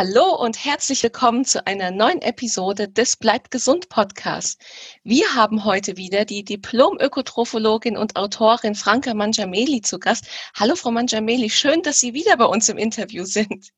Hallo 0.00 0.32
und 0.40 0.64
herzlich 0.64 1.02
willkommen 1.02 1.44
zu 1.44 1.66
einer 1.66 1.90
neuen 1.90 2.22
Episode 2.22 2.86
des 2.88 3.16
Bleibt 3.16 3.50
gesund 3.50 3.88
Podcast. 3.88 4.62
Wir 5.02 5.24
haben 5.34 5.64
heute 5.64 5.96
wieder 5.96 6.24
die 6.24 6.44
Diplom-Ökotrophologin 6.44 7.96
und 7.96 8.14
Autorin 8.14 8.76
Franka 8.76 9.12
Mangiameli 9.12 9.80
zu 9.80 9.98
Gast. 9.98 10.28
Hallo 10.54 10.76
Frau 10.76 10.92
Mangiameli, 10.92 11.50
schön, 11.50 11.82
dass 11.82 11.98
Sie 11.98 12.14
wieder 12.14 12.36
bei 12.36 12.44
uns 12.44 12.68
im 12.68 12.78
Interview 12.78 13.24
sind. 13.24 13.72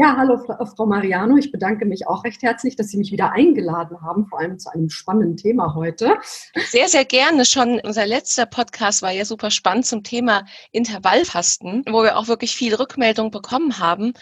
Ja, 0.00 0.16
hallo 0.16 0.38
Frau 0.38 0.86
Mariano. 0.86 1.36
Ich 1.38 1.50
bedanke 1.50 1.84
mich 1.84 2.06
auch 2.06 2.22
recht 2.22 2.40
herzlich, 2.42 2.76
dass 2.76 2.86
Sie 2.86 2.98
mich 2.98 3.10
wieder 3.10 3.32
eingeladen 3.32 4.00
haben, 4.00 4.26
vor 4.28 4.38
allem 4.38 4.56
zu 4.56 4.72
einem 4.72 4.90
spannenden 4.90 5.36
Thema 5.36 5.74
heute. 5.74 6.16
Sehr, 6.54 6.86
sehr 6.86 7.04
gerne. 7.04 7.44
Schon 7.44 7.80
unser 7.82 8.06
letzter 8.06 8.46
Podcast 8.46 9.02
war 9.02 9.10
ja 9.10 9.24
super 9.24 9.50
spannend 9.50 9.86
zum 9.86 10.04
Thema 10.04 10.44
Intervallfasten, 10.70 11.82
wo 11.90 12.04
wir 12.04 12.16
auch 12.16 12.28
wirklich 12.28 12.54
viel 12.54 12.76
Rückmeldung 12.76 13.32
bekommen 13.32 13.80
haben. 13.80 14.12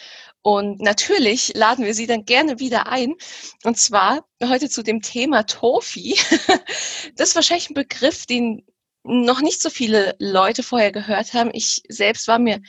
Und 0.47 0.81
natürlich 0.81 1.55
laden 1.57 1.85
wir 1.85 1.93
Sie 1.93 2.07
dann 2.07 2.25
gerne 2.25 2.61
wieder 2.61 2.87
ein. 2.87 3.17
Und 3.65 3.79
zwar 3.79 4.25
heute 4.41 4.71
zu 4.71 4.85
dem 4.85 5.03
Thema 5.03 5.43
Tofi. 5.43 6.17
Das 7.17 7.31
ist 7.31 7.35
wahrscheinlich 7.35 7.71
ein 7.71 7.75
Begriff, 7.75 8.27
den 8.27 8.65
noch 9.03 9.41
nicht 9.41 9.61
so 9.61 9.71
viele 9.71 10.15
Leute 10.21 10.63
vorher 10.63 10.93
gehört 10.93 11.35
haben. 11.35 11.51
Ich 11.53 11.83
selbst 11.89 12.29
war 12.29 12.39
mir 12.39 12.61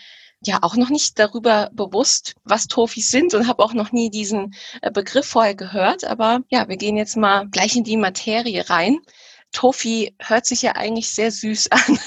ja 0.43 0.57
auch 0.63 0.75
noch 0.75 0.89
nicht 0.89 1.19
darüber 1.19 1.69
bewusst, 1.71 2.33
was 2.43 2.65
Tofis 2.65 3.11
sind 3.11 3.35
und 3.35 3.47
habe 3.47 3.63
auch 3.63 3.73
noch 3.73 3.91
nie 3.91 4.09
diesen 4.09 4.55
äh, 4.81 4.89
Begriff 4.89 5.27
vorher 5.27 5.53
gehört. 5.53 6.03
Aber 6.03 6.39
ja, 6.49 6.67
wir 6.67 6.77
gehen 6.77 6.97
jetzt 6.97 7.15
mal 7.15 7.47
gleich 7.47 7.75
in 7.75 7.83
die 7.83 7.97
Materie 7.97 8.67
rein. 8.71 9.01
Tofi 9.57 10.13
hört 10.19 10.45
sich 10.45 10.61
ja 10.61 10.73
eigentlich 10.75 11.09
sehr 11.09 11.31
süß 11.31 11.71
an. 11.71 11.99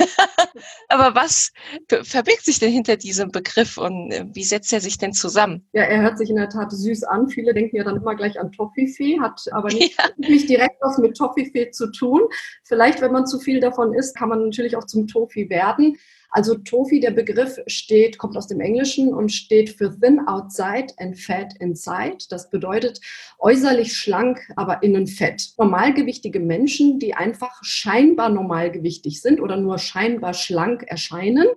Aber 0.89 1.17
was 1.17 1.51
verbirgt 1.89 2.45
sich 2.45 2.61
denn 2.61 2.71
hinter 2.71 2.97
diesem 2.97 3.33
Begriff 3.33 3.77
und 3.77 4.13
äh, 4.13 4.25
wie 4.33 4.45
setzt 4.45 4.73
er 4.73 4.81
sich 4.81 4.99
denn 4.99 5.13
zusammen? 5.13 5.67
Ja, 5.73 5.83
er 5.83 6.01
hört 6.01 6.17
sich 6.17 6.31
in 6.31 6.37
der 6.37 6.49
Tat 6.49 6.71
süß 6.71 7.03
an. 7.03 7.29
Viele 7.29 7.53
denken 7.53 7.75
ja 7.75 7.83
dann 7.83 7.97
immer 7.97 8.15
gleich 8.15 8.39
an 8.39 8.53
Toffifee, 8.53 9.19
hat 9.19 9.41
aber 9.51 9.69
nicht, 9.69 9.99
ja. 9.99 10.05
nicht 10.29 10.49
direkt 10.49 10.77
was 10.81 10.99
mit 10.99 11.17
Toffifee 11.17 11.73
zu 11.73 11.91
tun. 11.91 12.21
Vielleicht, 12.63 13.01
wenn 13.01 13.11
man 13.11 13.27
zu 13.27 13.41
viel 13.41 13.59
davon 13.59 13.95
isst, 13.95 14.17
kann 14.17 14.29
man 14.29 14.45
natürlich 14.45 14.77
auch 14.77 14.85
zum 14.85 15.09
Tofi 15.09 15.51
werden. 15.51 15.99
Also 16.31 16.55
Tofi, 16.55 17.01
der 17.01 17.11
Begriff 17.11 17.59
steht, 17.67 18.19
kommt 18.19 18.37
aus 18.37 18.47
dem 18.47 18.61
Englischen 18.61 19.13
und 19.13 19.31
steht 19.33 19.71
für 19.71 19.99
thin 20.01 20.21
outside 20.27 20.87
and 20.99 21.19
fat 21.19 21.55
inside. 21.59 22.19
Das 22.29 22.51
bedeutet 22.51 23.01
äußerlich 23.41 23.97
schlank, 23.97 24.41
aber 24.55 24.83
innen 24.83 25.09
fett. 25.09 25.51
Normalgewichtige 25.59 26.39
Menschen, 26.39 27.01
die 27.01 27.15
einfach 27.15 27.59
scheinbar 27.63 28.29
normalgewichtig 28.29 29.21
sind 29.21 29.41
oder 29.41 29.57
nur 29.57 29.79
scheinbar 29.79 30.35
schlank 30.35 30.85
erscheinen, 30.87 31.49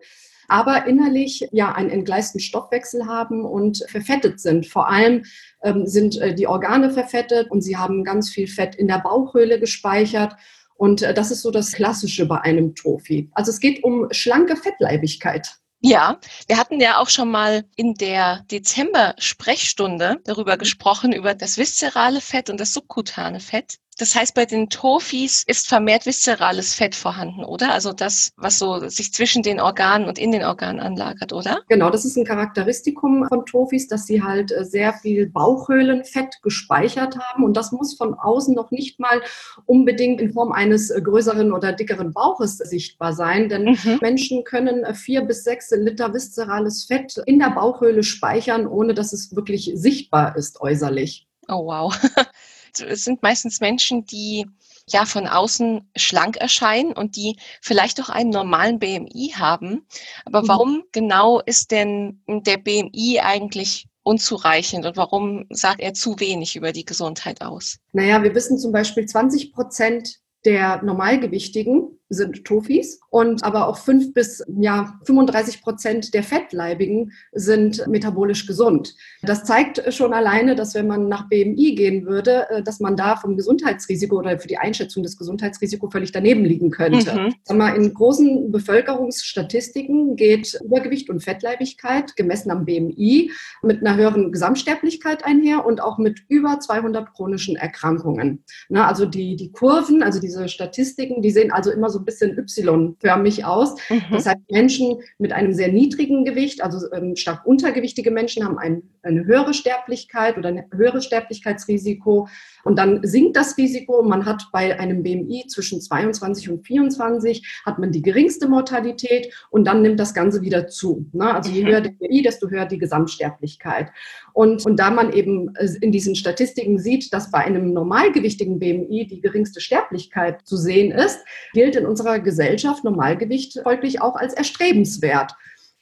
aber 0.47 0.87
innerlich 0.87 1.47
ja 1.51 1.71
einen 1.73 1.89
entgleisten 1.89 2.39
Stoffwechsel 2.39 3.05
haben 3.05 3.45
und 3.45 3.85
verfettet 3.87 4.39
sind. 4.39 4.65
Vor 4.65 4.89
allem 4.89 5.23
ähm, 5.61 5.85
sind 5.85 6.19
äh, 6.19 6.33
die 6.33 6.47
Organe 6.47 6.89
verfettet 6.89 7.49
und 7.51 7.61
sie 7.61 7.77
haben 7.77 8.03
ganz 8.03 8.31
viel 8.31 8.47
Fett 8.47 8.75
in 8.75 8.87
der 8.87 8.99
Bauchhöhle 8.99 9.59
gespeichert 9.59 10.35
und 10.83 11.01
äh, 11.01 11.13
das 11.13 11.31
ist 11.31 11.43
so 11.43 11.49
das 11.49 11.71
Klassische 11.71 12.25
bei 12.25 12.41
einem 12.41 12.75
Trophy. 12.75 13.29
Also 13.31 13.51
es 13.51 13.61
geht 13.61 13.85
um 13.85 14.09
schlanke 14.11 14.57
Fettleibigkeit. 14.57 15.55
Ja, 15.79 16.19
wir 16.47 16.57
hatten 16.57 16.81
ja 16.81 16.97
auch 16.97 17.07
schon 17.07 17.31
mal 17.31 17.63
in 17.77 17.93
der 17.93 18.43
Dezember-Sprechstunde 18.51 20.17
darüber 20.25 20.57
gesprochen, 20.57 21.13
über 21.13 21.35
das 21.35 21.57
viszerale 21.57 22.19
Fett 22.19 22.49
und 22.49 22.59
das 22.59 22.73
subkutane 22.73 23.39
Fett. 23.39 23.77
Das 23.97 24.15
heißt, 24.15 24.33
bei 24.33 24.45
den 24.45 24.69
Tofis 24.69 25.43
ist 25.45 25.67
vermehrt 25.67 26.05
viszerales 26.05 26.73
Fett 26.73 26.95
vorhanden, 26.95 27.43
oder? 27.43 27.73
Also 27.73 27.93
das, 27.93 28.31
was 28.37 28.59
so 28.59 28.87
sich 28.89 29.13
zwischen 29.13 29.43
den 29.43 29.59
Organen 29.59 30.07
und 30.07 30.17
in 30.17 30.31
den 30.31 30.43
Organen 30.43 30.79
anlagert, 30.79 31.33
oder? 31.33 31.61
Genau, 31.69 31.89
das 31.89 32.05
ist 32.05 32.17
ein 32.17 32.25
Charakteristikum 32.25 33.25
von 33.27 33.45
Tofis, 33.45 33.87
dass 33.87 34.05
sie 34.05 34.21
halt 34.23 34.51
äh, 34.51 34.65
sehr 34.65 34.93
viel 34.93 35.29
Bauchhöhlenfett 35.29 36.41
gespeichert 36.41 37.17
haben. 37.17 37.43
Und 37.43 37.55
das 37.55 37.71
muss 37.71 37.95
von 37.95 38.13
außen 38.13 38.55
noch 38.55 38.71
nicht 38.71 38.99
mal 38.99 39.21
unbedingt 39.65 40.21
in 40.21 40.33
Form 40.33 40.51
eines 40.51 40.89
äh, 40.89 41.01
größeren 41.01 41.51
oder 41.51 41.73
dickeren 41.73 42.13
Bauches 42.13 42.57
sichtbar 42.57 43.13
sein. 43.13 43.49
Denn 43.49 43.65
mhm. 43.65 43.99
Menschen 44.01 44.43
können 44.43 44.83
äh, 44.83 44.93
vier 44.93 45.21
bis 45.21 45.43
sechs 45.43 45.71
Liter 45.71 46.13
viszerales 46.13 46.85
Fett 46.85 47.17
in 47.25 47.39
der 47.39 47.51
Bauchhöhle 47.51 48.03
speichern, 48.03 48.67
ohne 48.67 48.93
dass 48.93 49.13
es 49.13 49.35
wirklich 49.35 49.71
sichtbar 49.75 50.35
ist 50.35 50.61
äußerlich. 50.61 51.27
Oh 51.47 51.65
wow. 51.65 51.93
es 52.81 53.03
sind 53.03 53.23
meistens 53.23 53.59
Menschen, 53.59 54.05
die 54.05 54.45
ja 54.87 55.05
von 55.05 55.27
außen 55.27 55.89
schlank 55.95 56.37
erscheinen 56.37 56.93
und 56.93 57.15
die 57.15 57.37
vielleicht 57.61 58.01
auch 58.01 58.09
einen 58.09 58.31
normalen 58.31 58.79
BMI 58.79 59.33
haben. 59.35 59.85
Aber 60.25 60.43
mhm. 60.43 60.47
warum 60.47 60.83
genau 60.91 61.39
ist 61.39 61.71
denn 61.71 62.21
der 62.27 62.57
BMI 62.57 63.21
eigentlich 63.21 63.87
unzureichend 64.03 64.85
und 64.85 64.97
warum 64.97 65.45
sagt 65.49 65.79
er 65.79 65.93
zu 65.93 66.19
wenig 66.19 66.55
über 66.55 66.73
die 66.73 66.85
Gesundheit 66.85 67.41
aus? 67.41 67.77
Naja, 67.93 68.21
wir 68.21 68.35
wissen 68.35 68.57
zum 68.57 68.73
Beispiel 68.73 69.05
20 69.05 69.53
Prozent 69.53 70.19
der 70.45 70.83
Normalgewichtigen 70.83 71.99
sind 72.13 72.45
Tofis 72.45 72.99
und 73.09 73.43
aber 73.43 73.67
auch 73.67 73.77
fünf 73.77 74.13
bis 74.13 74.43
ja, 74.59 74.99
35 75.05 75.61
Prozent 75.61 76.13
der 76.13 76.23
Fettleibigen 76.23 77.11
sind 77.31 77.85
metabolisch 77.87 78.47
gesund. 78.47 78.95
Das 79.21 79.43
zeigt 79.43 79.93
schon 79.93 80.13
alleine, 80.13 80.55
dass 80.55 80.75
wenn 80.75 80.87
man 80.87 81.07
nach 81.07 81.29
BMI 81.29 81.75
gehen 81.75 82.05
würde, 82.05 82.49
äh, 82.49 82.63
dass 82.63 82.79
man 82.79 82.95
da 82.95 83.15
vom 83.15 83.37
Gesundheitsrisiko 83.37 84.17
oder 84.17 84.39
für 84.39 84.47
die 84.47 84.57
Einschätzung 84.57 85.03
des 85.03 85.17
Gesundheitsrisikos 85.17 85.91
völlig 85.91 86.11
daneben 86.11 86.45
liegen 86.45 86.71
könnte. 86.71 87.13
Mhm. 87.13 87.33
Sag 87.43 87.57
mal, 87.57 87.75
in 87.75 87.93
großen 87.93 88.51
Bevölkerungsstatistiken 88.51 90.15
geht 90.15 90.59
Übergewicht 90.63 91.09
und 91.09 91.23
Fettleibigkeit 91.23 92.15
gemessen 92.15 92.51
am 92.51 92.65
BMI 92.65 93.31
mit 93.61 93.81
einer 93.81 93.97
höheren 93.97 94.31
Gesamtsterblichkeit 94.31 95.25
einher 95.25 95.65
und 95.65 95.81
auch 95.81 95.97
mit 95.97 96.21
über 96.27 96.59
200 96.59 97.13
chronischen 97.13 97.55
Erkrankungen. 97.55 98.43
Na, 98.69 98.87
also 98.87 99.05
die, 99.05 99.35
die 99.35 99.51
Kurven, 99.51 100.03
also 100.03 100.19
diese 100.19 100.47
Statistiken, 100.47 101.21
die 101.21 101.31
sehen 101.31 101.51
also 101.51 101.71
immer 101.71 101.89
so 101.89 102.02
ein 102.03 102.05
bisschen 102.05 102.37
Y-förmig 102.37 103.45
aus. 103.45 103.75
Mhm. 103.89 104.01
Das 104.11 104.25
heißt, 104.25 104.39
Menschen 104.51 104.99
mit 105.17 105.31
einem 105.31 105.53
sehr 105.53 105.69
niedrigen 105.69 106.25
Gewicht, 106.25 106.63
also 106.63 106.91
ähm, 106.91 107.15
stark 107.15 107.45
untergewichtige 107.45 108.11
Menschen, 108.11 108.45
haben 108.45 108.57
ein, 108.57 108.83
eine 109.01 109.25
höhere 109.25 109.53
Sterblichkeit 109.53 110.37
oder 110.37 110.49
ein 110.49 110.65
höheres 110.71 111.05
Sterblichkeitsrisiko. 111.05 112.27
Und 112.63 112.77
dann 112.77 112.99
sinkt 113.03 113.35
das 113.35 113.57
Risiko. 113.57 114.03
Man 114.03 114.25
hat 114.25 114.47
bei 114.51 114.79
einem 114.79 115.03
BMI 115.03 115.45
zwischen 115.47 115.81
22 115.81 116.49
und 116.49 116.65
24 116.65 117.61
hat 117.65 117.79
man 117.79 117.91
die 117.91 118.01
geringste 118.01 118.47
Mortalität 118.47 119.33
und 119.49 119.65
dann 119.65 119.81
nimmt 119.81 119.99
das 119.99 120.13
Ganze 120.13 120.41
wieder 120.41 120.67
zu. 120.67 121.05
Ne? 121.13 121.33
Also 121.33 121.51
je 121.51 121.63
mhm. 121.63 121.67
höher 121.67 121.81
der 121.81 121.91
BMI, 121.91 122.21
desto 122.21 122.49
höher 122.49 122.65
die 122.65 122.77
Gesamtsterblichkeit. 122.77 123.91
Und, 124.33 124.65
und 124.65 124.77
da 124.77 124.89
man 124.89 125.13
eben 125.13 125.55
äh, 125.55 125.69
in 125.81 125.91
diesen 125.91 126.15
Statistiken 126.15 126.79
sieht, 126.79 127.13
dass 127.13 127.31
bei 127.31 127.39
einem 127.39 127.71
normalgewichtigen 127.71 128.59
BMI 128.59 129.07
die 129.07 129.21
geringste 129.21 129.61
Sterblichkeit 129.61 130.41
zu 130.43 130.57
sehen 130.57 130.91
ist, 130.91 131.19
gilt 131.53 131.75
in 131.75 131.85
unserer 131.85 132.19
Gesellschaft 132.19 132.83
Normalgewicht 132.83 133.59
folglich 133.61 134.01
auch 134.01 134.15
als 134.15 134.33
erstrebenswert. 134.33 135.33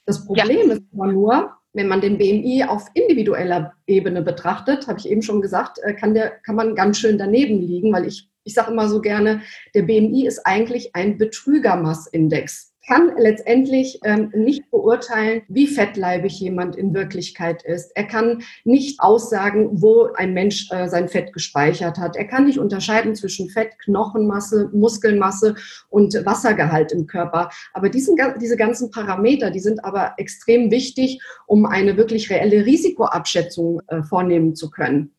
Das 0.04 0.26
Problem 0.26 0.68
ja. 0.68 0.74
ist 0.74 0.82
aber 0.92 1.12
nur, 1.12 1.52
wenn 1.72 1.88
man 1.88 2.02
den 2.02 2.18
BMI 2.18 2.64
auf 2.64 2.88
individueller 2.92 3.72
Ebene 3.86 4.22
betrachtet, 4.22 4.86
habe 4.86 4.98
ich 4.98 5.08
eben 5.08 5.22
schon 5.22 5.40
gesagt, 5.40 5.78
äh, 5.82 5.94
kann, 5.94 6.12
der, 6.14 6.30
kann 6.30 6.56
man 6.56 6.74
ganz 6.74 6.98
schön 6.98 7.16
daneben 7.16 7.60
liegen, 7.60 7.92
weil 7.92 8.06
ich, 8.06 8.28
ich 8.44 8.52
sage 8.54 8.72
immer 8.72 8.88
so 8.88 9.00
gerne, 9.00 9.40
der 9.74 9.82
BMI 9.82 10.26
ist 10.26 10.46
eigentlich 10.46 10.94
ein 10.94 11.16
Betrügermassindex 11.16 12.71
kann 12.86 13.12
letztendlich 13.16 14.00
ähm, 14.04 14.30
nicht 14.34 14.70
beurteilen, 14.70 15.42
wie 15.48 15.66
fettleibig 15.66 16.38
jemand 16.40 16.76
in 16.76 16.94
Wirklichkeit 16.94 17.62
ist. 17.62 17.92
Er 17.94 18.04
kann 18.04 18.42
nicht 18.64 19.00
aussagen, 19.00 19.68
wo 19.80 20.08
ein 20.14 20.32
Mensch 20.32 20.68
äh, 20.70 20.88
sein 20.88 21.08
Fett 21.08 21.32
gespeichert 21.32 21.98
hat. 21.98 22.16
Er 22.16 22.26
kann 22.26 22.46
nicht 22.46 22.58
unterscheiden 22.58 23.14
zwischen 23.14 23.48
Fett, 23.48 23.78
Knochenmasse, 23.78 24.70
Muskelmasse 24.72 25.54
und 25.90 26.14
Wassergehalt 26.26 26.92
im 26.92 27.06
Körper. 27.06 27.50
Aber 27.72 27.88
diesen, 27.88 28.16
diese 28.40 28.56
ganzen 28.56 28.90
Parameter, 28.90 29.50
die 29.50 29.60
sind 29.60 29.84
aber 29.84 30.14
extrem 30.16 30.70
wichtig, 30.70 31.20
um 31.46 31.66
eine 31.66 31.96
wirklich 31.96 32.30
reelle 32.30 32.66
Risikoabschätzung 32.66 33.80
äh, 33.86 34.02
vornehmen 34.02 34.54
zu 34.56 34.70
können. 34.70 35.12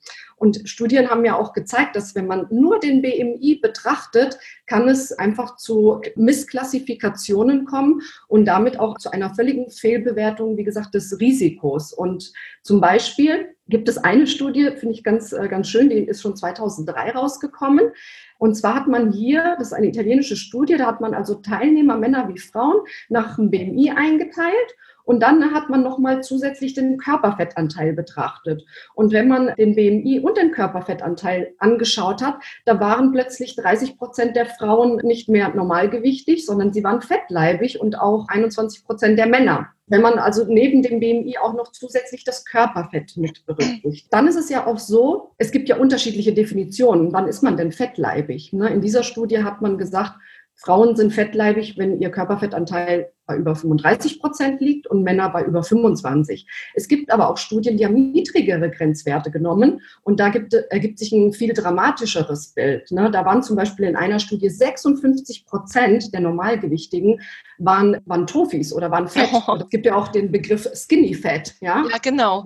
Und 0.44 0.68
Studien 0.68 1.10
haben 1.10 1.24
ja 1.24 1.38
auch 1.38 1.54
gezeigt, 1.54 1.96
dass 1.96 2.16
wenn 2.16 2.28
man 2.28 2.48
nur 2.50 2.78
den 2.78 3.02
BMI 3.02 3.60
betrachtet, 3.62 4.38
kann 4.68 4.90
es 4.90 5.14
einfach 5.14 5.56
zu 5.56 6.02
Missklassifikationen 6.18 7.64
kommen 7.64 8.02
und 8.28 8.44
damit 8.44 8.78
auch 8.78 8.98
zu 8.98 9.10
einer 9.12 9.34
völligen 9.34 9.70
Fehlbewertung, 9.70 10.58
wie 10.58 10.66
gesagt, 10.66 10.96
des 10.96 11.18
Risikos. 11.22 11.94
Und 11.94 12.34
zum 12.62 12.82
Beispiel 12.82 13.56
gibt 13.70 13.88
es 13.88 13.98
eine 13.98 14.28
Studie, 14.28 14.72
finde 14.76 14.96
ich 14.96 15.06
ganz, 15.06 15.32
äh, 15.32 15.48
ganz 15.48 15.70
schön, 15.70 15.90
die 15.90 16.00
ist 16.00 16.22
schon 16.22 16.36
2003 16.36 17.12
rausgekommen. 17.12 17.92
Und 18.38 18.56
zwar 18.56 18.76
hat 18.76 18.90
man 18.90 19.14
hier, 19.14 19.56
das 19.60 19.68
ist 19.68 19.74
eine 19.74 19.88
italienische 19.88 20.36
Studie, 20.36 20.76
da 20.76 20.88
hat 20.88 21.00
man 21.00 21.14
also 21.14 21.36
Teilnehmer, 21.36 21.96
Männer 21.96 22.28
wie 22.28 22.38
Frauen, 22.38 22.82
nach 23.08 23.38
dem 23.38 23.50
BMI 23.50 23.92
eingeteilt 23.96 24.76
und 25.04 25.22
dann 25.22 25.54
hat 25.54 25.70
man 25.70 25.84
nochmal 25.84 26.24
zusätzlich 26.24 26.74
den 26.74 26.98
Körperfettanteil 26.98 27.94
betrachtet. 27.94 28.64
Und 28.96 29.12
wenn 29.12 29.28
man 29.28 29.54
den 29.58 29.76
BMI 29.76 30.20
und 30.20 30.38
den 30.38 30.52
Körperfettanteil 30.52 31.54
angeschaut 31.60 32.22
hat, 32.22 32.36
da 32.66 32.80
waren 32.80 33.12
plötzlich 33.12 33.56
30 33.56 33.98
Prozent 33.98 34.36
der 34.36 34.46
Frauen 34.46 34.98
nicht 35.04 35.30
mehr 35.30 35.54
normalgewichtig, 35.54 36.46
sondern 36.46 36.74
sie 36.74 36.84
waren 36.84 37.02
fettleibig 37.02 37.80
und 37.80 38.00
auch 38.00 38.28
21 38.30 38.86
Prozent 38.86 39.20
der 39.20 39.28
Männer. 39.28 39.68
Wenn 39.88 40.02
man 40.02 40.18
also 40.18 40.46
neben 40.48 40.82
dem 40.82 41.02
BMI 41.02 41.38
auch 41.40 41.54
noch 41.54 41.72
zusätzlich 41.72 42.24
das 42.24 42.46
Körperfett 42.46 43.18
mit 43.18 43.46
berücksichtigt. 43.46 44.08
Dann 44.12 44.28
ist 44.28 44.38
es 44.38 44.50
ja 44.50 44.66
auch 44.66 44.80
so, 44.80 45.34
es 45.38 45.52
gibt 45.52 45.68
ja 45.68 45.76
unterschiedliche 45.78 46.34
Definitionen. 46.34 47.12
Wann 47.12 47.28
ist 47.28 47.44
man 47.44 47.58
denn 47.58 47.74
fettleibig? 47.74 48.54
Ne? 48.54 48.70
In 48.70 48.80
dieser 48.80 49.04
Studie 49.04 49.44
hat 49.44 49.62
man 49.62 49.78
gesagt, 49.78 50.14
Frauen 50.56 50.96
sind 50.96 51.14
fettleibig, 51.14 51.78
wenn 51.78 52.00
ihr 52.00 52.10
Körperfettanteil 52.10 53.12
bei 53.26 53.38
über 53.38 53.56
35 53.56 54.20
Prozent 54.20 54.60
liegt 54.62 54.88
und 54.88 55.04
Männer 55.04 55.30
bei 55.30 55.44
über 55.44 55.64
25. 55.64 56.48
Es 56.74 56.88
gibt 56.88 57.12
aber 57.12 57.30
auch 57.30 57.38
Studien, 57.38 57.78
die 57.78 57.86
haben 57.86 58.12
niedrigere 58.12 58.70
Grenzwerte 58.70 59.32
genommen 59.32 59.82
und 60.04 60.20
da 60.20 60.30
gibt, 60.30 60.54
ergibt 60.54 61.00
sich 61.00 61.12
ein 61.12 61.32
viel 61.32 61.54
dramatischeres 61.54 62.54
Bild. 62.54 62.92
Ne? 62.92 63.10
Da 63.12 63.26
waren 63.26 63.44
zum 63.44 63.56
Beispiel 63.56 63.86
in 63.86 63.96
einer 63.96 64.20
Studie 64.20 64.50
56 64.50 65.46
Prozent 65.46 66.14
der 66.14 66.20
Normalgewichtigen 66.22 67.22
waren, 67.58 67.98
waren 68.06 68.28
Tofis 68.28 68.74
oder 68.74 68.92
waren 68.92 69.08
Fett. 69.08 69.30
Es 69.64 69.70
gibt 69.70 69.86
ja 69.86 69.96
auch 69.96 70.10
den 70.10 70.32
Begriff 70.32 70.68
Skinny 70.74 71.14
Fat. 71.14 71.56
Ja, 71.62 71.86
ja 71.90 71.98
genau. 72.02 72.46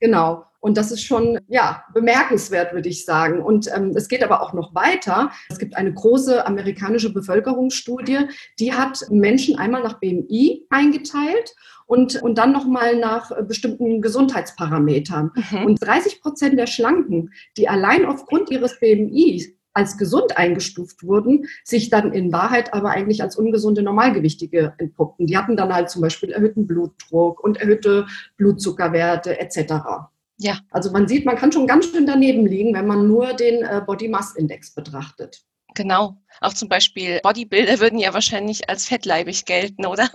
Genau. 0.00 0.44
Und 0.60 0.76
das 0.76 0.90
ist 0.90 1.04
schon 1.04 1.38
ja, 1.46 1.84
bemerkenswert, 1.94 2.72
würde 2.72 2.88
ich 2.88 3.04
sagen. 3.04 3.40
Und 3.40 3.68
ähm, 3.72 3.92
es 3.94 4.08
geht 4.08 4.24
aber 4.24 4.42
auch 4.42 4.52
noch 4.52 4.74
weiter. 4.74 5.30
Es 5.48 5.58
gibt 5.58 5.76
eine 5.76 5.94
große 5.94 6.44
amerikanische 6.44 7.12
Bevölkerungsstudie, 7.12 8.26
die 8.58 8.72
hat 8.72 9.06
Menschen 9.10 9.56
einmal 9.58 9.84
nach 9.84 10.00
BMI 10.00 10.66
eingeteilt 10.68 11.54
und, 11.86 12.20
und 12.20 12.36
dann 12.38 12.52
nochmal 12.52 12.96
nach 12.96 13.30
äh, 13.30 13.44
bestimmten 13.44 14.02
Gesundheitsparametern. 14.02 15.30
Mhm. 15.52 15.64
Und 15.64 15.82
30 15.82 16.20
Prozent 16.20 16.58
der 16.58 16.66
Schlanken, 16.66 17.30
die 17.56 17.68
allein 17.68 18.04
aufgrund 18.04 18.50
ihres 18.50 18.80
BMI 18.80 19.55
als 19.76 19.98
gesund 19.98 20.36
eingestuft 20.38 21.02
wurden, 21.02 21.46
sich 21.62 21.90
dann 21.90 22.12
in 22.12 22.32
Wahrheit 22.32 22.72
aber 22.72 22.90
eigentlich 22.90 23.22
als 23.22 23.36
ungesunde 23.36 23.82
Normalgewichtige 23.82 24.74
entpuppten. 24.78 25.26
Die 25.26 25.36
hatten 25.36 25.56
dann 25.56 25.72
halt 25.72 25.90
zum 25.90 26.02
Beispiel 26.02 26.32
erhöhten 26.32 26.66
Blutdruck 26.66 27.44
und 27.44 27.58
erhöhte 27.58 28.06
Blutzuckerwerte 28.38 29.38
etc. 29.38 29.74
Ja. 30.38 30.58
Also 30.70 30.90
man 30.90 31.06
sieht, 31.06 31.26
man 31.26 31.36
kann 31.36 31.52
schon 31.52 31.66
ganz 31.66 31.90
schön 31.90 32.06
daneben 32.06 32.46
liegen, 32.46 32.74
wenn 32.74 32.86
man 32.86 33.06
nur 33.06 33.34
den 33.34 33.62
äh, 33.62 33.82
Body 33.86 34.08
Mass 34.08 34.34
Index 34.34 34.74
betrachtet. 34.74 35.42
Genau. 35.74 36.16
Auch 36.40 36.54
zum 36.54 36.70
Beispiel 36.70 37.20
Bodybuilder 37.22 37.80
würden 37.80 37.98
ja 37.98 38.14
wahrscheinlich 38.14 38.68
als 38.70 38.86
fettleibig 38.86 39.44
gelten, 39.44 39.84
oder? 39.84 40.08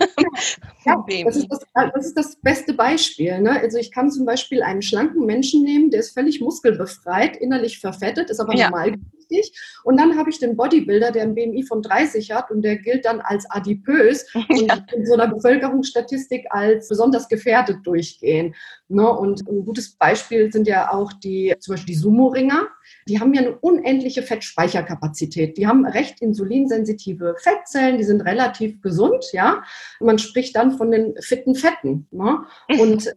Ja, 0.85 1.05
ja 1.07 1.23
das, 1.23 1.35
ist 1.35 1.47
das, 1.49 1.59
das, 1.93 2.05
ist 2.07 2.17
das, 2.17 2.35
beste 2.37 2.73
Beispiel. 2.73 3.39
Ne? 3.41 3.59
Also 3.59 3.77
ich 3.77 3.91
kann 3.91 4.09
zum 4.09 4.25
Beispiel 4.25 4.63
einen 4.63 4.81
schlanken 4.81 5.23
Menschen 5.27 5.63
nehmen, 5.63 5.91
der 5.91 5.99
ist 5.99 6.15
völlig 6.15 6.41
muskelbefreit, 6.41 7.37
innerlich 7.37 7.79
verfettet, 7.79 8.31
ist 8.31 8.39
aber 8.39 8.55
ja. 8.55 8.71
normal 8.71 8.95
wichtig. 9.31 9.59
Und 9.83 9.99
dann 9.99 10.17
habe 10.17 10.29
ich 10.29 10.39
den 10.39 10.55
Bodybuilder, 10.55 11.11
der 11.11 11.23
ein 11.23 11.35
BMI 11.35 11.63
von 11.63 11.81
30 11.81 12.31
hat 12.31 12.51
und 12.51 12.61
der 12.61 12.77
gilt 12.77 13.05
dann 13.05 13.21
als 13.21 13.49
adipös 13.49 14.25
ja. 14.33 14.43
und 14.49 14.93
in 14.93 15.05
so 15.05 15.13
einer 15.13 15.27
Bevölkerungsstatistik 15.27 16.45
als 16.49 16.89
besonders 16.89 17.27
gefährdet 17.27 17.79
durchgehen. 17.83 18.55
Ne? 18.91 19.09
Und 19.09 19.47
ein 19.47 19.65
gutes 19.65 19.91
Beispiel 19.91 20.51
sind 20.51 20.67
ja 20.67 20.91
auch 20.91 21.13
die, 21.13 21.55
zum 21.59 21.73
Beispiel 21.73 21.93
die 21.93 21.99
Sumo-Ringer. 21.99 22.67
Die 23.07 23.19
haben 23.19 23.33
ja 23.33 23.41
eine 23.41 23.57
unendliche 23.57 24.21
Fettspeicherkapazität. 24.21 25.57
Die 25.57 25.67
haben 25.67 25.85
recht 25.85 26.21
insulinsensitive 26.21 27.35
Fettzellen, 27.37 27.97
die 27.97 28.03
sind 28.03 28.21
relativ 28.21 28.81
gesund, 28.81 29.25
ja. 29.31 29.63
man 29.99 30.19
spricht 30.19 30.55
dann 30.55 30.71
von 30.77 30.91
den 30.91 31.15
fitten 31.19 31.55
Fetten. 31.55 32.07
Ne? 32.11 32.39
Und 32.79 33.07
äh, 33.07 33.13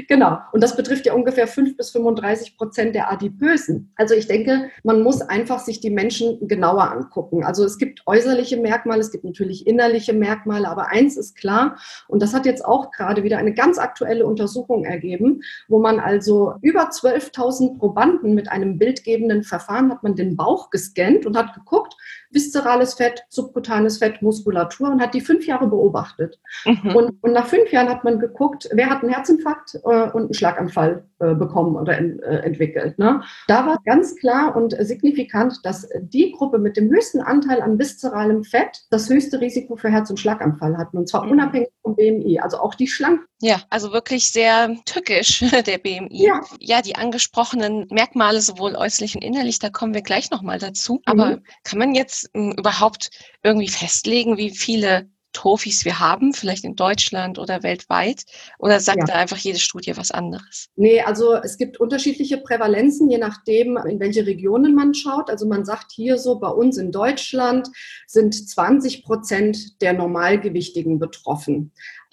genau, 0.08 0.38
und 0.52 0.62
das 0.62 0.76
betrifft 0.76 1.06
ja 1.06 1.14
ungefähr 1.14 1.46
5 1.46 1.76
bis 1.76 1.90
35 1.90 2.56
Prozent 2.56 2.94
der 2.94 3.10
Adipösen. 3.10 3.92
Also 3.96 4.14
ich 4.14 4.26
denke, 4.26 4.70
man 4.82 5.02
muss 5.02 5.22
einfach 5.22 5.60
sich 5.60 5.80
die 5.80 5.90
Menschen 5.90 6.46
genauer 6.48 6.90
angucken. 6.90 7.44
Also 7.44 7.64
es 7.64 7.78
gibt 7.78 8.02
äußerliche 8.06 8.58
Merkmale, 8.58 9.00
es 9.00 9.10
gibt 9.10 9.24
natürlich 9.24 9.66
innerliche 9.66 10.12
Merkmale, 10.12 10.68
aber 10.68 10.88
eins 10.88 11.16
ist 11.16 11.36
klar, 11.36 11.78
und 12.08 12.22
das 12.22 12.34
hat 12.34 12.46
jetzt 12.46 12.64
auch 12.64 12.90
gerade 12.90 13.22
wieder 13.22 13.38
eine 13.38 13.54
ganz 13.54 13.78
aktuelle 13.78 14.26
Untersuchung 14.26 14.65
ergeben, 14.84 15.42
wo 15.68 15.78
man 15.78 16.00
also 16.00 16.54
über 16.62 16.90
12.000 16.90 17.78
Probanden 17.78 18.34
mit 18.34 18.50
einem 18.50 18.78
bildgebenden 18.78 19.42
Verfahren 19.42 19.90
hat 19.90 20.02
man 20.02 20.16
den 20.16 20.36
Bauch 20.36 20.70
gescannt 20.70 21.26
und 21.26 21.36
hat 21.36 21.54
geguckt, 21.54 21.94
viszerales 22.30 22.94
Fett, 22.94 23.24
subkutanes 23.28 23.98
Fett, 23.98 24.22
Muskulatur 24.22 24.90
und 24.90 25.00
hat 25.00 25.14
die 25.14 25.20
fünf 25.20 25.46
Jahre 25.46 25.66
beobachtet. 25.66 26.38
Mhm. 26.64 26.94
Und, 26.94 27.22
und, 27.22 27.32
nach 27.32 27.46
fünf 27.46 27.70
Jahren 27.72 27.88
hat 27.88 28.04
man 28.04 28.18
geguckt, 28.18 28.68
wer 28.72 28.88
hat 28.90 29.02
einen 29.02 29.12
Herzinfarkt 29.12 29.74
äh, 29.84 30.10
und 30.10 30.22
einen 30.22 30.34
Schlaganfall 30.34 31.04
äh, 31.18 31.34
bekommen 31.34 31.76
oder 31.76 31.96
in, 31.98 32.20
äh, 32.20 32.40
entwickelt. 32.40 32.98
Ne? 32.98 33.22
Da 33.48 33.66
war 33.66 33.78
ganz 33.84 34.16
klar 34.16 34.54
und 34.54 34.76
signifikant, 34.78 35.60
dass 35.64 35.88
die 36.00 36.32
Gruppe 36.32 36.58
mit 36.58 36.76
dem 36.76 36.90
höchsten 36.90 37.20
Anteil 37.20 37.62
an 37.62 37.78
viszeralem 37.78 38.44
Fett 38.44 38.84
das 38.90 39.08
höchste 39.08 39.40
Risiko 39.40 39.76
für 39.76 39.88
Herz- 39.88 40.10
und 40.10 40.20
Schlaganfall 40.20 40.76
hatten. 40.76 40.98
Und 40.98 41.08
zwar 41.08 41.24
mhm. 41.24 41.32
unabhängig 41.32 41.68
vom 41.82 41.96
BMI, 41.96 42.40
also 42.40 42.58
auch 42.58 42.74
die 42.74 42.88
Schlanken. 42.88 43.26
Ja, 43.40 43.62
also 43.68 43.92
wirklich 43.92 44.30
sehr 44.30 44.76
tückisch, 44.86 45.40
der 45.66 45.78
BMI. 45.78 46.08
Ja. 46.26 46.40
ja, 46.58 46.82
die 46.82 46.96
angesprochenen 46.96 47.86
Merkmale, 47.90 48.40
sowohl 48.40 48.74
äußerlich 48.74 49.14
und 49.14 49.22
innerlich, 49.22 49.58
da 49.58 49.68
kommen 49.68 49.94
wir 49.94 50.02
gleich 50.02 50.30
nochmal 50.30 50.58
dazu. 50.58 51.00
Aber 51.04 51.36
mhm. 51.36 51.42
kann 51.64 51.78
man 51.78 51.94
jetzt 51.94 52.15
hm, 52.34 52.52
überhaupt 52.52 53.10
irgendwie 53.42 53.68
festlegen, 53.68 54.36
wie 54.36 54.50
viele 54.50 55.08
Tofis 55.36 55.84
wir 55.84 56.00
haben, 56.00 56.32
vielleicht 56.32 56.64
in 56.64 56.76
Deutschland 56.76 57.38
oder 57.38 57.62
weltweit? 57.62 58.24
Oder 58.58 58.80
sagt 58.80 59.00
ja. 59.00 59.04
da 59.04 59.14
einfach 59.14 59.36
jede 59.36 59.58
Studie 59.58 59.94
was 59.94 60.10
anderes? 60.10 60.70
Nee, 60.76 61.02
also 61.02 61.34
es 61.34 61.58
gibt 61.58 61.78
unterschiedliche 61.78 62.38
Prävalenzen, 62.38 63.10
je 63.10 63.18
nachdem, 63.18 63.76
in 63.76 64.00
welche 64.00 64.24
Regionen 64.24 64.74
man 64.74 64.94
schaut. 64.94 65.28
Also 65.28 65.46
man 65.46 65.66
sagt 65.66 65.92
hier 65.92 66.16
so, 66.16 66.38
bei 66.38 66.48
uns 66.48 66.78
in 66.78 66.90
Deutschland 66.90 67.68
sind 68.06 68.32
20 68.34 69.04
Prozent 69.04 69.82
der 69.82 69.92
Normalgewichtigen 69.92 70.98
betroffen. 70.98 71.72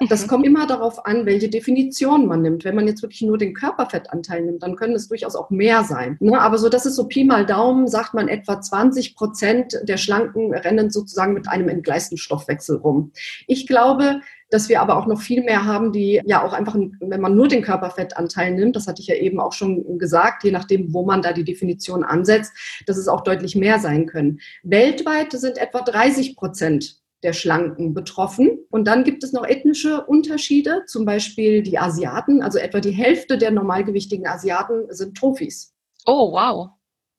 Das 0.09 0.23
mhm. 0.23 0.27
kommt 0.27 0.45
immer 0.45 0.67
darauf 0.67 1.05
an, 1.05 1.25
welche 1.25 1.49
Definition 1.49 2.27
man 2.27 2.41
nimmt. 2.41 2.65
Wenn 2.65 2.75
man 2.75 2.87
jetzt 2.87 3.01
wirklich 3.01 3.21
nur 3.21 3.37
den 3.37 3.53
Körperfettanteil 3.53 4.43
nimmt, 4.43 4.63
dann 4.63 4.75
können 4.75 4.95
es 4.95 5.07
durchaus 5.07 5.35
auch 5.35 5.49
mehr 5.49 5.83
sein. 5.83 6.17
Ne? 6.19 6.39
Aber 6.39 6.57
so, 6.57 6.69
das 6.69 6.85
ist 6.85 6.95
so 6.95 7.07
Pi 7.07 7.23
mal 7.23 7.45
Daumen, 7.45 7.87
sagt 7.87 8.13
man 8.13 8.27
etwa 8.27 8.59
20 8.59 9.15
Prozent 9.15 9.79
der 9.83 9.97
Schlanken 9.97 10.53
rennen 10.53 10.89
sozusagen 10.89 11.33
mit 11.33 11.47
einem 11.47 11.69
entgleisten 11.69 12.17
Stoffwechsel 12.17 12.77
rum. 12.77 13.11
Ich 13.47 13.67
glaube, 13.67 14.21
dass 14.53 14.69
wir 14.69 14.81
aber 14.81 14.97
auch 14.97 15.07
noch 15.07 15.19
viel 15.19 15.43
mehr 15.43 15.65
haben, 15.65 15.91
die 15.91 16.21
ja 16.25 16.43
auch 16.43 16.53
einfach, 16.53 16.75
wenn 16.75 17.21
man 17.21 17.35
nur 17.35 17.47
den 17.47 17.63
Körperfettanteil 17.63 18.53
nimmt, 18.53 18.75
das 18.75 18.87
hatte 18.87 19.01
ich 19.01 19.07
ja 19.07 19.15
eben 19.15 19.39
auch 19.39 19.53
schon 19.53 19.97
gesagt, 19.97 20.43
je 20.43 20.51
nachdem, 20.51 20.93
wo 20.93 21.03
man 21.05 21.23
da 21.23 21.33
die 21.33 21.43
Definition 21.43 22.03
ansetzt, 22.03 22.53
dass 22.85 22.97
es 22.97 23.07
auch 23.07 23.21
deutlich 23.21 23.55
mehr 23.55 23.79
sein 23.79 24.05
können. 24.05 24.39
Weltweit 24.61 25.31
sind 25.31 25.57
etwa 25.57 25.81
30 25.81 26.35
Prozent 26.35 27.02
der 27.23 27.33
Schlanken 27.33 27.93
betroffen. 27.93 28.59
Und 28.69 28.85
dann 28.85 29.03
gibt 29.03 29.23
es 29.23 29.33
noch 29.33 29.45
ethnische 29.45 30.05
Unterschiede, 30.05 30.83
zum 30.87 31.05
Beispiel 31.05 31.63
die 31.63 31.79
Asiaten, 31.79 32.41
also 32.41 32.59
etwa 32.59 32.79
die 32.79 32.91
Hälfte 32.91 33.37
der 33.37 33.51
normalgewichtigen 33.51 34.27
Asiaten 34.27 34.85
sind 34.89 35.15
Tofis. 35.15 35.73
Oh, 36.05 36.31
wow. 36.33 36.69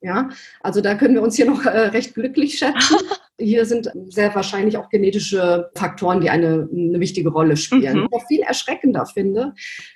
Ja, 0.04 0.28
also 0.60 0.82
da 0.82 0.94
können 0.96 1.14
wir 1.14 1.22
uns 1.22 1.34
hier 1.34 1.46
noch 1.46 1.64
äh, 1.64 1.78
recht 1.88 2.14
glücklich 2.14 2.58
schätzen. 2.58 2.96
Hier 3.40 3.66
sind 3.66 3.90
sehr 4.10 4.32
wahrscheinlich 4.34 4.76
auch 4.76 4.90
genetische 4.90 5.70
Faktoren, 5.74 6.20
die 6.20 6.30
eine, 6.30 6.68
eine 6.70 7.00
wichtige 7.00 7.30
Rolle 7.30 7.56
spielen. 7.56 8.02
Mhm. 8.02 8.08
Was 8.12 8.28
viel 8.28 8.42
erschreckender 8.42 9.06
finde, 9.06 9.54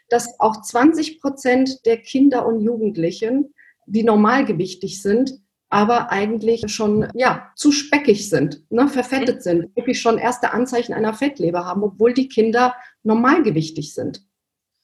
dass 0.08 0.40
auch 0.40 0.62
20 0.62 1.20
Prozent 1.20 1.86
der 1.86 1.98
Kinder 1.98 2.46
und 2.46 2.60
Jugendlichen, 2.60 3.54
die 3.86 4.02
normalgewichtig 4.02 5.02
sind, 5.02 5.40
aber 5.70 6.10
eigentlich 6.10 6.64
schon 6.68 7.08
ja 7.14 7.50
zu 7.56 7.72
speckig 7.72 8.28
sind, 8.28 8.62
ne, 8.70 8.88
verfettet 8.88 9.36
mhm. 9.36 9.40
sind, 9.40 9.76
wirklich 9.76 10.00
schon 10.00 10.18
erste 10.18 10.52
Anzeichen 10.52 10.94
einer 10.94 11.14
Fettleber 11.14 11.64
haben, 11.64 11.82
obwohl 11.82 12.14
die 12.14 12.28
Kinder 12.28 12.74
normalgewichtig 13.02 13.94
sind. 13.94 14.22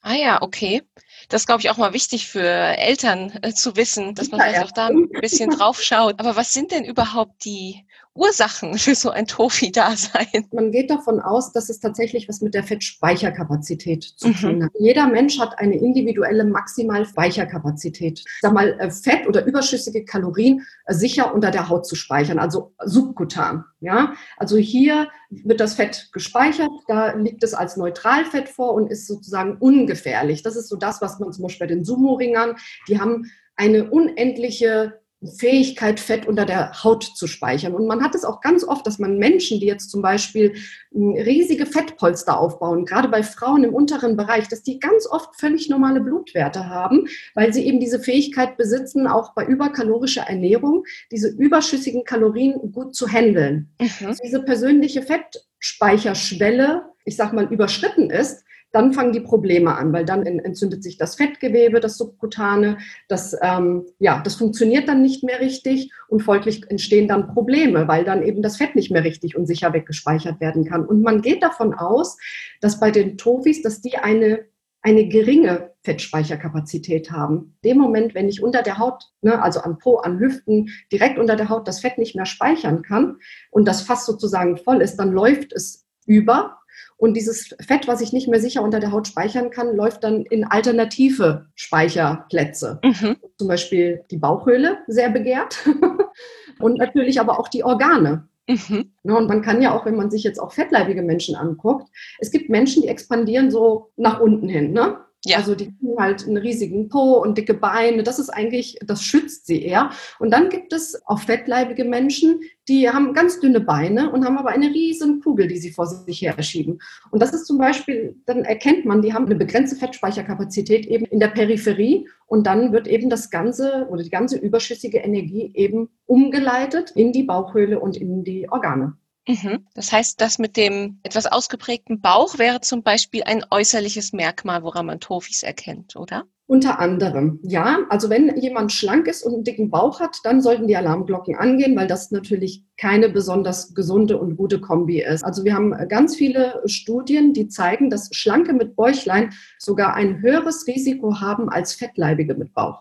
Ah 0.07 0.15
ja, 0.15 0.43
okay. 0.43 0.83
Das 1.31 1.43
ist, 1.43 1.47
glaube 1.47 1.63
ich, 1.63 1.71
auch 1.71 1.79
mal 1.79 1.95
wichtig 1.95 2.29
für 2.29 2.43
Eltern 2.43 3.39
äh, 3.41 3.55
zu 3.55 3.75
wissen, 3.75 4.15
dass 4.15 4.31
man 4.31 4.41
ja, 4.41 4.47
vielleicht 4.47 4.67
auch 4.67 4.73
da 4.73 4.89
ein 4.89 5.09
bisschen 5.09 5.49
drauf 5.49 5.81
schaut. 5.81 6.21
Aber 6.21 6.37
was 6.37 6.53
sind 6.53 6.73
denn 6.73 6.85
überhaupt 6.85 7.47
die 7.47 7.84
Ursachen 8.15 8.79
für 8.79 8.95
so 8.95 9.11
ein 9.11 9.27
Tofi-Dasein? 9.27 10.47
Man 10.53 10.71
geht 10.71 10.89
davon 10.89 11.21
aus, 11.21 11.53
dass 11.53 11.69
es 11.69 11.81
tatsächlich 11.81 12.29
was 12.29 12.41
mit 12.41 12.55
der 12.55 12.63
Fettspeicherkapazität 12.63 14.05
zu 14.05 14.29
mhm. 14.29 14.35
tun 14.35 14.65
hat. 14.65 14.71
Jeder 14.79 15.09
Mensch 15.09 15.39
hat 15.39 15.59
eine 15.59 15.77
individuelle 15.77 16.45
Maximalspeicherkapazität. 16.45 18.25
Sag 18.41 18.53
mal, 18.53 18.79
äh, 18.79 18.91
Fett 18.91 19.27
oder 19.27 19.45
überschüssige 19.45 20.05
Kalorien 20.05 20.65
äh, 20.87 20.95
sicher 20.95 21.35
unter 21.35 21.51
der 21.51 21.69
Haut 21.69 21.87
zu 21.87 21.97
speichern, 21.97 22.39
also 22.39 22.73
subkutan. 22.85 23.65
Ja, 23.81 24.15
also 24.37 24.57
hier 24.57 25.09
wird 25.31 25.61
das 25.61 25.75
Fett 25.75 26.09
gespeichert, 26.13 26.71
da 26.87 27.13
liegt 27.15 27.43
es 27.43 27.53
als 27.53 27.77
Neutralfett 27.77 28.49
vor 28.49 28.75
und 28.75 28.91
ist 28.91 29.07
sozusagen 29.07 29.57
ungefährlich. 29.59 30.43
Das 30.43 30.57
ist 30.57 30.69
so 30.69 30.77
das, 30.77 31.03
was 31.03 31.19
man 31.19 31.33
zum 31.33 31.43
Beispiel 31.43 31.67
bei 31.67 31.75
den 31.75 31.85
Sumo-Ringern, 31.85 32.57
die 32.89 33.01
haben 33.01 33.31
eine 33.57 33.91
unendliche 33.91 35.01
Fähigkeit, 35.39 36.01
Fett 36.01 36.27
unter 36.27 36.47
der 36.47 36.85
Haut 36.85 37.05
zu 37.05 37.27
speichern. 37.27 37.75
Und 37.75 37.87
man 37.87 38.03
hat 38.03 38.15
es 38.15 38.25
auch 38.25 38.41
ganz 38.41 38.65
oft, 38.65 38.87
dass 38.87 38.99
man 38.99 39.19
Menschen, 39.19 39.61
die 39.61 39.67
jetzt 39.67 39.91
zum 39.91 40.03
Beispiel 40.03 40.55
hm, 40.93 41.13
riesige 41.13 41.67
Fettpolster 41.67 42.39
aufbauen, 42.39 42.85
gerade 42.85 43.09
bei 43.09 43.23
Frauen 43.23 43.65
im 43.65 43.75
unteren 43.75 44.17
Bereich, 44.17 44.49
dass 44.49 44.63
die 44.63 44.79
ganz 44.79 45.07
oft 45.07 45.39
völlig 45.39 45.69
normale 45.69 46.01
Blutwerte 46.01 46.69
haben, 46.69 47.09
weil 47.35 47.53
sie 47.53 47.67
eben 47.67 47.81
diese 47.81 48.01
Fähigkeit 48.01 48.57
besitzen, 48.57 49.07
auch 49.07 49.35
bei 49.35 49.45
überkalorischer 49.45 50.23
Ernährung 50.23 50.85
diese 51.11 51.29
überschüssigen 51.29 52.05
Kalorien 52.05 52.73
gut 52.73 52.95
zu 52.95 53.09
handeln. 53.09 53.71
Mhm. 53.81 54.07
Also 54.07 54.23
diese 54.23 54.43
persönliche 54.43 55.03
Fettspeicherschwelle 55.03 56.95
ich 57.05 57.17
sag 57.17 57.33
mal, 57.33 57.45
überschritten 57.53 58.11
ist, 58.11 58.45
dann 58.75 58.93
fangen 58.93 59.13
die 59.13 59.21
Probleme 59.21 59.77
an, 59.77 59.93
weil 59.93 60.05
dann 60.05 60.27
entzündet 60.27 60.83
sich 60.83 60.99
das 60.99 61.15
Fettgewebe, 61.15 61.81
das 61.81 61.97
Subkutane, 61.97 62.79
das, 63.09 63.37
ähm, 63.41 63.87
ja, 63.99 64.21
das 64.23 64.35
funktioniert 64.35 64.89
dann 64.89 65.01
nicht 65.01 65.23
mehr 65.23 65.41
richtig 65.41 65.93
und 66.09 66.23
folglich 66.23 66.69
entstehen 66.69 67.07
dann 67.07 67.29
Probleme, 67.29 67.87
weil 67.87 68.05
dann 68.05 68.23
eben 68.23 68.43
das 68.43 68.57
Fett 68.57 68.75
nicht 68.75 68.91
mehr 68.91 69.05
richtig 69.05 69.37
und 69.37 69.47
sicher 69.47 69.73
weggespeichert 69.73 70.41
werden 70.41 70.65
kann. 70.65 70.85
Und 70.85 71.03
man 71.03 71.23
geht 71.23 71.43
davon 71.43 71.75
aus, 71.75 72.19
dass 72.61 72.81
bei 72.81 72.91
den 72.91 73.17
Tofis, 73.17 73.63
dass 73.63 73.81
die 73.81 73.97
eine 73.97 74.47
eine 74.85 75.09
geringe 75.09 75.73
Fettspeicherkapazität 75.83 77.11
haben. 77.11 77.57
Dem 77.65 77.79
Moment, 77.79 78.15
wenn 78.15 78.29
ich 78.29 78.43
unter 78.43 78.63
der 78.63 78.77
Haut, 78.77 79.05
ne, 79.23 79.43
also 79.43 79.61
an 79.61 79.79
Po, 79.79 79.97
an 79.97 80.19
Hüften, 80.19 80.69
direkt 80.93 81.19
unter 81.19 81.37
der 81.37 81.49
Haut 81.49 81.67
das 81.67 81.81
Fett 81.81 81.97
nicht 81.97 82.15
mehr 82.15 82.27
speichern 82.27 82.83
kann 82.83 83.17
und 83.51 83.67
das 83.67 83.81
Fass 83.81 84.05
sozusagen 84.05 84.59
voll 84.59 84.83
ist, 84.83 84.97
dann 84.97 85.11
läuft 85.11 85.55
es 85.55 85.87
über 86.05 86.59
und 86.97 87.15
dieses 87.15 87.55
Fett, 87.67 87.89
was 87.89 88.01
ich 88.01 88.13
nicht 88.13 88.29
mehr 88.29 88.41
sicher 88.41 88.63
unter 88.63 88.81
der 88.81 88.93
Haut 88.93 89.09
speichern 89.09 89.51
kann, 89.51 89.77
läuft 89.77 90.05
dann 90.05 90.25
in 90.27 90.45
alternative 90.45 91.47
Speicherplätze. 91.55 92.79
Mhm. 92.83 93.17
Zum 93.37 93.49
Beispiel 93.49 94.05
die 94.11 94.19
Bauchhöhle, 94.19 94.79
sehr 94.87 95.11
begehrt. 95.11 95.69
und 96.61 96.79
natürlich 96.79 97.21
aber 97.21 97.39
auch 97.39 97.49
die 97.49 97.65
Organe. 97.65 98.29
Mhm. 98.49 98.93
Ne, 99.03 99.17
und 99.17 99.29
man 99.29 99.43
kann 99.43 99.63
ja 99.63 99.75
auch, 99.75 99.87
wenn 99.87 99.97
man 99.97 100.11
sich 100.11 100.23
jetzt 100.23 100.39
auch 100.39 100.53
fettleibige 100.53 101.03
Menschen 101.03 101.35
anguckt, 101.35 101.89
es 102.19 102.31
gibt 102.31 102.51
Menschen, 102.51 102.83
die 102.83 102.89
expandieren 102.89 103.51
so 103.51 103.91
nach 103.97 104.21
unten 104.21 104.49
hin. 104.49 104.73
Ne? 104.73 104.99
Ja. 105.27 105.39
Also 105.39 105.55
die 105.55 105.67
haben 105.67 105.99
halt 105.99 106.27
einen 106.27 106.37
riesigen 106.37 106.89
Po 106.89 107.23
und 107.23 107.39
dicke 107.39 107.55
Beine. 107.55 108.03
Das 108.03 108.19
ist 108.19 108.29
eigentlich, 108.29 108.79
das 108.85 109.03
schützt 109.03 109.47
sie 109.47 109.63
eher. 109.63 109.91
Und 110.19 110.31
dann 110.31 110.51
gibt 110.51 110.73
es 110.73 111.01
auch 111.07 111.19
fettleibige 111.19 111.85
Menschen, 111.85 112.41
die 112.69 112.89
haben 112.91 113.15
ganz 113.15 113.41
dünne 113.41 113.61
Beine 113.61 114.11
und 114.11 114.25
haben 114.25 114.39
aber 114.39 114.51
eine 114.51 114.69
riesen 114.69 115.21
Kugel, 115.23 115.49
die 115.49 115.57
sie 115.57 115.71
vor 115.71 115.87
sich 115.87 116.21
her 116.21 116.41
schieben. 116.43 116.79
Und 117.11 117.23
das 117.23 117.33
ist 117.33 117.47
zum 117.47 117.59
Beispiel, 117.59 118.17
dann 118.27 118.45
erkennt 118.45 118.85
man, 118.85 119.01
die 119.01 119.15
haben 119.15 119.27
eine 119.27 119.37
begrenzte 119.37 119.77
Fettspeicherkapazität 119.77 120.87
eben 120.87 121.07
in 121.07 121.21
der 121.21 121.29
Peripherie 121.29 122.07
und 122.27 122.47
dann 122.47 122.73
wird 122.73 122.87
eben 122.87 123.09
das 123.09 123.31
ganze 123.31 123.87
oder 123.91 124.03
die 124.03 124.11
ganze 124.11 124.39
überschüssige 124.39 124.99
Energie 124.99 125.51
eben 125.55 125.89
umgeleitet 126.07 126.93
in 126.95 127.13
die 127.13 127.23
Bauchhöhle 127.23 127.81
und 127.81 127.97
in 127.97 128.25
die 128.25 128.49
Organe. 128.51 128.97
Mhm. 129.27 129.67
Das 129.75 129.93
heißt, 129.93 130.21
das 130.21 130.39
mit 130.39 130.57
dem 130.57 131.01
etwas 131.03 131.27
ausgeprägten 131.27 132.01
Bauch 132.01 132.39
wäre 132.39 132.61
zum 132.61 132.83
Beispiel 132.83 133.23
ein 133.25 133.45
äußerliches 133.51 134.13
Merkmal, 134.13 134.63
woran 134.63 134.87
man 134.87 135.01
Tofis 135.01 135.43
erkennt, 135.43 135.97
oder? 135.97 136.25
Unter 136.47 136.79
anderem, 136.79 137.41
ja. 137.43 137.79
Also 137.89 138.11
wenn 138.11 138.37
jemand 138.37 138.71
schlank 138.71 139.07
ist 139.07 139.25
und 139.25 139.33
einen 139.33 139.45
dicken 139.45 139.71
Bauch 139.71 139.99
hat, 140.01 140.19
dann 140.25 140.43
sollten 140.43 140.69
die 140.69 140.77
Alarmglocken 140.77 141.37
angehen, 141.37 141.75
weil 141.75 141.87
das 141.87 142.11
natürlich 142.11 142.65
keine 142.77 143.09
besonders 143.09 143.75
gesunde 143.75 144.19
und 144.19 144.37
gute 144.37 144.61
Kombi 144.61 145.01
ist. 145.01 145.25
Also 145.25 145.45
wir 145.45 145.55
haben 145.55 145.73
ganz 145.89 146.17
viele 146.17 146.61
Studien, 146.67 147.33
die 147.33 147.49
zeigen, 147.49 147.89
dass 147.89 148.11
Schlanke 148.13 148.53
mit 148.53 148.77
Bäuchlein 148.77 149.33
sogar 149.59 149.95
ein 149.95 150.21
höheres 150.21 150.67
Risiko 150.67 151.19
haben 151.21 151.49
als 151.49 151.73
Fettleibige 151.73 152.35
mit 152.35 152.53
Bauch. 152.53 152.79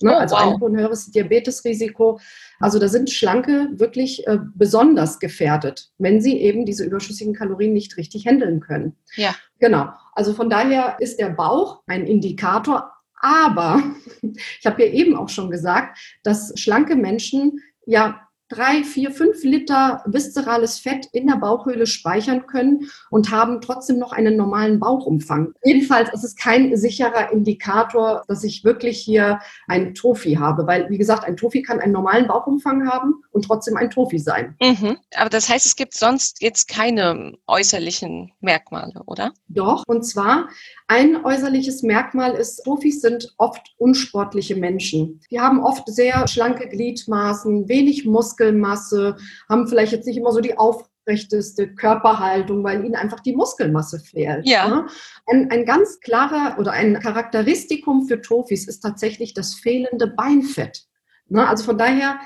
Ne? 0.00 0.12
Oh, 0.12 0.18
also 0.18 0.36
wow. 0.36 0.62
ein 0.62 0.76
höheres 0.76 1.10
Diabetesrisiko. 1.10 2.18
Also 2.60 2.78
da 2.78 2.88
sind 2.88 3.10
Schlanke 3.10 3.68
wirklich 3.72 4.26
äh, 4.26 4.38
besonders 4.54 5.18
gefährdet, 5.18 5.90
wenn 5.98 6.20
sie 6.20 6.38
eben 6.38 6.64
diese 6.64 6.84
überschüssigen 6.84 7.34
Kalorien 7.34 7.72
nicht 7.72 7.96
richtig 7.96 8.26
handeln 8.26 8.60
können. 8.60 8.96
Ja. 9.16 9.34
Genau. 9.58 9.88
Also 10.14 10.34
von 10.34 10.50
daher 10.50 10.96
ist 10.98 11.18
der 11.18 11.30
Bauch 11.30 11.82
ein 11.86 12.06
Indikator. 12.06 12.92
Aber 13.20 13.82
ich 14.22 14.66
habe 14.66 14.84
ja 14.84 14.92
eben 14.92 15.16
auch 15.16 15.28
schon 15.28 15.50
gesagt, 15.50 15.98
dass 16.22 16.52
schlanke 16.56 16.96
Menschen 16.96 17.60
ja 17.86 18.20
drei, 18.52 18.84
vier, 18.84 19.10
fünf 19.10 19.42
Liter 19.42 20.02
viszerales 20.06 20.78
Fett 20.78 21.06
in 21.12 21.26
der 21.26 21.36
Bauchhöhle 21.36 21.86
speichern 21.86 22.46
können 22.46 22.90
und 23.10 23.30
haben 23.30 23.60
trotzdem 23.60 23.98
noch 23.98 24.12
einen 24.12 24.36
normalen 24.36 24.78
Bauchumfang. 24.78 25.54
Jedenfalls 25.64 26.12
ist 26.12 26.24
es 26.24 26.36
kein 26.36 26.76
sicherer 26.76 27.32
Indikator, 27.32 28.24
dass 28.28 28.44
ich 28.44 28.64
wirklich 28.64 28.98
hier 28.98 29.40
ein 29.68 29.94
Tofi 29.94 30.34
habe, 30.34 30.66
weil, 30.66 30.88
wie 30.90 30.98
gesagt, 30.98 31.24
ein 31.24 31.36
Tofi 31.36 31.62
kann 31.62 31.80
einen 31.80 31.92
normalen 31.92 32.26
Bauchumfang 32.26 32.88
haben 32.88 33.22
und 33.30 33.46
trotzdem 33.46 33.76
ein 33.76 33.90
Tofi 33.90 34.18
sein. 34.18 34.56
Mhm. 34.60 34.98
Aber 35.16 35.30
das 35.30 35.48
heißt, 35.48 35.66
es 35.66 35.76
gibt 35.76 35.94
sonst 35.94 36.42
jetzt 36.42 36.68
keine 36.68 37.34
äußerlichen 37.46 38.32
Merkmale, 38.40 39.02
oder? 39.06 39.32
Doch, 39.48 39.84
und 39.86 40.02
zwar 40.02 40.48
ein 40.92 41.24
äußerliches 41.24 41.82
Merkmal 41.82 42.34
ist, 42.34 42.64
Profis 42.64 43.00
sind 43.00 43.32
oft 43.38 43.74
unsportliche 43.78 44.56
Menschen. 44.56 45.20
Die 45.30 45.40
haben 45.40 45.64
oft 45.64 45.88
sehr 45.88 46.28
schlanke 46.28 46.68
Gliedmaßen, 46.68 47.66
wenig 47.66 48.04
Muskelmasse, 48.04 49.16
haben 49.48 49.66
vielleicht 49.68 49.92
jetzt 49.92 50.06
nicht 50.06 50.18
immer 50.18 50.32
so 50.32 50.40
die 50.40 50.58
aufrechteste 50.58 51.74
Körperhaltung, 51.74 52.62
weil 52.62 52.84
ihnen 52.84 52.94
einfach 52.94 53.20
die 53.20 53.34
Muskelmasse 53.34 54.00
fehlt. 54.00 54.46
Ja. 54.46 54.68
Ne? 54.68 54.86
Ein, 55.28 55.50
ein 55.50 55.64
ganz 55.64 55.98
klarer 56.00 56.58
oder 56.58 56.72
ein 56.72 57.00
Charakteristikum 57.00 58.06
für 58.06 58.20
Tofis 58.20 58.68
ist 58.68 58.80
tatsächlich 58.80 59.32
das 59.32 59.54
fehlende 59.54 60.08
Beinfett. 60.08 60.82
Ne? 61.28 61.48
Also 61.48 61.64
von 61.64 61.78
daher 61.78 62.20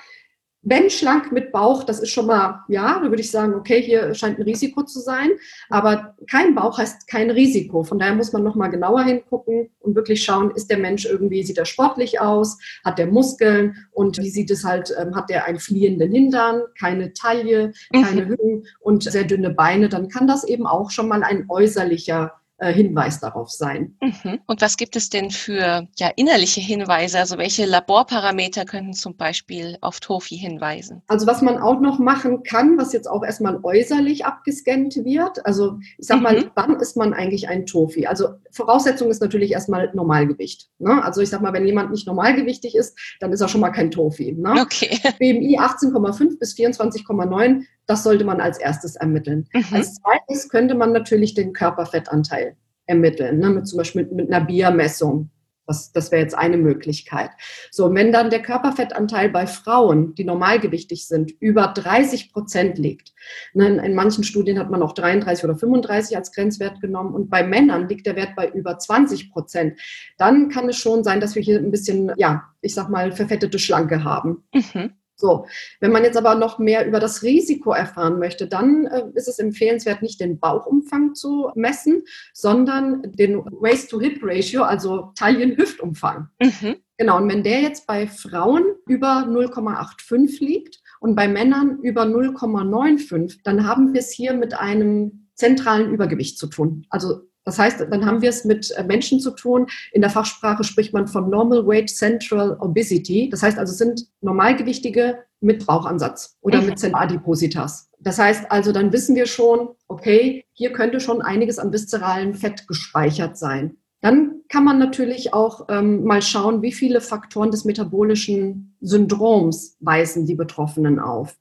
wenn 0.69 0.91
schlank 0.91 1.31
mit 1.31 1.53
Bauch, 1.53 1.85
das 1.85 2.01
ist 2.01 2.11
schon 2.11 2.27
mal, 2.27 2.65
ja, 2.67 2.99
da 2.99 3.09
würde 3.09 3.21
ich 3.21 3.31
sagen, 3.31 3.55
okay, 3.55 3.81
hier 3.81 4.13
scheint 4.15 4.37
ein 4.39 4.43
Risiko 4.43 4.83
zu 4.83 4.99
sein. 4.99 5.31
Aber 5.71 6.17
kein 6.29 6.57
Bauch 6.57 6.77
heißt 6.79 7.07
kein 7.07 7.31
Risiko. 7.31 7.85
Von 7.85 8.01
daher 8.01 8.17
muss 8.17 8.33
man 8.33 8.43
nochmal 8.43 8.71
genauer 8.71 9.05
hingucken 9.05 9.71
und 9.79 9.95
wirklich 9.95 10.25
schauen, 10.25 10.51
ist 10.51 10.69
der 10.69 10.79
Mensch 10.79 11.07
irgendwie, 11.07 11.45
sieht 11.45 11.59
er 11.59 11.67
sportlich 11.67 12.21
aus, 12.21 12.59
hat 12.85 12.99
der 12.99 13.07
Muskeln 13.07 13.77
und 13.93 14.19
wie 14.19 14.29
sieht 14.29 14.51
es 14.51 14.65
halt, 14.65 14.93
ähm, 15.01 15.15
hat 15.15 15.31
der 15.31 15.45
einen 15.45 15.61
fliehenden 15.61 16.11
Hintern, 16.11 16.63
keine 16.77 17.13
Taille, 17.13 17.71
keine 17.93 18.23
mhm. 18.25 18.29
Hücken 18.31 18.67
und 18.81 19.05
sehr 19.05 19.25
dünne 19.25 19.51
Beine, 19.51 19.89
dann 19.89 20.09
kann 20.09 20.27
das 20.27 20.43
eben 20.43 20.67
auch 20.67 20.91
schon 20.91 21.07
mal 21.07 21.23
ein 21.23 21.45
äußerlicher 21.49 22.33
äh, 22.59 22.73
Hinweis 22.73 23.21
darauf 23.21 23.51
sein. 23.51 23.97
Mhm. 24.01 24.41
Und 24.47 24.63
was 24.63 24.77
gibt 24.77 24.97
es 24.97 25.11
denn 25.11 25.31
für 25.31 25.87
ja, 25.99 26.11
innerliche 26.17 26.61
Hinweise? 26.61 27.19
Also 27.19 27.37
welche 27.37 27.67
Laborparameter 27.67 28.65
könnten 28.65 28.95
zum 28.95 29.17
Beispiel 29.17 29.77
auf 29.83 30.01
Tofi 30.01 30.37
hinweisen? 30.37 31.03
Also 31.07 31.27
was 31.27 31.43
man 31.43 31.59
auch 31.59 31.81
noch 31.81 31.99
machen 31.99 32.43
kann, 32.45 32.79
was 32.79 32.93
jetzt 32.93 33.09
auch 33.09 33.23
erstmal 33.23 33.61
äußerlich 33.63 34.25
abgescannt 34.25 34.97
wird. 34.97 35.45
Also 35.45 35.79
ich 35.99 36.07
sag 36.07 36.23
mal, 36.23 36.41
mhm. 36.41 36.51
wann 36.55 36.81
ist 36.81 36.97
man 36.97 37.13
eigentlich 37.13 37.49
ein 37.49 37.67
Tofi? 37.67 38.07
Also 38.07 38.29
Voraussetzung 38.51 39.11
ist 39.11 39.21
natürlich 39.21 39.53
erstmal 39.53 39.91
Normalgewicht. 39.95 40.71
Ne? 40.79 41.05
Also 41.05 41.21
ich 41.21 41.29
sag 41.29 41.43
mal, 41.43 41.53
wenn 41.53 41.67
jemand 41.67 41.91
nicht 41.91 42.07
normalgewichtig 42.07 42.75
ist, 42.75 42.99
dann 43.21 43.33
ist 43.33 43.43
er 43.43 43.49
schon 43.49 43.61
mal 43.61 43.71
kein 43.71 43.91
Tofi. 43.91 44.33
Ne? 44.33 44.55
Okay. 44.63 44.99
BMI 45.19 45.59
18,5 45.59 46.39
bis 46.39 46.55
24,9 46.55 47.65
das 47.87 48.03
sollte 48.03 48.25
man 48.25 48.41
als 48.41 48.59
erstes 48.59 48.97
ermitteln. 48.97 49.49
Mhm. 49.53 49.65
Als 49.73 49.95
zweites 49.95 50.49
könnte 50.49 50.75
man 50.75 50.93
natürlich 50.93 51.35
den 51.35 51.53
Körperfettanteil 51.53 52.57
ermitteln, 52.87 53.39
ne, 53.39 53.51
mit, 53.51 53.67
zum 53.67 53.79
Beispiel 53.79 54.03
mit, 54.03 54.13
mit 54.13 54.33
einer 54.33 54.45
Biermessung. 54.45 55.31
Das, 55.69 55.91
das 55.91 56.13
wäre 56.13 56.23
jetzt 56.23 56.37
eine 56.37 56.59
Möglichkeit. 56.59 57.31
So, 57.73 57.93
wenn 57.93 58.13
dann 58.13 58.31
der 58.31 58.41
Körperfettanteil 58.41 59.31
bei 59.31 59.49
Frauen, 59.49 60.15
die 60.15 60.23
normalgewichtig 60.23 61.09
sind, 61.09 61.33
über 61.41 61.67
30 61.67 62.33
Prozent 62.33 62.79
liegt, 62.79 63.13
ne, 63.53 63.67
in, 63.67 63.79
in, 63.81 63.95
manchen 63.97 64.23
Studien 64.23 64.61
hat 64.61 64.71
man 64.71 64.81
auch 64.81 64.93
33 64.93 65.45
oder 65.45 65.57
35 65.57 66.17
als 66.17 66.31
Grenzwert 66.31 66.81
genommen 66.81 67.15
und 67.15 67.31
bei 67.31 67.43
Männern 67.43 67.89
liegt 67.89 68.07
der 68.07 68.15
Wert 68.15 68.37
bei 68.37 68.49
über 68.49 68.79
20 68.79 69.33
Prozent, 69.33 69.81
dann 70.19 70.51
kann 70.51 70.69
es 70.69 70.77
schon 70.77 71.03
sein, 71.03 71.21
dass 71.21 71.35
wir 71.35 71.43
hier 71.43 71.59
ein 71.59 71.73
bisschen, 71.73 72.13
ja, 72.17 72.45
ich 72.61 72.75
sag 72.75 72.89
mal, 72.89 73.11
verfettete 73.11 73.59
Schlanke 73.59 74.05
haben. 74.05 74.45
Mhm. 74.55 74.93
So, 75.17 75.47
wenn 75.81 75.93
man 75.93 76.05
jetzt 76.05 76.17
aber 76.17 76.35
noch 76.35 76.59
mehr 76.59 76.87
über 76.87 77.01
das 77.01 77.23
Risiko 77.23 77.73
erfahren 77.73 78.19
möchte, 78.19 78.47
dann 78.47 78.87
äh, 78.87 79.05
ist 79.15 79.29
es 79.29 79.39
empfehlenswert, 79.39 80.03
nicht 80.03 80.21
den 80.21 80.39
Bauchumfang 80.39 81.15
zu 81.15 81.51
messen, 81.55 82.05
sondern 82.35 83.03
den 83.15 83.39
Waist-to-Hip-Ratio, 83.39 84.63
also 84.63 85.13
Taillen-Hüftumfang. 85.17 86.29
Mhm. 86.41 86.77
Genau, 86.99 87.19
und 87.19 87.29
wenn 87.31 87.43
der 87.43 87.61
jetzt 87.61 87.87
bei 87.87 88.07
Frauen 88.07 88.65
über 88.87 89.27
0,85 89.29 90.45
liegt 90.45 90.81
und 91.01 91.15
bei 91.15 91.29
Männern 91.29 91.79
über 91.83 92.03
0,95, 92.03 93.41
dann 93.43 93.67
haben 93.67 93.93
wir 93.93 94.01
es 94.01 94.11
hier 94.11 94.35
mit 94.35 94.55
einem 94.55 95.29
zentralen 95.35 95.93
Übergewicht 95.93 96.39
zu 96.39 96.47
tun. 96.47 96.87
Also 96.89 97.23
das 97.47 97.61
heißt, 97.61 97.87
dann 97.91 98.05
haben 98.05 98.23
wir 98.23 98.29
es 98.29 98.45
mit 98.45 98.73
äh, 98.73 98.83
Menschen 98.83 99.21
zu 99.21 99.31
tun. 99.31 99.69
In 99.93 100.01
der 100.01 100.11
Fachsprache 100.11 100.65
spricht 100.65 100.93
man 100.93 101.07
von 101.07 101.31
Normal 101.31 101.65
Weight 101.67 101.89
Central 101.89 102.57
Obesity. 102.61 103.31
Das 103.31 103.43
heißt 103.43 103.57
also, 103.57 103.71
es 103.71 103.79
sind 103.79 104.09
Normalgewichtige 104.21 105.21
mit 105.41 105.65
Bauchansatz 105.65 106.37
oder 106.41 106.61
mit 106.61 106.83
Adipositas. 106.93 107.89
Das 108.01 108.19
heißt 108.19 108.51
also, 108.51 108.73
dann 108.73 108.93
wissen 108.93 109.15
wir 109.15 109.27
schon, 109.27 109.69
okay, 109.87 110.45
hier 110.55 110.73
könnte 110.73 110.99
schon 110.99 111.23
einiges 111.23 111.61
an 111.61 111.73
viszeralen 111.73 112.35
Fett 112.35 112.67
gespeichert 112.67 113.39
sein. 113.39 113.77
Dann 114.07 114.43
kann 114.49 114.63
man 114.63 114.79
natürlich 114.79 115.35
auch 115.35 115.67
ähm, 115.69 116.05
mal 116.05 116.23
schauen, 116.23 116.63
wie 116.63 116.71
viele 116.71 117.01
Faktoren 117.01 117.51
des 117.51 117.65
metabolischen 117.65 118.77
Syndroms 118.81 119.77
weisen 119.81 120.27
die 120.27 120.37
Betroffenen 120.37 121.01
auf. 121.01 121.37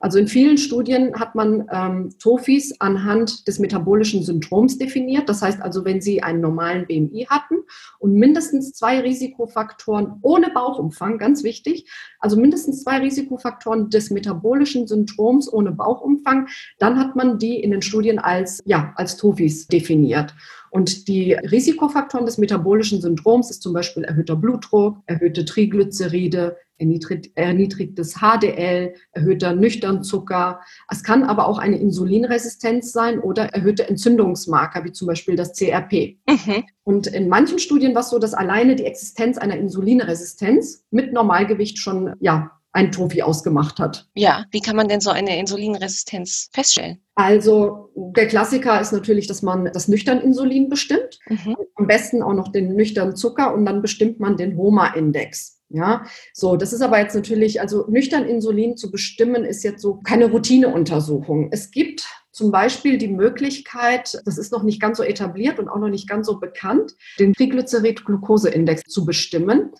Also 0.00 0.18
in 0.18 0.28
vielen 0.28 0.58
Studien 0.58 1.14
hat 1.18 1.34
man 1.34 1.66
ähm, 1.72 2.14
Tofis 2.18 2.78
anhand 2.80 3.46
des 3.48 3.58
metabolischen 3.58 4.22
Syndroms 4.22 4.76
definiert. 4.76 5.28
Das 5.30 5.40
heißt 5.40 5.62
also, 5.62 5.84
wenn 5.86 6.02
sie 6.02 6.22
einen 6.22 6.40
normalen 6.40 6.86
BMI 6.86 7.26
hatten 7.30 7.56
und 7.98 8.14
mindestens 8.14 8.72
zwei 8.72 9.00
Risikofaktoren 9.00 10.18
ohne 10.20 10.50
Bauchumfang, 10.50 11.16
ganz 11.16 11.42
wichtig, 11.44 11.90
also 12.18 12.36
mindestens 12.36 12.82
zwei 12.82 12.98
Risikofaktoren 12.98 13.88
des 13.88 14.10
metabolischen 14.10 14.86
Syndroms 14.86 15.50
ohne 15.50 15.72
Bauchumfang, 15.72 16.48
dann 16.78 16.98
hat 16.98 17.16
man 17.16 17.38
die 17.38 17.60
in 17.60 17.70
den 17.70 17.80
Studien 17.80 18.18
als, 18.18 18.60
ja, 18.66 18.92
als 18.96 19.16
Tofis 19.16 19.68
definiert. 19.68 20.34
Und 20.70 21.08
die 21.08 21.34
Risikofaktoren 21.34 22.26
des 22.26 22.38
metabolischen 22.38 23.00
Syndroms 23.00 23.50
ist 23.50 23.62
zum 23.62 23.72
Beispiel 23.72 24.04
erhöhter 24.04 24.36
Blutdruck, 24.36 24.98
erhöhte 25.06 25.44
Triglyceride, 25.44 26.56
erniedrigtes 26.78 28.14
HDL, 28.20 28.94
erhöhter 29.12 29.54
Nüchternzucker. 29.54 30.60
Es 30.88 31.02
kann 31.02 31.24
aber 31.24 31.46
auch 31.46 31.58
eine 31.58 31.78
Insulinresistenz 31.78 32.92
sein 32.92 33.18
oder 33.18 33.52
erhöhte 33.52 33.88
Entzündungsmarker, 33.88 34.84
wie 34.84 34.92
zum 34.92 35.06
Beispiel 35.06 35.36
das 35.36 35.52
CRP. 35.52 36.16
Mhm. 36.28 36.64
Und 36.84 37.06
in 37.08 37.28
manchen 37.28 37.58
Studien 37.58 37.94
war 37.94 38.00
es 38.02 38.10
so, 38.10 38.18
dass 38.18 38.34
alleine 38.34 38.76
die 38.76 38.86
Existenz 38.86 39.38
einer 39.38 39.56
Insulinresistenz 39.56 40.84
mit 40.90 41.12
Normalgewicht 41.12 41.78
schon 41.78 42.14
ja, 42.20 42.59
ein 42.72 42.92
Trophy 42.92 43.22
ausgemacht 43.22 43.78
hat. 43.78 44.08
Ja, 44.14 44.44
wie 44.50 44.60
kann 44.60 44.76
man 44.76 44.88
denn 44.88 45.00
so 45.00 45.10
eine 45.10 45.38
Insulinresistenz 45.38 46.50
feststellen? 46.52 47.00
Also 47.14 47.90
der 47.94 48.28
Klassiker 48.28 48.80
ist 48.80 48.92
natürlich, 48.92 49.26
dass 49.26 49.42
man 49.42 49.70
das 49.72 49.88
nüchtern 49.88 50.20
Insulin 50.20 50.68
bestimmt, 50.68 51.18
mhm. 51.28 51.56
am 51.74 51.86
besten 51.86 52.22
auch 52.22 52.34
noch 52.34 52.52
den 52.52 52.74
nüchternen 52.74 53.16
Zucker 53.16 53.52
und 53.52 53.64
dann 53.66 53.82
bestimmt 53.82 54.20
man 54.20 54.36
den 54.36 54.56
HOMA-Index. 54.56 55.58
Ja, 55.72 56.04
so, 56.34 56.56
das 56.56 56.72
ist 56.72 56.82
aber 56.82 56.98
jetzt 56.98 57.14
natürlich, 57.14 57.60
also 57.60 57.86
nüchtern 57.88 58.24
Insulin 58.24 58.76
zu 58.76 58.90
bestimmen, 58.90 59.44
ist 59.44 59.62
jetzt 59.62 59.82
so 59.82 60.00
keine 60.02 60.28
Routineuntersuchung. 60.28 61.50
Es 61.52 61.70
gibt 61.70 62.08
zum 62.32 62.50
Beispiel 62.50 62.98
die 62.98 63.06
Möglichkeit, 63.06 64.20
das 64.24 64.36
ist 64.36 64.50
noch 64.50 64.64
nicht 64.64 64.80
ganz 64.80 64.96
so 64.96 65.04
etabliert 65.04 65.60
und 65.60 65.68
auch 65.68 65.78
noch 65.78 65.88
nicht 65.88 66.08
ganz 66.08 66.26
so 66.26 66.40
bekannt, 66.40 66.96
den 67.20 67.34
Triglycerid-Glucose-Index 67.34 68.82
zu 68.82 69.04
bestimmen. 69.04 69.70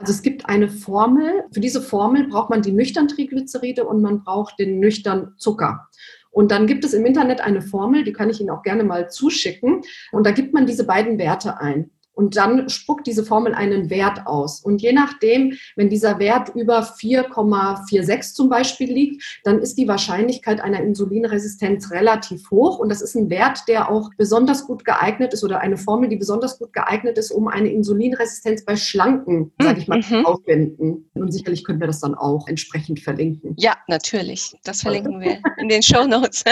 Also 0.00 0.12
es 0.12 0.22
gibt 0.22 0.48
eine 0.48 0.68
Formel. 0.68 1.44
Für 1.52 1.60
diese 1.60 1.82
Formel 1.82 2.26
braucht 2.26 2.48
man 2.48 2.62
die 2.62 2.72
nüchtern 2.72 3.06
Triglyceride 3.06 3.84
und 3.84 4.00
man 4.00 4.24
braucht 4.24 4.58
den 4.58 4.80
nüchtern 4.80 5.34
Zucker. 5.36 5.88
Und 6.30 6.50
dann 6.50 6.66
gibt 6.66 6.84
es 6.84 6.94
im 6.94 7.04
Internet 7.04 7.40
eine 7.40 7.60
Formel, 7.60 8.04
die 8.04 8.12
kann 8.12 8.30
ich 8.30 8.40
Ihnen 8.40 8.50
auch 8.50 8.62
gerne 8.62 8.84
mal 8.84 9.10
zuschicken. 9.10 9.82
Und 10.10 10.26
da 10.26 10.30
gibt 10.30 10.54
man 10.54 10.66
diese 10.66 10.86
beiden 10.86 11.18
Werte 11.18 11.60
ein. 11.60 11.90
Und 12.20 12.36
dann 12.36 12.68
spuckt 12.68 13.06
diese 13.06 13.24
Formel 13.24 13.54
einen 13.54 13.88
Wert 13.88 14.26
aus. 14.26 14.60
Und 14.60 14.82
je 14.82 14.92
nachdem, 14.92 15.54
wenn 15.74 15.88
dieser 15.88 16.18
Wert 16.18 16.50
über 16.54 16.80
4,46 16.82 18.34
zum 18.34 18.50
Beispiel 18.50 18.92
liegt, 18.92 19.40
dann 19.42 19.58
ist 19.58 19.78
die 19.78 19.88
Wahrscheinlichkeit 19.88 20.60
einer 20.60 20.82
Insulinresistenz 20.82 21.90
relativ 21.90 22.50
hoch. 22.50 22.78
Und 22.78 22.90
das 22.90 23.00
ist 23.00 23.14
ein 23.14 23.30
Wert, 23.30 23.60
der 23.68 23.90
auch 23.90 24.10
besonders 24.18 24.66
gut 24.66 24.84
geeignet 24.84 25.32
ist 25.32 25.42
oder 25.44 25.60
eine 25.60 25.78
Formel, 25.78 26.10
die 26.10 26.16
besonders 26.16 26.58
gut 26.58 26.74
geeignet 26.74 27.16
ist, 27.16 27.30
um 27.30 27.48
eine 27.48 27.70
Insulinresistenz 27.70 28.66
bei 28.66 28.76
Schlanken, 28.76 29.52
sage 29.58 29.80
ich 29.80 29.88
mal, 29.88 30.00
mhm. 30.00 30.02
zu 30.02 30.26
aufwenden. 30.26 31.10
Und 31.14 31.32
sicherlich 31.32 31.64
können 31.64 31.80
wir 31.80 31.86
das 31.86 32.00
dann 32.00 32.14
auch 32.14 32.46
entsprechend 32.48 33.00
verlinken. 33.00 33.54
Ja, 33.56 33.78
natürlich. 33.88 34.58
Das 34.62 34.82
verlinken 34.82 35.22
wir 35.22 35.38
in 35.56 35.70
den 35.70 35.82
Show 35.82 36.04
Notes. 36.04 36.44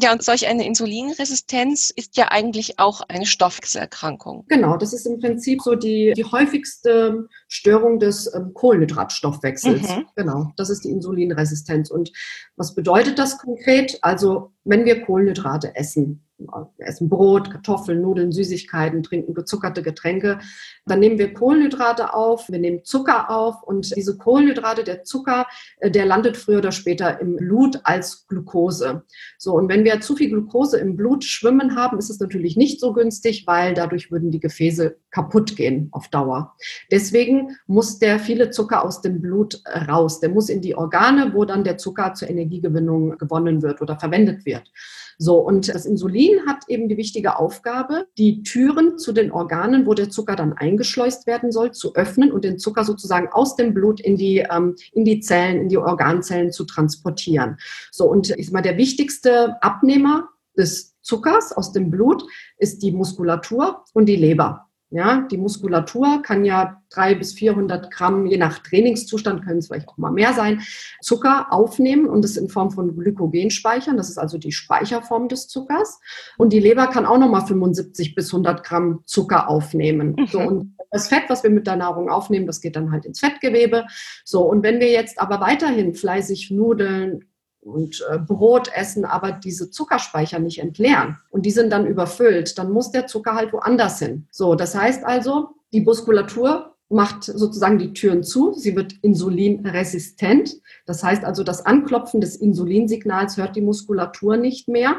Ja, 0.00 0.12
und 0.12 0.22
solch 0.22 0.46
eine 0.46 0.66
Insulinresistenz 0.66 1.90
ist 1.90 2.16
ja 2.16 2.28
eigentlich 2.28 2.78
auch 2.78 3.02
eine 3.08 3.26
Stoffwechselerkrankung. 3.26 4.44
Genau, 4.48 4.76
das 4.76 4.92
ist 4.92 5.06
im 5.06 5.20
Prinzip 5.20 5.60
so 5.62 5.74
die, 5.74 6.12
die 6.16 6.24
häufigste 6.24 7.28
Störung 7.52 7.98
des 7.98 8.32
ähm, 8.32 8.54
Kohlenhydratstoffwechsels. 8.54 9.82
Mhm. 9.82 10.06
Genau, 10.14 10.52
das 10.56 10.70
ist 10.70 10.84
die 10.84 10.90
Insulinresistenz. 10.90 11.90
Und 11.90 12.12
was 12.56 12.76
bedeutet 12.76 13.18
das 13.18 13.38
konkret? 13.38 13.98
Also, 14.02 14.52
wenn 14.64 14.84
wir 14.84 15.02
Kohlenhydrate 15.02 15.74
essen, 15.74 16.22
wir 16.40 16.86
essen 16.86 17.08
Brot, 17.08 17.50
Kartoffeln, 17.50 18.00
Nudeln, 18.00 18.32
Süßigkeiten, 18.32 19.02
trinken 19.02 19.34
gezuckerte 19.34 19.82
Getränke. 19.82 20.38
Dann 20.86 21.00
nehmen 21.00 21.18
wir 21.18 21.34
Kohlenhydrate 21.34 22.14
auf, 22.14 22.48
wir 22.48 22.58
nehmen 22.58 22.84
Zucker 22.84 23.30
auf 23.30 23.62
und 23.62 23.94
diese 23.94 24.16
Kohlenhydrate, 24.16 24.84
der 24.84 25.04
Zucker, 25.04 25.46
äh, 25.78 25.90
der 25.90 26.06
landet 26.06 26.36
früher 26.36 26.58
oder 26.58 26.72
später 26.72 27.20
im 27.20 27.36
Blut 27.36 27.80
als 27.84 28.26
Glucose. 28.26 29.02
So, 29.38 29.54
und 29.54 29.68
wenn 29.68 29.84
wir 29.84 30.00
zu 30.00 30.16
viel 30.16 30.30
Glucose 30.30 30.78
im 30.78 30.96
Blut 30.96 31.24
schwimmen 31.24 31.76
haben, 31.76 31.98
ist 31.98 32.10
es 32.10 32.20
natürlich 32.20 32.56
nicht 32.56 32.80
so 32.80 32.92
günstig, 32.92 33.46
weil 33.46 33.74
dadurch 33.74 34.10
würden 34.10 34.30
die 34.30 34.40
Gefäße 34.40 34.96
kaputt 35.10 35.56
gehen 35.56 35.88
auf 35.92 36.08
Dauer. 36.08 36.54
Deswegen 36.90 37.39
muss 37.66 37.98
der 37.98 38.18
viele 38.18 38.50
Zucker 38.50 38.84
aus 38.84 39.00
dem 39.00 39.20
Blut 39.20 39.62
raus. 39.88 40.20
Der 40.20 40.30
muss 40.30 40.48
in 40.48 40.60
die 40.60 40.74
Organe, 40.74 41.32
wo 41.34 41.44
dann 41.44 41.64
der 41.64 41.78
Zucker 41.78 42.14
zur 42.14 42.28
Energiegewinnung 42.28 43.18
gewonnen 43.18 43.62
wird 43.62 43.80
oder 43.80 43.98
verwendet 43.98 44.44
wird. 44.44 44.70
So, 45.22 45.36
und 45.36 45.68
das 45.68 45.84
Insulin 45.84 46.46
hat 46.46 46.64
eben 46.68 46.88
die 46.88 46.96
wichtige 46.96 47.38
Aufgabe, 47.38 48.06
die 48.16 48.42
Türen 48.42 48.96
zu 48.96 49.12
den 49.12 49.32
Organen, 49.32 49.84
wo 49.84 49.92
der 49.92 50.08
Zucker 50.08 50.34
dann 50.34 50.54
eingeschleust 50.54 51.26
werden 51.26 51.52
soll, 51.52 51.72
zu 51.72 51.94
öffnen 51.94 52.32
und 52.32 52.42
den 52.42 52.58
Zucker 52.58 52.84
sozusagen 52.84 53.28
aus 53.28 53.54
dem 53.54 53.74
Blut 53.74 54.00
in 54.00 54.16
die, 54.16 54.38
ähm, 54.38 54.76
in 54.92 55.04
die 55.04 55.20
Zellen, 55.20 55.60
in 55.60 55.68
die 55.68 55.76
Organzellen 55.76 56.52
zu 56.52 56.64
transportieren. 56.64 57.58
So, 57.90 58.06
und 58.06 58.30
ich 58.30 58.46
sag 58.46 58.54
mal, 58.54 58.62
der 58.62 58.78
wichtigste 58.78 59.62
Abnehmer 59.62 60.30
des 60.56 60.96
Zuckers 61.02 61.52
aus 61.52 61.72
dem 61.72 61.90
Blut 61.90 62.24
ist 62.56 62.82
die 62.82 62.92
Muskulatur 62.92 63.84
und 63.92 64.06
die 64.06 64.16
Leber. 64.16 64.69
Ja, 64.92 65.20
die 65.30 65.36
Muskulatur 65.36 66.20
kann 66.22 66.44
ja 66.44 66.82
drei 66.90 67.14
bis 67.14 67.32
400 67.34 67.92
Gramm, 67.92 68.26
je 68.26 68.38
nach 68.38 68.58
Trainingszustand 68.58 69.44
können 69.44 69.58
es 69.58 69.68
vielleicht 69.68 69.88
auch 69.88 69.96
mal 69.98 70.10
mehr 70.10 70.32
sein, 70.32 70.62
Zucker 71.00 71.52
aufnehmen 71.52 72.08
und 72.08 72.24
es 72.24 72.36
in 72.36 72.48
Form 72.48 72.72
von 72.72 72.96
Glykogen 72.96 73.52
speichern. 73.52 73.96
Das 73.96 74.10
ist 74.10 74.18
also 74.18 74.36
die 74.36 74.50
Speicherform 74.50 75.28
des 75.28 75.46
Zuckers. 75.46 76.00
Und 76.38 76.52
die 76.52 76.58
Leber 76.58 76.88
kann 76.88 77.06
auch 77.06 77.18
nochmal 77.18 77.46
75 77.46 78.16
bis 78.16 78.32
100 78.32 78.64
Gramm 78.64 79.02
Zucker 79.06 79.48
aufnehmen. 79.48 80.16
Mhm. 80.18 80.26
So, 80.26 80.40
und 80.40 80.76
das 80.90 81.06
Fett, 81.06 81.24
was 81.28 81.44
wir 81.44 81.50
mit 81.50 81.68
der 81.68 81.76
Nahrung 81.76 82.10
aufnehmen, 82.10 82.46
das 82.46 82.60
geht 82.60 82.74
dann 82.74 82.90
halt 82.90 83.04
ins 83.04 83.20
Fettgewebe. 83.20 83.86
So, 84.24 84.42
und 84.42 84.64
wenn 84.64 84.80
wir 84.80 84.90
jetzt 84.90 85.20
aber 85.20 85.40
weiterhin 85.40 85.94
fleißig 85.94 86.50
Nudeln, 86.50 87.26
und 87.60 88.04
äh, 88.10 88.18
Brot 88.18 88.70
essen, 88.74 89.04
aber 89.04 89.32
diese 89.32 89.70
Zuckerspeicher 89.70 90.38
nicht 90.38 90.60
entleeren 90.60 91.18
und 91.30 91.44
die 91.44 91.50
sind 91.50 91.70
dann 91.70 91.86
überfüllt, 91.86 92.58
dann 92.58 92.72
muss 92.72 92.90
der 92.90 93.06
Zucker 93.06 93.34
halt 93.34 93.52
woanders 93.52 93.98
hin. 93.98 94.26
So, 94.30 94.54
das 94.54 94.74
heißt 94.74 95.04
also, 95.04 95.50
die 95.72 95.82
Muskulatur 95.82 96.74
macht 96.90 97.22
sozusagen 97.24 97.78
die 97.78 97.92
Türen 97.92 98.24
zu. 98.24 98.52
Sie 98.52 98.74
wird 98.74 98.94
insulinresistent. 99.02 100.56
Das 100.86 101.04
heißt 101.04 101.24
also, 101.24 101.44
das 101.44 101.64
Anklopfen 101.64 102.20
des 102.20 102.34
Insulinsignals 102.34 103.36
hört 103.36 103.54
die 103.54 103.60
Muskulatur 103.60 104.36
nicht 104.36 104.66
mehr. 104.66 104.96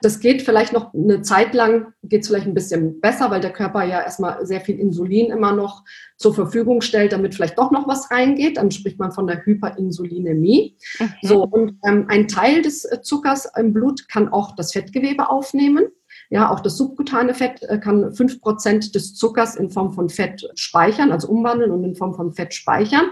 Das 0.00 0.20
geht 0.20 0.40
vielleicht 0.40 0.72
noch 0.72 0.94
eine 0.94 1.20
Zeit 1.20 1.52
lang, 1.52 1.92
geht 2.02 2.22
es 2.22 2.28
vielleicht 2.28 2.46
ein 2.46 2.54
bisschen 2.54 2.98
besser, 3.00 3.30
weil 3.30 3.42
der 3.42 3.52
Körper 3.52 3.84
ja 3.84 4.00
erstmal 4.00 4.44
sehr 4.46 4.62
viel 4.62 4.80
Insulin 4.80 5.30
immer 5.30 5.52
noch 5.52 5.84
zur 6.16 6.34
Verfügung 6.34 6.80
stellt, 6.80 7.12
damit 7.12 7.34
vielleicht 7.34 7.58
doch 7.58 7.70
noch 7.70 7.86
was 7.86 8.10
reingeht. 8.10 8.56
Dann 8.56 8.70
spricht 8.70 8.98
man 8.98 9.12
von 9.12 9.26
der 9.26 9.44
Hyperinsulinämie. 9.44 10.76
Mhm. 10.98 11.12
So, 11.22 11.44
und 11.44 11.78
ähm, 11.86 12.06
ein 12.08 12.26
Teil 12.26 12.62
des 12.62 12.88
Zuckers 13.02 13.50
im 13.56 13.74
Blut 13.74 14.08
kann 14.08 14.28
auch 14.32 14.56
das 14.56 14.72
Fettgewebe 14.72 15.28
aufnehmen. 15.28 15.88
Ja, 16.30 16.50
auch 16.50 16.60
das 16.60 16.76
subkutane 16.76 17.34
Fett 17.34 17.62
äh, 17.62 17.78
kann 17.78 18.12
fünf 18.12 18.40
Prozent 18.40 18.94
des 18.94 19.14
Zuckers 19.14 19.56
in 19.56 19.70
Form 19.70 19.92
von 19.92 20.08
Fett 20.08 20.48
speichern, 20.54 21.12
also 21.12 21.28
umwandeln 21.28 21.70
und 21.70 21.84
in 21.84 21.94
Form 21.94 22.14
von 22.14 22.32
Fett 22.32 22.54
speichern. 22.54 23.06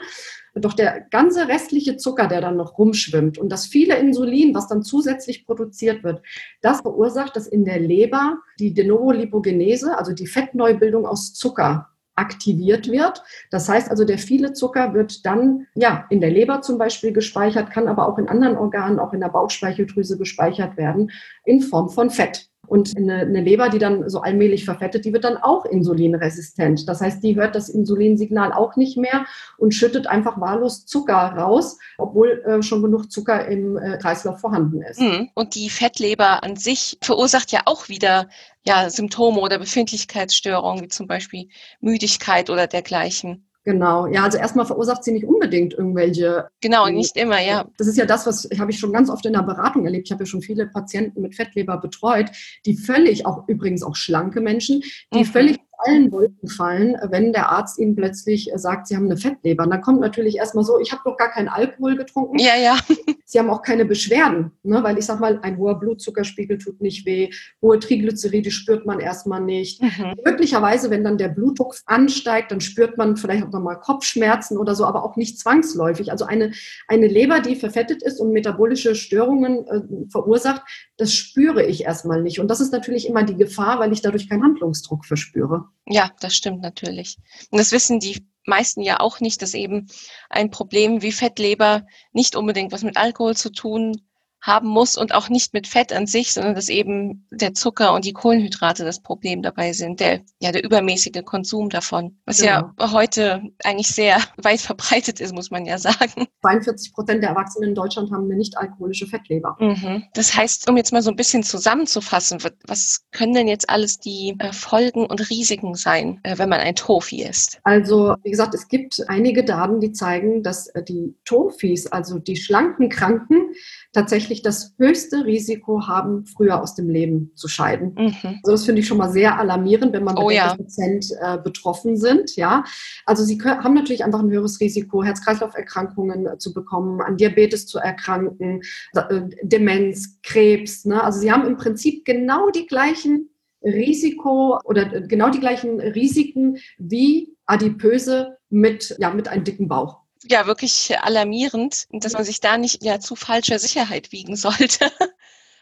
Doch 0.55 0.75
der 0.75 1.07
ganze 1.11 1.49
restliche 1.49 1.97
Zucker, 1.97 2.29
der 2.29 2.43
dann 2.43 2.57
noch 2.57 2.77
rumschwimmt 2.77 3.39
und 3.39 3.51
das 3.51 3.67
viele 3.67 3.97
Insulin, 3.97 4.55
was 4.55 4.69
dann 4.69 4.83
zusätzlich 4.83 5.47
produziert 5.47 6.05
wird, 6.05 6.21
das 6.61 6.83
verursacht, 6.83 7.37
dass 7.37 7.47
in 7.47 7.65
der 7.65 7.81
Leber 7.81 8.37
die 8.59 8.75
De 8.75 8.87
novo 8.87 9.13
Lipogenese, 9.13 9.97
also 9.97 10.13
die 10.13 10.27
Fettneubildung 10.27 11.07
aus 11.07 11.33
Zucker, 11.33 11.89
aktiviert 12.15 12.89
wird. 12.89 13.23
Das 13.51 13.69
heißt 13.69 13.91
also, 13.91 14.05
der 14.05 14.19
viele 14.19 14.53
Zucker 14.53 14.93
wird 14.93 15.25
dann 15.25 15.67
ja 15.75 16.05
in 16.11 16.21
der 16.21 16.31
Leber 16.31 16.61
zum 16.61 16.77
Beispiel 16.77 17.13
gespeichert, 17.13 17.71
kann 17.71 17.89
aber 17.89 18.07
auch 18.07 18.19
in 18.19 18.29
anderen 18.29 18.59
Organen, 18.59 18.99
auch 18.99 19.15
in 19.15 19.21
der 19.21 19.31
Bauchspeicheldrüse 19.31 20.19
gespeichert 20.19 20.77
werden 20.77 21.11
in 21.45 21.63
Form 21.63 21.89
von 21.89 22.11
Fett. 22.11 22.52
Und 22.69 22.97
eine, 22.97 23.19
eine, 23.19 23.41
Leber, 23.41 23.69
die 23.69 23.79
dann 23.79 24.09
so 24.09 24.21
allmählich 24.21 24.65
verfettet, 24.65 25.05
die 25.05 25.13
wird 25.13 25.25
dann 25.25 25.37
auch 25.37 25.65
insulinresistent. 25.65 26.89
Das 26.89 27.01
heißt, 27.01 27.23
die 27.23 27.35
hört 27.35 27.57
das 27.57 27.69
Insulinsignal 27.69 28.53
auch 28.53 28.77
nicht 28.77 28.97
mehr 28.97 29.27
und 29.59 29.75
schüttet 29.75 30.07
einfach 30.07 30.41
wahllos 30.41 30.87
Zucker 30.87 31.15
raus, 31.15 31.79
obwohl 31.99 32.43
äh, 32.47 32.63
schon 32.63 32.83
genug 32.83 33.11
Zucker 33.11 33.47
im 33.47 33.77
äh, 33.77 33.99
Kreislauf 33.99 34.41
vorhanden 34.41 34.81
ist. 34.81 35.01
Mhm. 35.01 35.31
Und 35.35 35.55
die 35.57 35.71
Fettleber 35.71 36.45
an 36.45 36.57
sich 36.57 36.99
verursacht 37.03 37.51
ja 37.51 37.63
auch 37.67 37.89
wieder 37.89 38.29
ja, 38.65 38.89
Symptome 38.91 39.41
oder 39.41 39.59
Befindlichkeitsstörungen, 39.59 40.85
wie 40.85 40.89
zum 40.89 41.09
Beispiel 41.09 41.49
Müdigkeit 41.81 42.49
oder 42.49 42.69
dergleichen. 42.69 43.45
Genau, 43.65 44.07
ja, 44.09 44.25
also 44.25 44.39
erstmal 44.39 44.67
verursacht 44.67 45.05
sie 45.05 45.13
nicht 45.13 45.25
unbedingt 45.25 45.75
irgendwelche. 45.75 46.49
Genau, 46.61 46.89
nicht 46.89 47.17
immer, 47.17 47.41
ja. 47.41 47.65
Das 47.79 47.87
ist 47.87 47.97
ja 47.97 48.07
das, 48.07 48.27
was 48.27 48.49
habe 48.59 48.73
ich 48.73 48.79
schon 48.79 48.93
ganz 48.93 49.09
oft 49.09 49.25
in 49.25 49.35
der 49.35 49.43
Beratung 49.43 49.85
erlebt. 49.85 50.09
Ich 50.09 50.13
habe 50.13 50.23
ja 50.23 50.27
schon 50.27 50.43
viele 50.43 50.67
Patienten 50.67 51.23
mit 51.23 51.37
Fettleber 51.37 51.79
betreut, 51.79 52.31
die 52.67 52.77
völlig, 52.77 53.25
auch 53.25 53.47
übrigens 53.47 53.85
auch 53.85 53.95
schlanke 53.95 54.41
Menschen, 54.41 54.83
die 55.15 55.21
mhm. 55.21 55.25
völlig 55.27 55.61
allen 55.85 56.13
Wolken 56.13 56.49
fallen, 56.49 56.97
wenn 57.11 57.33
der 57.33 57.51
Arzt 57.51 57.79
Ihnen 57.79 57.95
plötzlich 57.95 58.51
sagt, 58.57 58.87
Sie 58.87 58.97
haben 58.97 59.07
eine 59.07 59.17
Fettleber. 59.17 59.65
Und 59.65 59.71
dann 59.71 59.81
kommt 59.81 60.01
natürlich 60.01 60.37
erstmal 60.37 60.65
so, 60.65 60.79
ich 60.81 60.93
habe 60.93 61.03
doch 61.05 61.17
gar 61.17 61.31
keinen 61.31 61.49
Alkohol 61.49 61.97
getrunken. 61.97 62.39
Ja, 62.39 62.57
ja. 62.57 62.77
Sie 63.25 63.39
haben 63.39 63.49
auch 63.49 63.63
keine 63.63 63.87
Beschwerden, 63.87 64.53
ne? 64.63 64.83
weil 64.83 64.99
ich 64.99 65.07
sage 65.07 65.21
mal, 65.21 65.39
ein 65.41 65.57
hoher 65.57 65.81
Blutzuckerspiegel 65.81 66.59
tut 66.59 66.83
nicht 66.83 67.07
weh, 67.07 67.31
hohe 67.63 67.79
Triglyceride 67.79 68.51
spürt 68.51 68.85
man 68.85 69.01
erstmal 69.01 69.41
nicht. 69.41 69.81
Mhm. 69.81 70.17
Möglicherweise, 70.23 70.91
wenn 70.91 71.03
dann 71.03 71.17
der 71.17 71.29
Blutdruck 71.29 71.77
ansteigt, 71.87 72.53
dann 72.53 72.61
spürt 72.61 72.99
man 72.99 73.17
vielleicht 73.17 73.45
auch 73.45 73.51
nochmal 73.51 73.81
Kopfschmerzen 73.81 74.59
oder 74.59 74.75
so, 74.75 74.85
aber 74.85 75.03
auch 75.03 75.17
nicht 75.17 75.39
zwangsläufig. 75.39 76.11
Also 76.11 76.27
eine, 76.27 76.53
eine 76.89 77.07
Leber, 77.07 77.41
die 77.41 77.57
verfettet 77.57 78.03
ist 78.03 78.21
und 78.21 78.33
metabolische 78.33 78.95
Störungen 78.95 79.67
äh, 79.67 79.81
verursacht, 80.11 80.63
das 80.99 81.15
spüre 81.15 81.65
ich 81.65 81.85
erstmal 81.85 82.23
nicht. 82.23 82.39
Und 82.39 82.49
das 82.49 82.61
ist 82.61 82.73
natürlich 82.73 83.09
immer 83.09 83.23
die 83.23 83.37
Gefahr, 83.37 83.81
weil 83.81 83.93
ich 83.93 84.03
dadurch 84.03 84.29
keinen 84.29 84.43
Handlungsdruck 84.43 85.07
verspüre. 85.07 85.69
Ja, 85.87 86.13
das 86.21 86.35
stimmt 86.35 86.61
natürlich. 86.61 87.19
Und 87.51 87.59
das 87.59 87.73
wissen 87.73 88.01
die 88.01 88.27
meisten 88.45 88.83
ja 88.83 89.01
auch 89.01 89.21
nicht, 89.21 89.43
dass 89.43 89.55
eben 89.55 89.89
ein 90.29 90.51
Problem 90.51 91.03
wie 91.03 91.13
Fettleber 91.13 91.87
nicht 92.13 92.37
unbedingt 92.37 92.73
was 92.73 92.83
mit 92.83 92.97
Alkohol 92.97 93.37
zu 93.37 93.51
tun 93.51 94.03
haben 94.43 94.69
muss 94.69 94.97
und 94.97 95.15
auch 95.15 95.29
nicht 95.29 95.55
mit 95.55 95.69
Fett 95.69 95.93
an 95.93 96.07
sich, 96.07 96.33
sondern 96.33 96.57
dass 96.57 96.69
eben 96.69 97.27
der 97.31 97.55
Zucker 97.55 97.95
und 97.95 98.05
die 98.05 98.13
Kohlenhydrate 98.13 98.85
das 98.85 99.01
Problem 99.01 99.41
dabei 99.41 99.73
sind, 99.73 100.01
der, 100.01 100.21
ja, 100.41 100.51
der 100.51 100.65
übermäßige 100.65 101.23
Konsum 101.25 101.71
davon, 101.71 102.19
was 102.27 102.39
genau. 102.39 102.73
ja 102.79 102.93
heute 102.93 103.43
eigentlich 103.63 103.89
sehr 103.89 104.19
weit 104.37 104.61
verbreitet 104.61 105.21
ist, 105.21 105.33
muss 105.33 105.53
man 105.53 105.65
ja 105.65 105.79
sagen. 105.79 106.27
42 106.41 106.93
Prozent 106.93 107.23
der 107.23 107.31
Erwachsenen 107.31 107.71
in 107.71 107.75
Deutschland 107.77 108.11
haben 108.11 108.25
eine 108.25 108.35
nicht 108.35 108.59
alkoholische 108.59 109.07
Fettleber. 109.07 109.57
Mhm. 109.61 110.03
Das 110.15 110.37
heißt, 110.37 110.69
um 110.69 110.77
jetzt 110.77 110.93
mal 110.93 111.03
so 111.03 111.11
ein 111.11 111.17
bisschen 111.17 111.45
zusammenzufassen, 111.45 112.41
was 112.67 113.05
können 113.13 113.35
denn 113.35 113.47
jetzt 113.47 113.71
alles 113.71 113.99
die 113.99 114.35
äh, 114.41 114.53
Folgen 114.53 115.07
und 115.07 115.31
Risiken 115.31 115.77
sein, 115.77 116.19
äh, 116.25 116.37
wenn 116.39 116.49
man 116.49 116.59
ein 116.59 116.75
Tofi 116.75 117.23
isst? 117.23 117.61
Also, 117.63 118.17
wie 118.25 118.31
gesagt, 118.33 118.55
es 118.55 118.67
gibt 118.67 119.01
einige 119.07 119.45
Daten, 119.45 119.79
die 119.79 119.93
zeigen, 119.93 120.43
dass 120.43 120.67
äh, 120.69 120.83
die 120.83 121.15
Tofis, 121.25 121.87
also 121.87 122.19
die 122.19 122.37
schlanken 122.37 122.89
Kranken, 122.89 123.53
tatsächlich 123.93 124.43
das 124.43 124.75
höchste 124.79 125.25
Risiko 125.25 125.87
haben, 125.87 126.25
früher 126.25 126.63
aus 126.63 126.75
dem 126.75 126.89
Leben 126.89 127.31
zu 127.35 127.47
scheiden. 127.47 127.95
Mhm. 127.97 128.41
Also 128.43 128.53
das 128.53 128.65
finde 128.65 128.81
ich 128.81 128.87
schon 128.87 128.99
mal 128.99 129.11
sehr 129.11 129.39
alarmierend, 129.39 129.93
wenn 129.93 130.05
man 130.05 130.17
oh, 130.17 130.31
ja. 130.31 130.55
Prozent 130.55 131.07
äh, 131.21 131.39
betroffen 131.39 131.97
sind. 131.97 132.35
Ja, 132.37 132.65
also 133.05 133.23
sie 133.23 133.39
können, 133.39 133.63
haben 133.63 133.75
natürlich 133.75 134.05
einfach 134.05 134.21
ein 134.21 134.31
höheres 134.31 134.61
Risiko, 134.61 135.05
Herz-Kreislauf-Erkrankungen 135.05 136.27
äh, 136.27 136.39
zu 136.39 136.55
bekommen, 136.55 137.01
an 137.03 137.17
Diabetes 137.17 137.67
zu 137.67 137.79
erkranken, 137.79 138.63
äh, 138.95 139.21
Demenz, 139.43 140.19
Krebs. 140.23 140.85
Ne? 140.87 141.03
Also 141.03 141.21
sie 141.21 141.31
haben 141.31 141.47
im 141.47 141.57
Prinzip 141.57 142.05
genau 142.05 142.51
die 142.51 142.67
gleichen 142.67 143.29
Risiko 143.63 144.59
oder 144.65 144.93
äh, 144.93 145.07
genau 145.07 145.31
die 145.31 145.41
gleichen 145.41 145.81
Risiken 145.81 146.57
wie 146.79 147.37
Adipöse 147.47 148.39
mit, 148.49 148.97
ja, 148.99 149.13
mit 149.13 149.29
einem 149.29 149.45
dicken 149.45 149.69
Bauch 149.69 150.02
ja 150.25 150.47
wirklich 150.47 150.97
alarmierend, 151.01 151.87
dass 151.91 152.13
man 152.13 152.25
sich 152.25 152.41
da 152.41 152.59
nicht 152.59 152.83
ja 152.83 153.01
zu 153.01 153.17
falscher 153.17 153.59
Sicherheit 153.59 154.13
wiegen 154.13 154.37
sollte. 154.37 154.91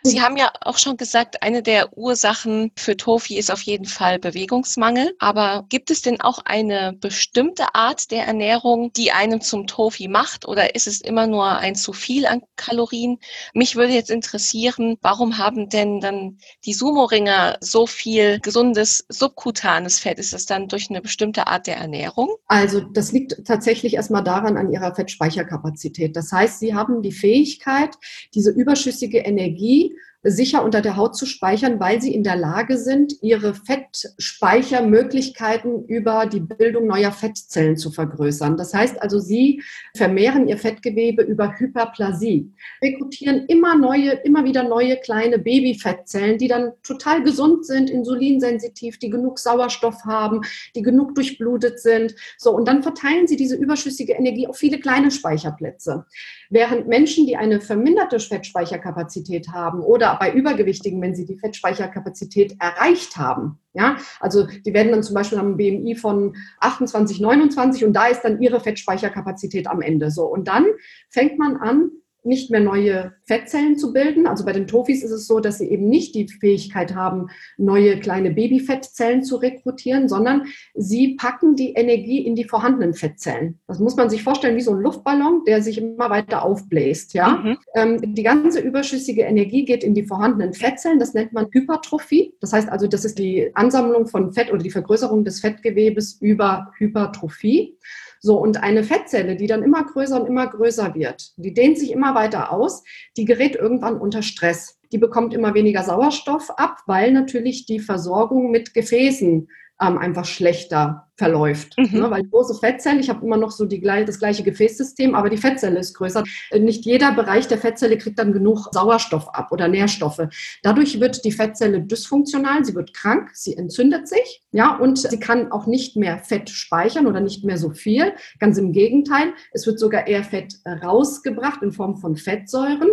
Sie 0.03 0.23
haben 0.23 0.39
ja 0.39 0.51
auch 0.63 0.79
schon 0.79 0.97
gesagt, 0.97 1.43
eine 1.43 1.63
der 1.63 1.97
Ursachen 1.97 2.73
für 2.77 2.97
Tofi 2.97 3.37
ist 3.37 3.51
auf 3.51 3.61
jeden 3.63 3.85
Fall 3.85 4.19
Bewegungsmangel. 4.19 5.15
Aber 5.19 5.67
gibt 5.69 5.91
es 5.91 6.01
denn 6.01 6.21
auch 6.23 6.39
eine 6.45 6.95
bestimmte 6.99 7.75
Art 7.75 8.11
der 8.11 8.25
Ernährung, 8.25 8.93
die 8.95 9.13
einen 9.13 9.43
zum 9.43 9.67
Tofi 9.67 10.09
macht? 10.09 10.49
Oder 10.49 10.75
ist 10.75 10.87
es 10.87 11.03
immer 11.03 11.27
nur 11.27 11.47
ein 11.47 11.75
zu 11.75 11.93
viel 11.93 12.25
an 12.25 12.41
Kalorien? 12.57 13.19
Mich 13.53 13.77
würde 13.77 13.93
jetzt 13.93 14.11
interessieren, 14.11 14.97
warum 15.03 15.37
haben 15.37 15.69
denn 15.69 16.01
dann 16.01 16.39
die 16.65 16.73
Sumo-Ringer 16.73 17.59
so 17.61 17.87
viel 17.87 18.41
gesundes 18.41 19.05
subkutanes 19.09 19.99
Fett? 19.99 20.19
Ist 20.19 20.33
das 20.33 20.47
dann 20.47 20.69
durch 20.69 20.89
eine 20.89 21.03
bestimmte 21.03 21.47
Art 21.47 21.67
der 21.67 21.77
Ernährung? 21.77 22.31
Also 22.47 22.81
das 22.81 23.13
liegt 23.13 23.45
tatsächlich 23.45 23.95
erstmal 23.95 24.25
daran 24.25 24.57
an 24.57 24.73
ihrer 24.73 24.95
Fettspeicherkapazität. 24.95 26.17
Das 26.17 26.33
heißt, 26.33 26.59
sie 26.59 26.75
haben 26.75 27.03
die 27.03 27.13
Fähigkeit, 27.13 27.97
diese 28.35 28.51
überschüssige 28.51 29.19
Energie 29.19 29.90
sicher 30.23 30.63
unter 30.63 30.83
der 30.83 30.97
Haut 30.97 31.17
zu 31.17 31.25
speichern, 31.25 31.81
weil 31.81 32.03
sie 32.03 32.15
in 32.15 32.23
der 32.23 32.37
Lage 32.37 32.77
sind, 32.77 33.15
ihre 33.23 33.55
Fettspeichermöglichkeiten 33.55 35.87
über 35.87 36.27
die 36.27 36.41
Bildung 36.41 36.87
neuer 36.87 37.13
Fettzellen 37.13 37.79
zu 37.79 37.91
vergrößern. 37.91 38.59
Das 38.59 38.75
heißt 38.75 39.01
also, 39.01 39.19
sie 39.19 39.63
vermehren 39.97 40.47
ihr 40.47 40.59
Fettgewebe 40.59 41.23
über 41.23 41.59
Hyperplasie, 41.59 42.53
rekrutieren 42.83 43.47
immer 43.47 43.79
neue, 43.79 44.11
immer 44.11 44.45
wieder 44.45 44.63
neue 44.63 44.99
kleine 44.99 45.39
Babyfettzellen, 45.39 46.37
die 46.37 46.49
dann 46.49 46.73
total 46.83 47.23
gesund 47.23 47.65
sind, 47.65 47.89
insulinsensitiv, 47.89 48.99
die 48.99 49.09
genug 49.09 49.39
Sauerstoff 49.39 50.05
haben, 50.05 50.43
die 50.75 50.83
genug 50.83 51.15
durchblutet 51.15 51.81
sind. 51.81 52.15
So, 52.37 52.51
und 52.51 52.69
dann 52.69 52.83
verteilen 52.83 53.27
sie 53.27 53.37
diese 53.37 53.57
überschüssige 53.57 54.13
Energie 54.13 54.47
auf 54.47 54.59
viele 54.59 54.81
kleine 54.81 55.11
Speicherplätze. 55.11 56.05
Während 56.51 56.89
Menschen, 56.89 57.27
die 57.27 57.37
eine 57.37 57.63
verminderte 57.63 58.19
Fettspeicherkapazität 58.19 59.49
haben 59.49 59.81
oder 59.81 60.10
bei 60.19 60.33
Übergewichtigen, 60.33 61.01
wenn 61.01 61.15
sie 61.15 61.27
die 61.27 61.39
Fettspeicherkapazität 61.39 62.57
erreicht 62.59 63.17
haben. 63.17 63.59
Ja, 63.73 63.97
also 64.19 64.47
die 64.47 64.75
werden 64.75 64.91
dann 64.91 65.03
zum 65.03 65.15
Beispiel 65.15 65.39
am 65.39 65.57
BMI 65.57 65.95
von 65.95 66.35
28, 66.59 67.21
29 67.21 67.85
und 67.85 67.93
da 67.93 68.07
ist 68.07 68.23
dann 68.23 68.41
ihre 68.41 68.61
Fettspeicherkapazität 68.61 69.69
am 69.69 69.81
Ende 69.81 70.11
so. 70.11 70.25
Und 70.25 70.49
dann 70.49 70.67
fängt 71.09 71.39
man 71.39 71.57
an, 71.57 71.91
nicht 72.25 72.51
mehr 72.51 72.61
neue 72.61 73.13
Fettzellen 73.25 73.79
zu 73.79 73.93
bilden. 73.93 74.27
Also 74.27 74.45
bei 74.45 74.53
den 74.53 74.67
Tofis 74.67 75.03
ist 75.03 75.11
es 75.11 75.27
so, 75.27 75.41
dass 75.41 75.59
sie 75.59 75.71
eben 75.71 75.89
nicht 75.89 76.15
die 76.15 76.29
Fähigkeit 76.29 76.95
haben, 76.95 77.29
neue 77.57 77.99
kleine 77.99 78.31
Babyfettzellen 78.31 79.23
zu 79.23 79.37
rekrutieren, 79.37 80.09
sondern 80.09 80.47
sie 80.75 81.17
packen 81.17 81.57
die 81.57 81.73
Energie 81.73 82.25
in 82.25 82.35
die 82.35 82.45
vorhandenen 82.45 82.95
Fettzellen. 82.95 83.59
Das 83.67 83.79
muss 83.79 83.97
man 83.97 84.11
sich 84.11 84.23
vorstellen 84.23 84.57
wie 84.57 84.63
so 84.63 84.73
ein 84.73 84.81
Luftballon, 84.81 85.45
der 85.47 85.63
sich 85.63 85.79
immer 85.79 86.11
weiter 86.11 86.45
aufbläst. 86.45 87.15
Ja? 87.15 87.43
Mhm. 87.43 87.59
Ähm, 87.75 88.15
die 88.15 88.23
ganze 88.23 88.61
überschüssige 88.61 89.23
Energie 89.23 89.65
geht 89.65 89.85
in 89.85 89.95
die 89.95 90.05
vorhandenen 90.05 90.53
Fettzellen. 90.53 90.99
Das 90.99 91.15
nennt 91.15 91.33
man 91.33 91.49
Hypertrophie. 91.51 92.35
Das 92.41 92.53
heißt 92.53 92.69
also, 92.69 92.87
das 92.87 93.05
ist 93.05 93.19
die 93.19 93.51
Ansammlung 93.55 94.07
von 94.07 94.33
Fett 94.33 94.53
oder 94.53 94.63
die 94.63 94.71
Vergrößerung 94.71 95.25
des 95.25 95.41
Fettgewebes 95.41 96.19
über 96.21 96.73
Hypertrophie. 96.79 97.77
So, 98.23 98.39
und 98.39 98.63
eine 98.63 98.85
Fettzelle, 98.85 99.35
die 99.35 99.47
dann 99.47 99.63
immer 99.63 99.83
größer 99.83 100.21
und 100.21 100.27
immer 100.27 100.47
größer 100.47 100.95
wird, 100.95 101.33
die 101.37 101.55
dehnt 101.55 101.79
sich 101.79 101.91
immer 101.91 102.15
weiter 102.15 102.53
aus, 102.53 102.83
die 103.17 103.25
gerät 103.25 103.57
irgendwann 103.57 103.99
unter 103.99 104.23
Stress. 104.23 104.79
Die 104.93 104.99
bekommt 104.99 105.33
immer 105.33 105.55
weniger 105.55 105.83
Sauerstoff 105.83 106.51
ab, 106.59 106.79
weil 106.87 107.13
natürlich 107.13 107.65
die 107.65 107.81
Versorgung 107.81 108.51
mit 108.51 108.75
Gefäßen 108.75 109.49
ähm, 109.81 109.99
einfach 109.99 110.25
schlechter 110.25 111.07
verläuft. 111.21 111.77
Mhm. 111.77 112.01
Ne? 112.01 112.11
Weil 112.11 112.25
große 112.25 112.55
Fettzelle, 112.55 112.99
ich 112.99 113.11
habe 113.11 113.25
immer 113.25 113.37
noch 113.37 113.51
so 113.51 113.67
die, 113.67 113.81
das 113.81 114.19
gleiche 114.19 114.43
Gefäßsystem, 114.43 115.15
aber 115.15 115.29
die 115.29 115.37
Fettzelle 115.37 115.79
ist 115.79 115.95
größer. 115.95 116.25
Nicht 116.59 116.87
jeder 116.87 117.13
Bereich 117.13 117.47
der 117.47 117.59
Fettzelle 117.59 117.99
kriegt 117.99 118.19
dann 118.19 118.33
genug 118.33 118.69
Sauerstoff 118.73 119.29
ab 119.35 119.53
oder 119.53 119.69
Nährstoffe. 119.69 120.23
Dadurch 120.63 120.99
wird 120.99 121.25
die 121.27 121.33
Fettzelle 121.33 121.83
dysfunktional, 121.83 122.65
sie 122.65 122.75
wird 122.75 122.95
krank, 122.95 123.31
sie 123.35 123.55
entzündet 123.55 124.09
sich, 124.09 124.43
ja, 124.53 124.77
und 124.77 124.99
sie 124.99 125.21
kann 125.21 125.53
auch 125.53 125.67
nicht 125.67 125.95
mehr 125.97 126.19
Fett 126.19 126.49
speichern 126.49 127.07
oder 127.07 127.21
nicht 127.21 127.45
mehr 127.45 127.59
so 127.59 127.71
viel. 127.71 128.15
Ganz 128.39 128.57
im 128.57 128.73
Gegenteil, 128.73 129.35
es 129.53 129.67
wird 129.67 129.79
sogar 129.79 130.07
eher 130.07 130.25
Fett 130.25 130.55
rausgebracht 130.67 131.63
in 131.63 131.73
Form 131.73 131.99
von 131.99 132.17
Fettsäuren. 132.17 132.89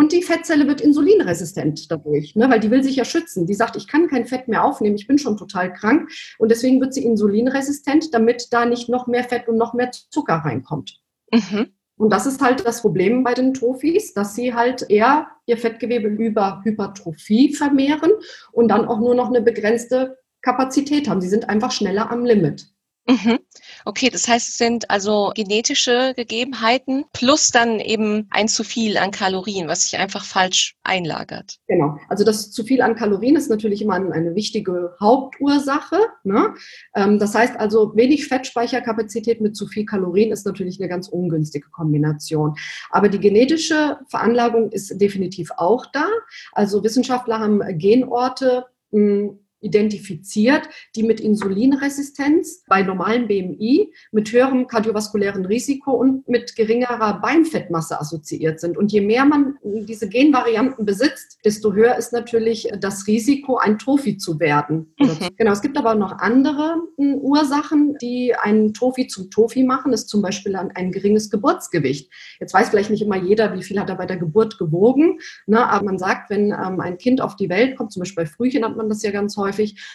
Und 0.00 0.12
die 0.12 0.22
Fettzelle 0.22 0.66
wird 0.66 0.80
insulinresistent 0.80 1.90
dadurch, 1.90 2.34
ne, 2.34 2.48
weil 2.48 2.58
die 2.58 2.70
will 2.70 2.82
sich 2.82 2.96
ja 2.96 3.04
schützen. 3.04 3.44
Die 3.44 3.52
sagt, 3.52 3.76
ich 3.76 3.86
kann 3.86 4.08
kein 4.08 4.24
Fett 4.24 4.48
mehr 4.48 4.64
aufnehmen, 4.64 4.96
ich 4.96 5.06
bin 5.06 5.18
schon 5.18 5.36
total 5.36 5.74
krank. 5.74 6.10
Und 6.38 6.50
deswegen 6.50 6.80
wird 6.80 6.94
sie 6.94 7.04
insulinresistent, 7.04 8.14
damit 8.14 8.46
da 8.50 8.64
nicht 8.64 8.88
noch 8.88 9.08
mehr 9.08 9.24
Fett 9.24 9.46
und 9.46 9.58
noch 9.58 9.74
mehr 9.74 9.90
Zucker 9.90 10.36
reinkommt. 10.36 10.98
Mhm. 11.30 11.74
Und 11.98 12.10
das 12.10 12.24
ist 12.24 12.40
halt 12.40 12.64
das 12.66 12.80
Problem 12.80 13.24
bei 13.24 13.34
den 13.34 13.52
Trophies, 13.52 14.14
dass 14.14 14.34
sie 14.34 14.54
halt 14.54 14.88
eher 14.88 15.26
ihr 15.44 15.58
Fettgewebe 15.58 16.08
über 16.08 16.62
Hypertrophie 16.64 17.52
vermehren 17.52 18.12
und 18.52 18.68
dann 18.68 18.86
auch 18.86 19.00
nur 19.00 19.14
noch 19.14 19.28
eine 19.28 19.42
begrenzte 19.42 20.16
Kapazität 20.40 21.10
haben. 21.10 21.20
Sie 21.20 21.28
sind 21.28 21.50
einfach 21.50 21.72
schneller 21.72 22.10
am 22.10 22.24
Limit. 22.24 22.68
Mhm. 23.06 23.39
Okay, 23.84 24.10
das 24.10 24.28
heißt, 24.28 24.48
es 24.48 24.54
sind 24.56 24.90
also 24.90 25.32
genetische 25.34 26.12
Gegebenheiten 26.16 27.04
plus 27.12 27.50
dann 27.50 27.80
eben 27.80 28.26
ein 28.30 28.48
zu 28.48 28.64
viel 28.64 28.96
an 28.96 29.10
Kalorien, 29.10 29.68
was 29.68 29.84
sich 29.84 29.98
einfach 29.98 30.24
falsch 30.24 30.76
einlagert. 30.82 31.56
Genau. 31.66 31.98
Also 32.08 32.24
das 32.24 32.50
zu 32.50 32.64
viel 32.64 32.82
an 32.82 32.94
Kalorien 32.94 33.36
ist 33.36 33.50
natürlich 33.50 33.82
immer 33.82 33.94
eine 33.94 34.34
wichtige 34.34 34.94
Hauptursache. 35.00 35.98
Ne? 36.24 36.54
Ähm, 36.94 37.18
das 37.18 37.34
heißt 37.34 37.56
also, 37.58 37.92
wenig 37.96 38.26
Fettspeicherkapazität 38.26 39.40
mit 39.40 39.56
zu 39.56 39.66
viel 39.66 39.84
Kalorien 39.84 40.32
ist 40.32 40.46
natürlich 40.46 40.80
eine 40.80 40.88
ganz 40.88 41.08
ungünstige 41.08 41.68
Kombination. 41.70 42.54
Aber 42.90 43.08
die 43.08 43.20
genetische 43.20 43.98
Veranlagung 44.08 44.70
ist 44.70 45.00
definitiv 45.00 45.50
auch 45.56 45.86
da. 45.92 46.06
Also 46.52 46.82
Wissenschaftler 46.82 47.38
haben 47.38 47.60
Genorte 47.78 48.66
hm, 48.92 49.38
identifiziert, 49.60 50.68
die 50.96 51.02
mit 51.02 51.20
Insulinresistenz 51.20 52.64
bei 52.66 52.82
normalem 52.82 53.28
BMI, 53.28 53.92
mit 54.12 54.32
höherem 54.32 54.66
kardiovaskulären 54.66 55.44
Risiko 55.44 55.92
und 55.92 56.28
mit 56.28 56.56
geringerer 56.56 57.20
Beinfettmasse 57.20 58.00
assoziiert 58.00 58.60
sind. 58.60 58.76
Und 58.76 58.92
je 58.92 59.00
mehr 59.00 59.24
man 59.24 59.56
diese 59.62 60.08
Genvarianten 60.08 60.84
besitzt, 60.84 61.38
desto 61.44 61.72
höher 61.72 61.96
ist 61.96 62.12
natürlich 62.12 62.68
das 62.80 63.06
Risiko, 63.06 63.56
ein 63.56 63.78
Trophy 63.78 64.16
zu 64.16 64.40
werden. 64.40 64.94
Mhm. 64.98 65.28
Genau, 65.36 65.52
es 65.52 65.62
gibt 65.62 65.78
aber 65.78 65.94
noch 65.94 66.18
andere 66.18 66.76
hm, 66.96 67.14
Ursachen, 67.16 67.96
die 68.00 68.34
einen 68.34 68.74
Trophy 68.74 69.06
zum 69.06 69.30
Trophy 69.30 69.64
machen, 69.64 69.92
ist 69.92 70.08
zum 70.08 70.22
Beispiel 70.22 70.56
ein 70.56 70.92
geringes 70.92 71.30
Geburtsgewicht. 71.30 72.10
Jetzt 72.40 72.54
weiß 72.54 72.70
vielleicht 72.70 72.90
nicht 72.90 73.02
immer 73.02 73.16
jeder, 73.16 73.54
wie 73.54 73.62
viel 73.62 73.78
hat 73.78 73.88
er 73.88 73.96
bei 73.96 74.06
der 74.06 74.16
Geburt 74.16 74.58
gewogen, 74.58 75.18
ne? 75.46 75.66
aber 75.66 75.84
man 75.84 75.98
sagt, 75.98 76.30
wenn 76.30 76.46
ähm, 76.46 76.80
ein 76.80 76.98
Kind 76.98 77.20
auf 77.20 77.36
die 77.36 77.48
Welt 77.48 77.76
kommt, 77.76 77.92
zum 77.92 78.00
Beispiel 78.00 78.24
bei 78.24 78.30
Frühchen 78.30 78.64
hat 78.64 78.76
man 78.76 78.88
das 78.88 79.02
ja 79.02 79.10
ganz 79.10 79.36
häufig, 79.36 79.49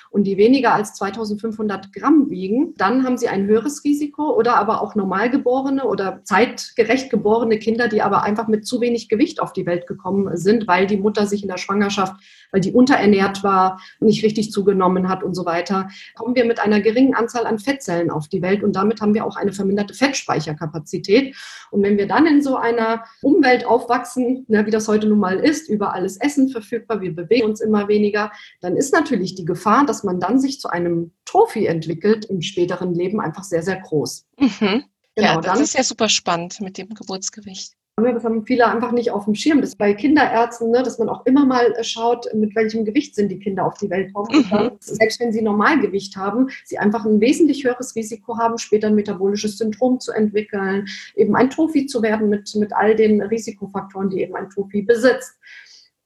und 0.09 0.25
die 0.25 0.37
weniger 0.37 0.73
als 0.73 0.93
2500 0.95 1.93
Gramm 1.93 2.29
wiegen, 2.29 2.73
dann 2.77 3.03
haben 3.03 3.17
sie 3.17 3.27
ein 3.27 3.45
höheres 3.45 3.83
Risiko 3.83 4.33
oder 4.35 4.57
aber 4.57 4.81
auch 4.81 4.95
normalgeborene 4.95 5.85
oder 5.85 6.21
zeitgerecht 6.23 7.09
geborene 7.09 7.59
Kinder, 7.59 7.87
die 7.87 8.01
aber 8.01 8.23
einfach 8.23 8.47
mit 8.47 8.65
zu 8.65 8.81
wenig 8.81 9.09
Gewicht 9.09 9.41
auf 9.41 9.53
die 9.53 9.65
Welt 9.65 9.87
gekommen 9.87 10.35
sind, 10.37 10.67
weil 10.67 10.87
die 10.87 10.97
Mutter 10.97 11.25
sich 11.25 11.41
in 11.41 11.49
der 11.49 11.57
Schwangerschaft, 11.57 12.15
weil 12.55 12.61
die 12.61 12.71
unterernährt 12.71 13.43
war, 13.43 13.81
nicht 13.99 14.23
richtig 14.23 14.49
zugenommen 14.49 15.09
hat 15.09 15.23
und 15.23 15.35
so 15.35 15.45
weiter, 15.45 15.89
kommen 16.15 16.35
wir 16.35 16.45
mit 16.45 16.61
einer 16.61 16.79
geringen 16.79 17.13
Anzahl 17.13 17.45
an 17.45 17.59
Fettzellen 17.59 18.09
auf 18.09 18.29
die 18.29 18.41
Welt 18.41 18.63
und 18.63 18.77
damit 18.77 19.01
haben 19.01 19.13
wir 19.13 19.25
auch 19.25 19.35
eine 19.35 19.51
verminderte 19.51 19.93
Fettspeicherkapazität. 19.93 21.35
Und 21.69 21.83
wenn 21.83 21.97
wir 21.97 22.07
dann 22.07 22.25
in 22.25 22.41
so 22.41 22.55
einer 22.55 23.03
Umwelt 23.21 23.65
aufwachsen, 23.65 24.45
ne, 24.47 24.65
wie 24.65 24.71
das 24.71 24.87
heute 24.87 25.07
nun 25.07 25.19
mal 25.19 25.37
ist, 25.37 25.67
überall 25.67 26.05
ist 26.05 26.23
Essen 26.23 26.47
verfügbar, 26.47 27.01
wir 27.01 27.13
bewegen 27.13 27.45
uns 27.45 27.59
immer 27.59 27.89
weniger, 27.89 28.31
dann 28.61 28.77
ist 28.77 28.93
natürlich 28.93 29.35
die 29.35 29.43
Gefahr, 29.43 29.85
dass 29.85 30.05
man 30.05 30.21
dann 30.21 30.39
sich 30.39 30.61
zu 30.61 30.69
einem 30.69 31.11
Trophy 31.25 31.65
entwickelt 31.65 32.23
im 32.23 32.41
späteren 32.41 32.95
Leben 32.95 33.19
einfach 33.19 33.43
sehr, 33.43 33.63
sehr 33.63 33.81
groß. 33.81 34.27
Mhm. 34.39 34.85
Genau, 35.15 35.27
ja, 35.27 35.41
das 35.41 35.53
dann, 35.53 35.61
ist 35.61 35.75
ja 35.75 35.83
super 35.83 36.07
spannend 36.07 36.61
mit 36.61 36.77
dem 36.77 36.93
Geburtsgewicht. 36.93 37.73
Das 37.97 38.25
haben 38.25 38.45
viele 38.45 38.67
einfach 38.67 38.91
nicht 38.91 39.11
auf 39.11 39.23
dem 39.23 39.35
Schirm. 39.35 39.61
Das 39.61 39.69
ist 39.69 39.77
bei 39.77 39.93
Kinderärzten, 39.93 40.69
ne, 40.69 40.83
dass 40.83 40.99
man 40.99 41.07
auch 41.07 41.25
immer 41.25 41.45
mal 41.45 41.73
äh, 41.77 41.83
schaut, 41.83 42.27
mit 42.33 42.53
welchem 42.53 42.83
Gewicht 42.83 43.15
sind 43.15 43.29
die 43.29 43.39
Kinder 43.39 43.65
auf 43.65 43.77
die 43.77 43.89
Welt 43.89 44.13
kommen. 44.13 44.37
Mhm. 44.37 44.49
Dann, 44.49 44.71
selbst 44.81 45.21
wenn 45.21 45.31
sie 45.31 45.41
Normalgewicht 45.41 46.17
haben, 46.17 46.49
sie 46.65 46.77
einfach 46.77 47.05
ein 47.05 47.21
wesentlich 47.21 47.63
höheres 47.63 47.95
Risiko 47.95 48.37
haben, 48.37 48.57
später 48.57 48.87
ein 48.87 48.95
metabolisches 48.95 49.57
Syndrom 49.57 50.01
zu 50.01 50.11
entwickeln, 50.11 50.87
eben 51.15 51.37
ein 51.37 51.49
Trophy 51.49 51.85
zu 51.85 52.01
werden 52.01 52.27
mit, 52.27 52.53
mit 52.55 52.73
all 52.73 52.95
den 52.95 53.21
Risikofaktoren, 53.21 54.09
die 54.09 54.21
eben 54.21 54.35
ein 54.35 54.49
Trophy 54.49 54.81
besitzt. 54.81 55.39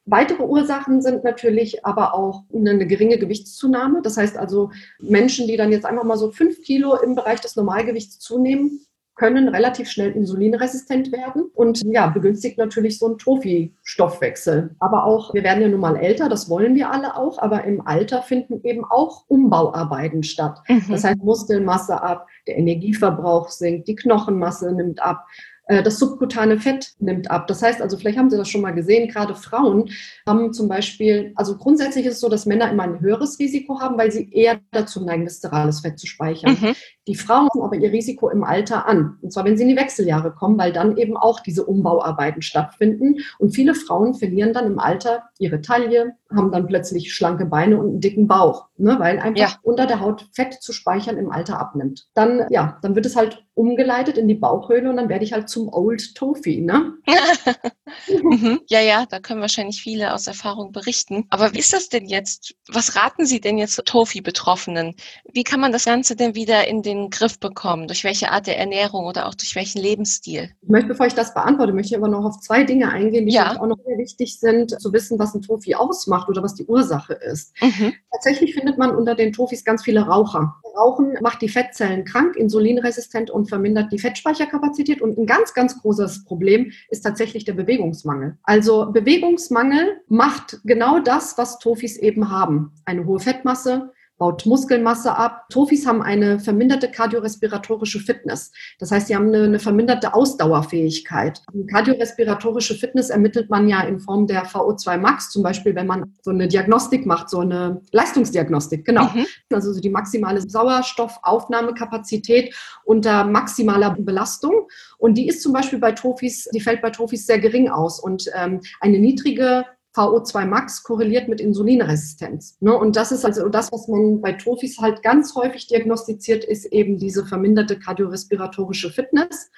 Weitere 0.06 0.44
Ursachen 0.44 1.02
sind 1.02 1.24
natürlich 1.24 1.86
aber 1.86 2.14
auch 2.14 2.44
eine 2.54 2.86
geringe 2.86 3.18
Gewichtszunahme. 3.18 4.04
Das 4.04 4.16
heißt 4.16 4.38
also 4.38 4.70
Menschen, 5.00 5.48
die 5.48 5.58
dann 5.58 5.72
jetzt 5.72 5.86
einfach 5.86 6.04
mal 6.04 6.18
so 6.18 6.32
fünf 6.32 6.62
Kilo 6.62 6.96
im 7.02 7.16
Bereich 7.16 7.42
des 7.42 7.56
Normalgewichts 7.56 8.20
zunehmen, 8.20 8.86
können 9.20 9.50
relativ 9.50 9.92
schnell 9.92 10.14
insulinresistent 10.14 11.12
werden 11.12 11.52
und 11.54 11.84
ja, 11.84 12.08
begünstigt 12.08 12.58
natürlich 12.58 12.98
so 12.98 13.10
ein 13.10 13.18
Trophy-Stoffwechsel. 13.18 14.78
Aber 14.80 15.04
auch, 15.04 15.34
wir 15.34 15.44
werden 15.44 15.62
ja 15.62 15.68
nun 15.68 15.82
mal 15.82 15.98
älter, 15.98 16.30
das 16.30 16.50
wollen 16.50 16.74
wir 16.74 16.90
alle 16.90 17.18
auch, 17.18 17.38
aber 17.38 17.66
im 17.66 17.86
Alter 17.86 18.22
finden 18.22 18.62
eben 18.64 18.86
auch 18.86 19.26
Umbauarbeiten 19.28 20.24
statt. 20.24 20.62
Mhm. 20.70 20.86
Das 20.90 21.04
heißt, 21.04 21.22
Muskelmasse 21.22 22.02
ab, 22.02 22.28
der 22.48 22.58
Energieverbrauch 22.58 23.50
sinkt, 23.50 23.90
die 23.90 23.96
Knochenmasse 23.96 24.72
nimmt 24.72 25.02
ab. 25.02 25.26
Äh, 25.70 25.84
das 25.84 26.00
subkutane 26.00 26.60
Fett 26.60 26.94
nimmt 27.00 27.30
ab. 27.32 27.48
Das 27.48 27.62
heißt 27.62 27.82
also, 27.82 27.98
vielleicht 27.98 28.18
haben 28.18 28.30
Sie 28.30 28.38
das 28.38 28.50
schon 28.50 28.62
mal 28.62 28.72
gesehen, 28.72 29.08
gerade 29.08 29.36
Frauen 29.36 29.92
haben 30.26 30.52
zum 30.52 30.68
Beispiel, 30.68 31.32
also 31.36 31.58
grundsätzlich 31.58 32.06
ist 32.06 32.16
es 32.16 32.20
so, 32.20 32.28
dass 32.28 32.46
Männer 32.46 32.72
immer 32.72 32.84
ein 32.84 33.00
höheres 33.00 33.38
Risiko 33.40 33.80
haben, 33.80 33.98
weil 33.98 34.12
sie 34.12 34.30
eher 34.32 34.60
dazu 34.72 35.04
neigen, 35.04 35.26
viszerales 35.26 35.82
Fett 35.82 36.00
zu 36.00 36.08
speichern. 36.08 36.58
Mhm. 36.60 36.76
Die 37.10 37.16
Frauen 37.16 37.50
aber 37.60 37.76
ihr 37.76 37.92
Risiko 37.92 38.30
im 38.30 38.44
Alter 38.44 38.88
an. 38.88 39.18
Und 39.24 39.34
zwar, 39.34 39.44
wenn 39.44 39.58
sie 39.58 39.64
in 39.64 39.70
die 39.70 39.76
Wechseljahre 39.76 40.32
kommen, 40.32 40.60
weil 40.60 40.72
dann 40.72 40.96
eben 40.96 41.18
auch 41.18 41.40
diese 41.40 41.66
Umbauarbeiten 41.66 42.44
stattfinden. 42.44 43.16
Und 43.40 43.56
viele 43.56 43.74
Frauen 43.74 44.14
verlieren 44.14 44.54
dann 44.54 44.68
im 44.68 44.78
Alter 44.78 45.24
ihre 45.40 45.60
Taille, 45.62 46.14
haben 46.30 46.52
dann 46.52 46.68
plötzlich 46.68 47.12
schlanke 47.12 47.48
Beine 47.48 47.80
und 47.80 47.88
einen 47.88 48.00
dicken 48.00 48.28
Bauch, 48.28 48.68
ne, 48.78 48.98
weil 49.00 49.18
einfach 49.18 49.54
ja. 49.54 49.56
unter 49.64 49.88
der 49.88 50.02
Haut 50.02 50.28
Fett 50.34 50.62
zu 50.62 50.72
speichern 50.72 51.18
im 51.18 51.32
Alter 51.32 51.60
abnimmt. 51.60 52.08
Dann, 52.14 52.46
ja, 52.52 52.78
dann 52.84 52.94
wird 52.94 53.08
es 53.08 53.16
halt 53.16 53.44
umgeleitet 53.56 54.18
in 54.18 54.28
die 54.28 54.36
Bauchhöhle 54.36 54.90
und 54.90 54.98
dann 54.98 55.10
werde 55.10 55.26
ich 55.26 55.34
halt 55.34 55.50
zum 55.50 55.68
Old 55.74 56.14
Tofi, 56.16 56.62
ne? 56.62 56.94
mhm. 58.24 58.60
Ja, 58.68 58.80
ja, 58.82 59.06
da 59.08 59.20
können 59.20 59.42
wahrscheinlich 59.42 59.82
viele 59.82 60.14
aus 60.14 60.28
Erfahrung 60.28 60.72
berichten. 60.72 61.26
Aber 61.30 61.54
wie 61.54 61.60
ist 61.60 61.74
das 61.74 61.90
denn 61.90 62.06
jetzt? 62.06 62.54
Was 62.72 62.96
raten 62.96 63.26
Sie 63.26 63.42
denn 63.42 63.58
jetzt 63.58 63.84
Tofi-Betroffenen? 63.84 64.96
Wie 65.34 65.44
kann 65.44 65.60
man 65.60 65.72
das 65.72 65.86
Ganze 65.86 66.16
denn 66.16 66.36
wieder 66.36 66.68
in 66.68 66.84
den 66.84 66.99
Griff 67.10 67.40
bekommen? 67.40 67.88
Durch 67.88 68.04
welche 68.04 68.32
Art 68.32 68.48
der 68.48 68.60
Ernährung 68.60 69.06
oder 69.06 69.28
auch 69.28 69.36
durch 69.36 69.56
welchen 69.56 69.80
Lebensstil? 69.82 70.52
Ich 70.62 70.70
möchte, 70.70 70.90
bevor 70.90 71.06
ich 71.06 71.14
das 71.14 71.34
beantworte, 71.34 71.72
möchte 71.72 71.94
ich 71.94 71.98
aber 71.98 72.10
noch 72.10 72.26
auf 72.26 72.40
zwei 72.42 72.64
Dinge 72.64 72.90
eingehen, 72.92 73.26
die 73.26 73.34
ja. 73.34 73.60
auch 73.60 73.68
noch 73.68 73.78
sehr 73.86 73.98
wichtig 73.98 74.40
sind, 74.40 74.80
zu 74.82 74.92
wissen, 74.92 75.18
was 75.18 75.34
ein 75.34 75.42
Tofi 75.42 75.76
ausmacht 75.76 76.28
oder 76.28 76.44
was 76.44 76.56
die 76.56 76.66
Ursache 76.66 77.14
ist. 77.14 77.54
Mhm. 77.62 77.94
Tatsächlich 78.12 78.54
findet 78.54 78.78
man 78.78 78.96
unter 78.96 79.16
den 79.16 79.32
Tofis 79.32 79.64
ganz 79.64 79.84
viele 79.84 80.02
Raucher. 80.02 80.56
Rauchen 80.78 81.18
macht 81.22 81.42
die 81.42 81.50
Fettzellen 81.50 82.06
krank, 82.06 82.36
insulinresistent 82.36 83.30
und 83.30 83.48
vermindert 83.48 83.92
die 83.92 84.00
Fettspeicherkapazität. 84.00 85.02
Und 85.02 85.18
ein 85.18 85.26
ganz, 85.26 85.54
ganz 85.54 85.82
großes 85.82 86.26
Problem 86.26 86.72
ist 86.90 87.02
tatsächlich 87.02 87.46
der 87.46 87.54
Bewegungsmangel. 87.54 88.38
Also 88.44 88.92
Bewegungsmangel 88.92 90.02
macht 90.08 90.60
genau 90.64 91.00
das, 91.00 91.38
was 91.38 91.60
Tofis 91.60 91.98
eben 91.98 92.30
haben. 92.30 92.72
Eine 92.86 93.06
hohe 93.06 93.20
Fettmasse, 93.20 93.92
baut 94.20 94.46
Muskelmasse 94.46 95.16
ab. 95.16 95.50
Tofis 95.50 95.88
haben 95.88 96.04
eine 96.04 96.40
verminderte 96.40 96.92
kardiorespiratorische 96.92 98.00
Fitness. 98.00 98.52
Das 98.78 98.92
heißt, 98.92 99.08
sie 99.08 99.16
haben 99.16 99.30
eine, 99.30 99.46
eine 99.46 99.60
verminderte 99.60 100.14
Ausdauerfähigkeit. 100.14 101.42
Die 101.54 101.66
kardiorespiratorische 101.66 102.76
Fitness 102.76 103.10
ermittelt 103.10 103.50
man 103.50 103.68
ja 103.68 103.82
in 103.82 104.00
Form 104.00 104.28
der 104.28 104.46
VO2 104.46 104.98
Max, 104.98 105.32
zum 105.32 105.42
Beispiel, 105.42 105.74
wenn 105.74 105.88
man 105.88 106.14
so 106.22 106.30
eine 106.32 106.50
Diagnostik 106.50 107.06
macht, 107.06 107.30
so 107.30 107.40
eine 107.40 107.82
Leistungsdiagnostik, 107.92 108.86
genau. 108.86 109.06
Mhm. 109.06 109.26
Also 109.52 109.72
so 109.74 109.80
die 109.80 109.90
maximale 109.90 110.42
Sauerstoffaufnahmekapazität 110.42 112.54
unter 112.84 113.24
maximaler 113.24 113.96
Belastung. 113.98 114.68
Und 114.98 115.18
die 115.18 115.28
ist 115.28 115.42
zum 115.42 115.54
Beispiel 115.54 115.80
bei 115.80 115.94
Tofis, 115.94 116.50
die 116.54 116.60
fällt 116.60 116.82
bei 116.82 116.90
Tofis 116.90 117.26
sehr 117.26 117.40
gering 117.40 117.70
aus. 117.70 118.02
Und 118.02 118.30
ähm, 118.36 118.60
eine 118.82 119.00
niedrige 119.00 119.64
VO2 120.00 120.46
Max 120.46 120.84
korreliert 120.84 121.28
mit 121.28 121.42
Insulinresistenz. 121.42 122.58
Ne? 122.62 122.74
Und 122.74 122.96
das 122.96 123.12
ist 123.12 123.26
also 123.26 123.50
das, 123.50 123.72
was 123.72 123.88
man 123.88 124.22
bei 124.22 124.34
Trophys 124.34 124.80
halt 124.80 125.04
ganz 125.04 125.36
häufig 125.36 125.68
diagnostiziert, 125.68 126.46
ist 126.46 126.66
eben 126.66 126.98
diese 126.98 127.26
verminderte 127.26 127.78
kardiorespiratorische 127.78 128.92
Fitness. 128.92 129.52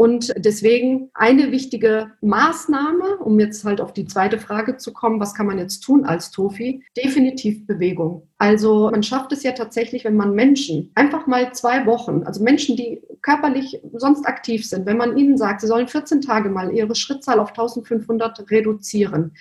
Und 0.00 0.32
deswegen 0.34 1.10
eine 1.12 1.52
wichtige 1.52 2.12
Maßnahme, 2.22 3.18
um 3.18 3.38
jetzt 3.38 3.64
halt 3.66 3.82
auf 3.82 3.92
die 3.92 4.06
zweite 4.06 4.38
Frage 4.38 4.78
zu 4.78 4.94
kommen, 4.94 5.20
was 5.20 5.34
kann 5.34 5.46
man 5.46 5.58
jetzt 5.58 5.80
tun 5.80 6.06
als 6.06 6.30
Tofi? 6.30 6.82
Definitiv 6.96 7.66
Bewegung. 7.66 8.26
Also 8.38 8.90
man 8.90 9.02
schafft 9.02 9.32
es 9.32 9.42
ja 9.42 9.52
tatsächlich, 9.52 10.04
wenn 10.04 10.16
man 10.16 10.34
Menschen 10.34 10.90
einfach 10.94 11.26
mal 11.26 11.52
zwei 11.52 11.84
Wochen, 11.84 12.22
also 12.22 12.42
Menschen, 12.42 12.76
die 12.76 13.02
körperlich 13.22 13.80
sonst 13.92 14.26
aktiv 14.26 14.66
sind, 14.66 14.86
wenn 14.86 14.96
man 14.96 15.16
ihnen 15.16 15.36
sagt, 15.36 15.60
sie 15.60 15.66
sollen 15.66 15.88
14 15.88 16.20
Tage 16.20 16.48
mal 16.48 16.72
ihre 16.72 16.94
Schrittzahl 16.94 17.38
auf 17.38 17.50
1500 17.50 18.50
reduzieren, 18.50 19.34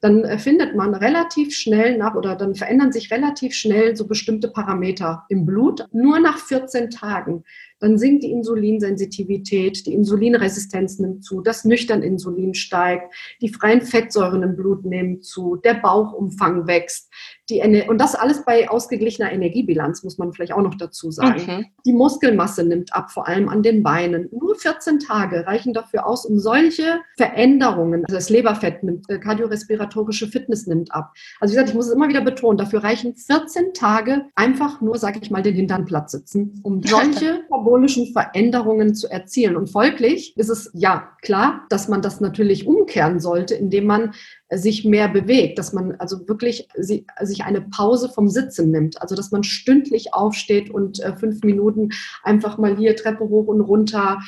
dann 0.00 0.24
äh, 0.24 0.38
findet 0.38 0.74
man 0.74 0.94
relativ 0.94 1.54
schnell 1.54 1.96
nach 1.98 2.14
oder 2.14 2.36
dann 2.36 2.54
verändern 2.54 2.92
sich 2.92 3.10
relativ 3.10 3.54
schnell 3.54 3.96
so 3.96 4.06
bestimmte 4.06 4.48
Parameter 4.48 5.24
im 5.28 5.46
Blut. 5.46 5.86
Nur 5.92 6.18
nach 6.18 6.38
14 6.38 6.90
Tagen 6.90 7.44
dann 7.78 7.98
sinkt 7.98 8.24
die 8.24 8.30
Insulinsensitivität, 8.30 9.86
die 9.86 9.92
Insulinresistenz 9.92 10.98
nimmt 10.98 11.24
zu, 11.24 11.42
das 11.42 11.64
Nüchterninsulin 11.64 12.54
steigt, 12.54 13.14
die 13.42 13.50
freien 13.50 13.82
Fettsäuren 13.82 14.42
im 14.42 14.56
Blut 14.56 14.84
nehmen 14.84 15.22
zu, 15.22 15.56
der 15.56 15.74
Bauchumfang 15.74 16.66
wächst. 16.66 17.12
Die, 17.48 17.62
und 17.88 17.98
das 17.98 18.14
alles 18.16 18.44
bei 18.44 18.68
ausgeglichener 18.68 19.30
Energiebilanz, 19.30 20.02
muss 20.02 20.18
man 20.18 20.32
vielleicht 20.32 20.52
auch 20.52 20.62
noch 20.62 20.74
dazu 20.74 21.10
sagen. 21.12 21.42
Mhm. 21.46 21.66
Die 21.84 21.92
Muskelmasse 21.92 22.64
nimmt 22.64 22.94
ab, 22.94 23.10
vor 23.12 23.28
allem 23.28 23.48
an 23.48 23.62
den 23.62 23.82
Beinen. 23.82 24.28
Nur 24.32 24.56
14 24.56 24.98
Tage 24.98 25.46
reichen 25.46 25.72
dafür 25.72 26.06
aus, 26.06 26.26
um 26.26 26.38
solche 26.38 27.00
Veränderungen, 27.16 28.04
also 28.04 28.16
das 28.16 28.30
Leberfett 28.30 28.82
nimmt, 28.82 29.08
äh, 29.08 29.18
kardiorespiratorische 29.18 30.26
Fitness 30.26 30.66
nimmt 30.66 30.92
ab. 30.92 31.12
Also 31.40 31.52
wie 31.52 31.56
gesagt, 31.56 31.70
ich 31.70 31.76
muss 31.76 31.86
es 31.86 31.94
immer 31.94 32.08
wieder 32.08 32.20
betonen, 32.20 32.58
dafür 32.58 32.82
reichen 32.82 33.14
14 33.14 33.74
Tage 33.74 34.26
einfach 34.34 34.80
nur, 34.80 34.98
sage 34.98 35.20
ich 35.22 35.30
mal, 35.30 35.42
den 35.42 35.54
Hintern 35.54 35.84
platt 35.84 36.10
sitzen, 36.10 36.60
um 36.64 36.82
solche 36.84 37.42
metabolischen 37.42 38.12
Veränderungen 38.12 38.94
zu 38.94 39.08
erzielen. 39.08 39.56
Und 39.56 39.70
folglich 39.70 40.36
ist 40.36 40.48
es 40.48 40.70
ja 40.74 41.10
klar, 41.22 41.64
dass 41.68 41.88
man 41.88 42.02
das 42.02 42.20
natürlich 42.20 42.66
umkehren 42.66 43.20
sollte, 43.20 43.54
indem 43.54 43.86
man 43.86 44.14
sich 44.50 44.84
mehr 44.84 45.08
bewegt, 45.08 45.58
dass 45.58 45.72
man 45.72 45.96
also 45.96 46.28
wirklich 46.28 46.68
sich 46.76 47.35
eine 47.44 47.60
Pause 47.60 48.08
vom 48.08 48.28
Sitzen 48.28 48.70
nimmt, 48.70 49.00
also 49.00 49.14
dass 49.14 49.30
man 49.30 49.42
stündlich 49.42 50.14
aufsteht 50.14 50.70
und 50.70 51.00
äh, 51.00 51.16
fünf 51.16 51.42
Minuten 51.42 51.90
einfach 52.22 52.58
mal 52.58 52.76
hier 52.76 52.96
Treppe 52.96 53.28
hoch 53.28 53.46
und 53.46 53.60
runter. 53.60 54.20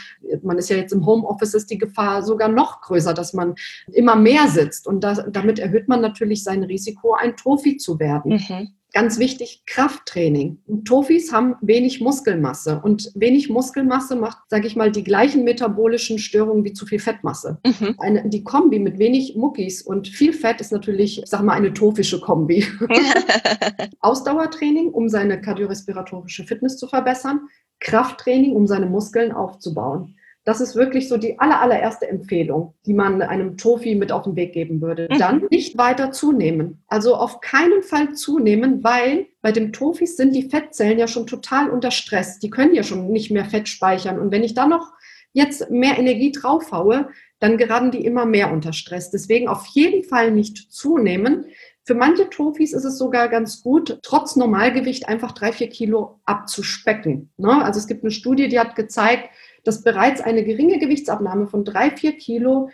Man 0.42 0.58
ist 0.58 0.70
ja 0.70 0.76
jetzt 0.76 0.92
im 0.92 1.06
Homeoffice, 1.06 1.54
ist 1.54 1.70
die 1.70 1.78
Gefahr 1.78 2.22
sogar 2.22 2.48
noch 2.48 2.80
größer, 2.80 3.14
dass 3.14 3.32
man 3.32 3.54
immer 3.92 4.16
mehr 4.16 4.48
sitzt 4.48 4.86
und 4.86 5.02
das, 5.02 5.22
damit 5.30 5.58
erhöht 5.58 5.88
man 5.88 6.00
natürlich 6.00 6.42
sein 6.44 6.62
Risiko, 6.62 7.14
ein 7.14 7.36
Trophy 7.36 7.76
zu 7.76 7.98
werden. 7.98 8.32
Mhm. 8.32 8.77
Ganz 8.94 9.18
wichtig, 9.18 9.64
Krafttraining. 9.66 10.58
Tofis 10.84 11.30
haben 11.30 11.56
wenig 11.60 12.00
Muskelmasse 12.00 12.80
und 12.82 13.12
wenig 13.14 13.50
Muskelmasse 13.50 14.16
macht, 14.16 14.38
sage 14.48 14.66
ich 14.66 14.76
mal, 14.76 14.90
die 14.90 15.04
gleichen 15.04 15.44
metabolischen 15.44 16.18
Störungen 16.18 16.64
wie 16.64 16.72
zu 16.72 16.86
viel 16.86 16.98
Fettmasse. 16.98 17.58
Mhm. 17.64 17.94
Eine, 17.98 18.28
die 18.28 18.42
Kombi 18.44 18.78
mit 18.78 18.98
wenig 18.98 19.36
Muckis 19.36 19.82
und 19.82 20.08
viel 20.08 20.32
Fett 20.32 20.62
ist 20.62 20.72
natürlich, 20.72 21.22
sag 21.26 21.42
mal, 21.42 21.52
eine 21.52 21.74
tofische 21.74 22.18
Kombi. 22.20 22.66
Ausdauertraining, 24.00 24.88
um 24.88 25.10
seine 25.10 25.40
kardiorespiratorische 25.40 26.44
Fitness 26.44 26.78
zu 26.78 26.88
verbessern. 26.88 27.40
Krafttraining, 27.80 28.56
um 28.56 28.66
seine 28.66 28.86
Muskeln 28.86 29.32
aufzubauen. 29.32 30.17
Das 30.48 30.62
ist 30.62 30.76
wirklich 30.76 31.10
so 31.10 31.18
die 31.18 31.38
aller, 31.38 31.60
allererste 31.60 32.08
Empfehlung, 32.08 32.72
die 32.86 32.94
man 32.94 33.20
einem 33.20 33.58
Tofi 33.58 33.94
mit 33.94 34.10
auf 34.10 34.22
den 34.22 34.34
Weg 34.34 34.54
geben 34.54 34.80
würde. 34.80 35.06
Mhm. 35.10 35.18
Dann 35.18 35.46
nicht 35.50 35.76
weiter 35.76 36.10
zunehmen. 36.10 36.82
Also 36.88 37.16
auf 37.16 37.42
keinen 37.42 37.82
Fall 37.82 38.14
zunehmen, 38.14 38.82
weil 38.82 39.26
bei 39.42 39.52
dem 39.52 39.74
Tofis 39.74 40.16
sind 40.16 40.34
die 40.34 40.48
Fettzellen 40.48 40.98
ja 40.98 41.06
schon 41.06 41.26
total 41.26 41.68
unter 41.68 41.90
Stress. 41.90 42.38
Die 42.38 42.48
können 42.48 42.74
ja 42.74 42.82
schon 42.82 43.08
nicht 43.08 43.30
mehr 43.30 43.44
Fett 43.44 43.68
speichern. 43.68 44.18
Und 44.18 44.32
wenn 44.32 44.42
ich 44.42 44.54
da 44.54 44.66
noch 44.66 44.90
jetzt 45.34 45.70
mehr 45.70 45.98
Energie 45.98 46.32
draufhaue, 46.32 47.10
dann 47.40 47.58
geraten 47.58 47.90
die 47.90 48.06
immer 48.06 48.24
mehr 48.24 48.50
unter 48.50 48.72
Stress. 48.72 49.10
Deswegen 49.10 49.48
auf 49.48 49.66
jeden 49.66 50.02
Fall 50.02 50.30
nicht 50.30 50.72
zunehmen. 50.72 51.44
Für 51.84 51.94
manche 51.94 52.30
Tofis 52.30 52.72
ist 52.72 52.84
es 52.84 52.96
sogar 52.96 53.28
ganz 53.28 53.62
gut, 53.62 53.98
trotz 54.02 54.34
Normalgewicht 54.34 55.08
einfach 55.08 55.32
drei, 55.32 55.52
vier 55.52 55.68
Kilo 55.68 56.20
abzuspecken. 56.24 57.30
Ne? 57.36 57.62
Also 57.62 57.80
es 57.80 57.86
gibt 57.86 58.02
eine 58.02 58.12
Studie, 58.12 58.48
die 58.48 58.58
hat 58.58 58.76
gezeigt, 58.76 59.28
dass 59.68 59.82
bereits 59.82 60.22
eine 60.22 60.44
geringe 60.44 60.78
Gewichtsabnahme 60.78 61.46
von 61.46 61.62
drei, 61.62 61.90
vier 61.90 62.16
Kilo 62.16 62.70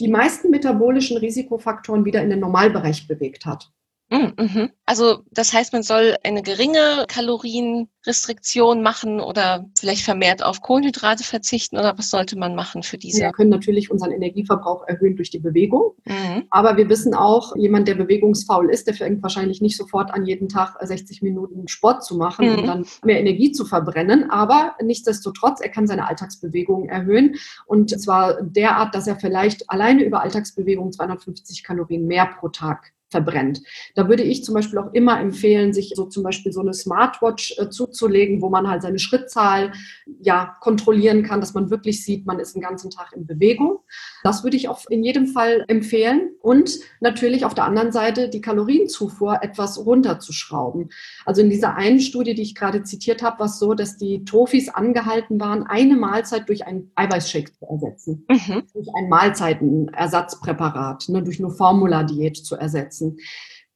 die 0.00 0.08
meisten 0.08 0.48
metabolischen 0.48 1.18
Risikofaktoren 1.18 2.06
wieder 2.06 2.22
in 2.22 2.30
den 2.30 2.40
Normalbereich 2.40 3.06
bewegt 3.06 3.44
hat. 3.44 3.70
Mm, 4.10 4.42
mhm. 4.42 4.70
Also 4.86 5.22
das 5.30 5.52
heißt, 5.52 5.72
man 5.72 5.84
soll 5.84 6.16
eine 6.24 6.42
geringe 6.42 7.04
Kalorienrestriktion 7.06 8.82
machen 8.82 9.20
oder 9.20 9.66
vielleicht 9.78 10.02
vermehrt 10.02 10.42
auf 10.42 10.62
Kohlenhydrate 10.62 11.22
verzichten 11.22 11.78
oder 11.78 11.96
was 11.96 12.10
sollte 12.10 12.36
man 12.36 12.56
machen 12.56 12.82
für 12.82 12.98
diese? 12.98 13.20
Wir 13.20 13.30
können 13.30 13.50
natürlich 13.50 13.92
unseren 13.92 14.10
Energieverbrauch 14.10 14.82
erhöhen 14.88 15.14
durch 15.14 15.30
die 15.30 15.38
Bewegung, 15.38 15.92
mhm. 16.04 16.44
aber 16.50 16.76
wir 16.76 16.88
wissen 16.88 17.14
auch, 17.14 17.54
jemand, 17.54 17.86
der 17.86 17.94
bewegungsfaul 17.94 18.68
ist, 18.68 18.88
der 18.88 18.94
fängt 18.94 19.22
wahrscheinlich 19.22 19.60
nicht 19.60 19.76
sofort 19.76 20.12
an, 20.12 20.26
jeden 20.26 20.48
Tag 20.48 20.76
60 20.80 21.22
Minuten 21.22 21.68
Sport 21.68 22.04
zu 22.04 22.16
machen 22.16 22.50
mhm. 22.50 22.58
und 22.58 22.66
dann 22.66 22.86
mehr 23.04 23.20
Energie 23.20 23.52
zu 23.52 23.64
verbrennen, 23.64 24.28
aber 24.28 24.74
nichtsdestotrotz, 24.82 25.60
er 25.60 25.68
kann 25.68 25.86
seine 25.86 26.08
Alltagsbewegung 26.08 26.88
erhöhen 26.88 27.36
und 27.66 27.90
zwar 28.00 28.42
derart, 28.42 28.92
dass 28.96 29.06
er 29.06 29.14
vielleicht 29.14 29.70
alleine 29.70 30.02
über 30.02 30.20
Alltagsbewegung 30.20 30.90
250 30.90 31.62
Kalorien 31.62 32.08
mehr 32.08 32.26
pro 32.26 32.48
Tag 32.48 32.92
verbrennt. 33.10 33.62
Da 33.94 34.08
würde 34.08 34.22
ich 34.22 34.44
zum 34.44 34.54
Beispiel 34.54 34.78
auch 34.78 34.92
immer 34.92 35.20
empfehlen, 35.20 35.72
sich 35.72 35.92
so 35.94 36.06
zum 36.06 36.22
Beispiel 36.22 36.52
so 36.52 36.60
eine 36.60 36.72
Smartwatch 36.72 37.58
äh, 37.58 37.68
zuzulegen, 37.68 38.40
wo 38.40 38.48
man 38.48 38.68
halt 38.68 38.82
seine 38.82 38.98
Schrittzahl 38.98 39.72
ja 40.20 40.56
kontrollieren 40.60 41.22
kann, 41.22 41.40
dass 41.40 41.54
man 41.54 41.70
wirklich 41.70 42.04
sieht, 42.04 42.26
man 42.26 42.38
ist 42.38 42.54
den 42.54 42.62
ganzen 42.62 42.90
Tag 42.90 43.12
in 43.14 43.26
Bewegung. 43.26 43.80
Das 44.22 44.44
würde 44.44 44.56
ich 44.56 44.68
auch 44.68 44.86
in 44.88 45.02
jedem 45.02 45.26
Fall 45.26 45.64
empfehlen 45.68 46.30
und 46.40 46.78
natürlich 47.00 47.44
auf 47.44 47.54
der 47.54 47.64
anderen 47.64 47.92
Seite 47.92 48.28
die 48.28 48.40
Kalorienzufuhr 48.40 49.42
etwas 49.42 49.84
runterzuschrauben. 49.84 50.90
Also 51.24 51.42
in 51.42 51.50
dieser 51.50 51.74
einen 51.74 52.00
Studie, 52.00 52.34
die 52.34 52.42
ich 52.42 52.54
gerade 52.54 52.82
zitiert 52.84 53.22
habe, 53.22 53.40
war 53.40 53.46
es 53.46 53.58
so, 53.58 53.74
dass 53.74 53.96
die 53.96 54.24
Tofis 54.24 54.68
angehalten 54.68 55.40
waren, 55.40 55.64
eine 55.64 55.96
Mahlzeit 55.96 56.48
durch 56.48 56.66
einen 56.66 56.90
Eiweißshake 56.94 57.52
zu 57.58 57.66
ersetzen, 57.66 58.24
mhm. 58.28 58.62
durch 58.72 58.86
ein 58.96 59.08
Mahlzeitenersatzpräparat, 59.08 61.08
ne, 61.08 61.22
durch 61.22 61.40
eine 61.40 61.50
Formula-Diät 61.50 62.36
zu 62.36 62.56
ersetzen 62.56 62.99
setzen. 63.00 63.18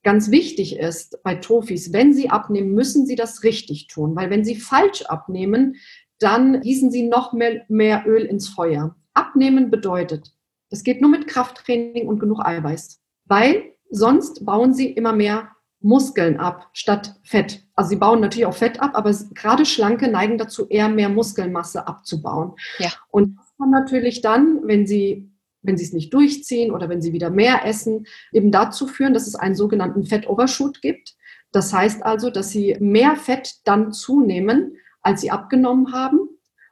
Ganz 0.03 0.31
wichtig 0.31 0.79
ist 0.79 1.23
bei 1.23 1.37
Tofis, 1.37 1.93
wenn 1.93 2.13
Sie 2.13 2.29
abnehmen, 2.29 2.75
müssen 2.75 3.07
Sie 3.07 3.17
das 3.17 3.43
richtig 3.43 3.87
tun, 3.87 4.15
weil 4.15 4.29
wenn 4.31 4.45
Sie 4.45 4.57
falsch 4.57 5.03
abnehmen, 5.03 5.77
dann 6.19 6.61
gießen 6.61 6.91
Sie 6.91 7.09
noch 7.09 7.33
mehr, 7.33 7.63
mehr 7.69 8.05
Öl 8.07 8.23
ins 8.23 8.49
Feuer. 8.49 8.95
Abnehmen 9.15 9.71
bedeutet, 9.71 10.33
es 10.71 10.83
geht 10.83 11.01
nur 11.01 11.11
mit 11.11 11.27
Krafttraining 11.27 12.07
und 12.07 12.19
genug 12.19 12.45
Eiweiß, 12.45 13.01
weil 13.25 13.73
sonst 13.91 14.45
bauen 14.45 14.75
Sie 14.75 14.91
immer 14.91 15.13
mehr 15.13 15.51
Muskeln 15.81 16.39
ab 16.39 16.69
statt 16.73 17.15
Fett. 17.23 17.63
Also 17.75 17.91
sie 17.91 17.97
bauen 17.97 18.21
natürlich 18.21 18.47
auch 18.47 18.55
Fett 18.55 18.81
ab, 18.81 18.93
aber 18.95 19.13
gerade 19.35 19.67
Schlanke 19.67 20.09
neigen 20.09 20.39
dazu, 20.39 20.67
eher 20.69 20.89
mehr 20.89 21.11
Muskelmasse 21.11 21.87
abzubauen. 21.87 22.55
Ja. 22.79 22.89
Und 23.11 23.37
das 23.37 23.53
kann 23.59 23.71
natürlich 23.71 24.23
dann, 24.23 24.67
wenn 24.67 24.87
sie 24.87 25.31
wenn 25.65 25.77
sie 25.77 25.85
es 25.85 25.93
nicht 25.93 26.15
durchziehen 26.15 26.71
oder 26.71 26.89
wenn 26.89 27.03
sie 27.03 27.13
wieder 27.13 27.31
mehr 27.31 27.67
essen, 27.67 28.07
eben 28.33 28.53
dazu 28.53 28.87
führen, 28.87 29.15
dass 29.15 29.27
es 29.27 29.35
einen 29.35 29.55
sogenannten 29.55 30.05
Fettovershoot 30.05 30.81
gibt. 30.83 31.17
Das 31.53 31.73
heißt 31.73 32.03
also, 32.05 32.31
dass 32.31 32.51
sie 32.51 32.77
mehr 32.81 33.17
Fett 33.17 33.57
dann 33.65 33.93
zunehmen, 33.93 34.77
als 35.03 35.21
sie 35.21 35.31
abgenommen 35.31 35.93
haben. 35.93 36.29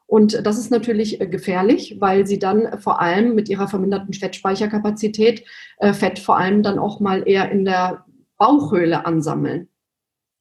Und 0.06 0.44
das 0.44 0.58
ist 0.58 0.70
natürlich 0.70 1.20
äh, 1.20 1.26
gefährlich, 1.26 1.96
weil 2.00 2.26
sie 2.26 2.38
dann 2.38 2.78
vor 2.80 3.00
allem 3.00 3.34
mit 3.34 3.48
ihrer 3.48 3.68
verminderten 3.68 4.12
Fettspeicherkapazität 4.12 5.44
äh, 5.78 5.94
Fett 5.94 6.18
vor 6.18 6.36
allem 6.36 6.62
dann 6.62 6.78
auch 6.78 7.00
mal 7.00 7.26
eher 7.26 7.50
in 7.50 7.64
der 7.64 8.04
Bauchhöhle 8.36 9.06
ansammeln. 9.06 9.68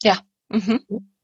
Ja. 0.04 0.18
Mhm. 0.50 0.82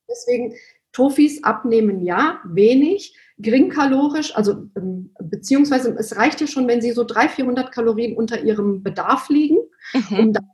Deswegen 0.10 0.54
Tofis 0.98 1.44
abnehmen 1.44 2.02
ja, 2.04 2.40
wenig, 2.44 3.16
geringkalorisch, 3.38 4.36
also 4.36 4.68
ähm, 4.76 5.14
beziehungsweise 5.22 5.96
es 5.96 6.16
reicht 6.16 6.42
ja 6.42 6.48
schon, 6.48 6.68
wenn 6.68 6.82
sie 6.82 6.92
so 6.92 7.04
300, 7.04 7.36
400 7.36 7.72
Kalorien 7.72 8.18
unter 8.18 8.42
ihrem 8.42 8.82
Bedarf 8.82 9.30
liegen, 9.30 9.60
mhm. 9.94 10.20
um 10.20 10.34
dann 10.34 10.50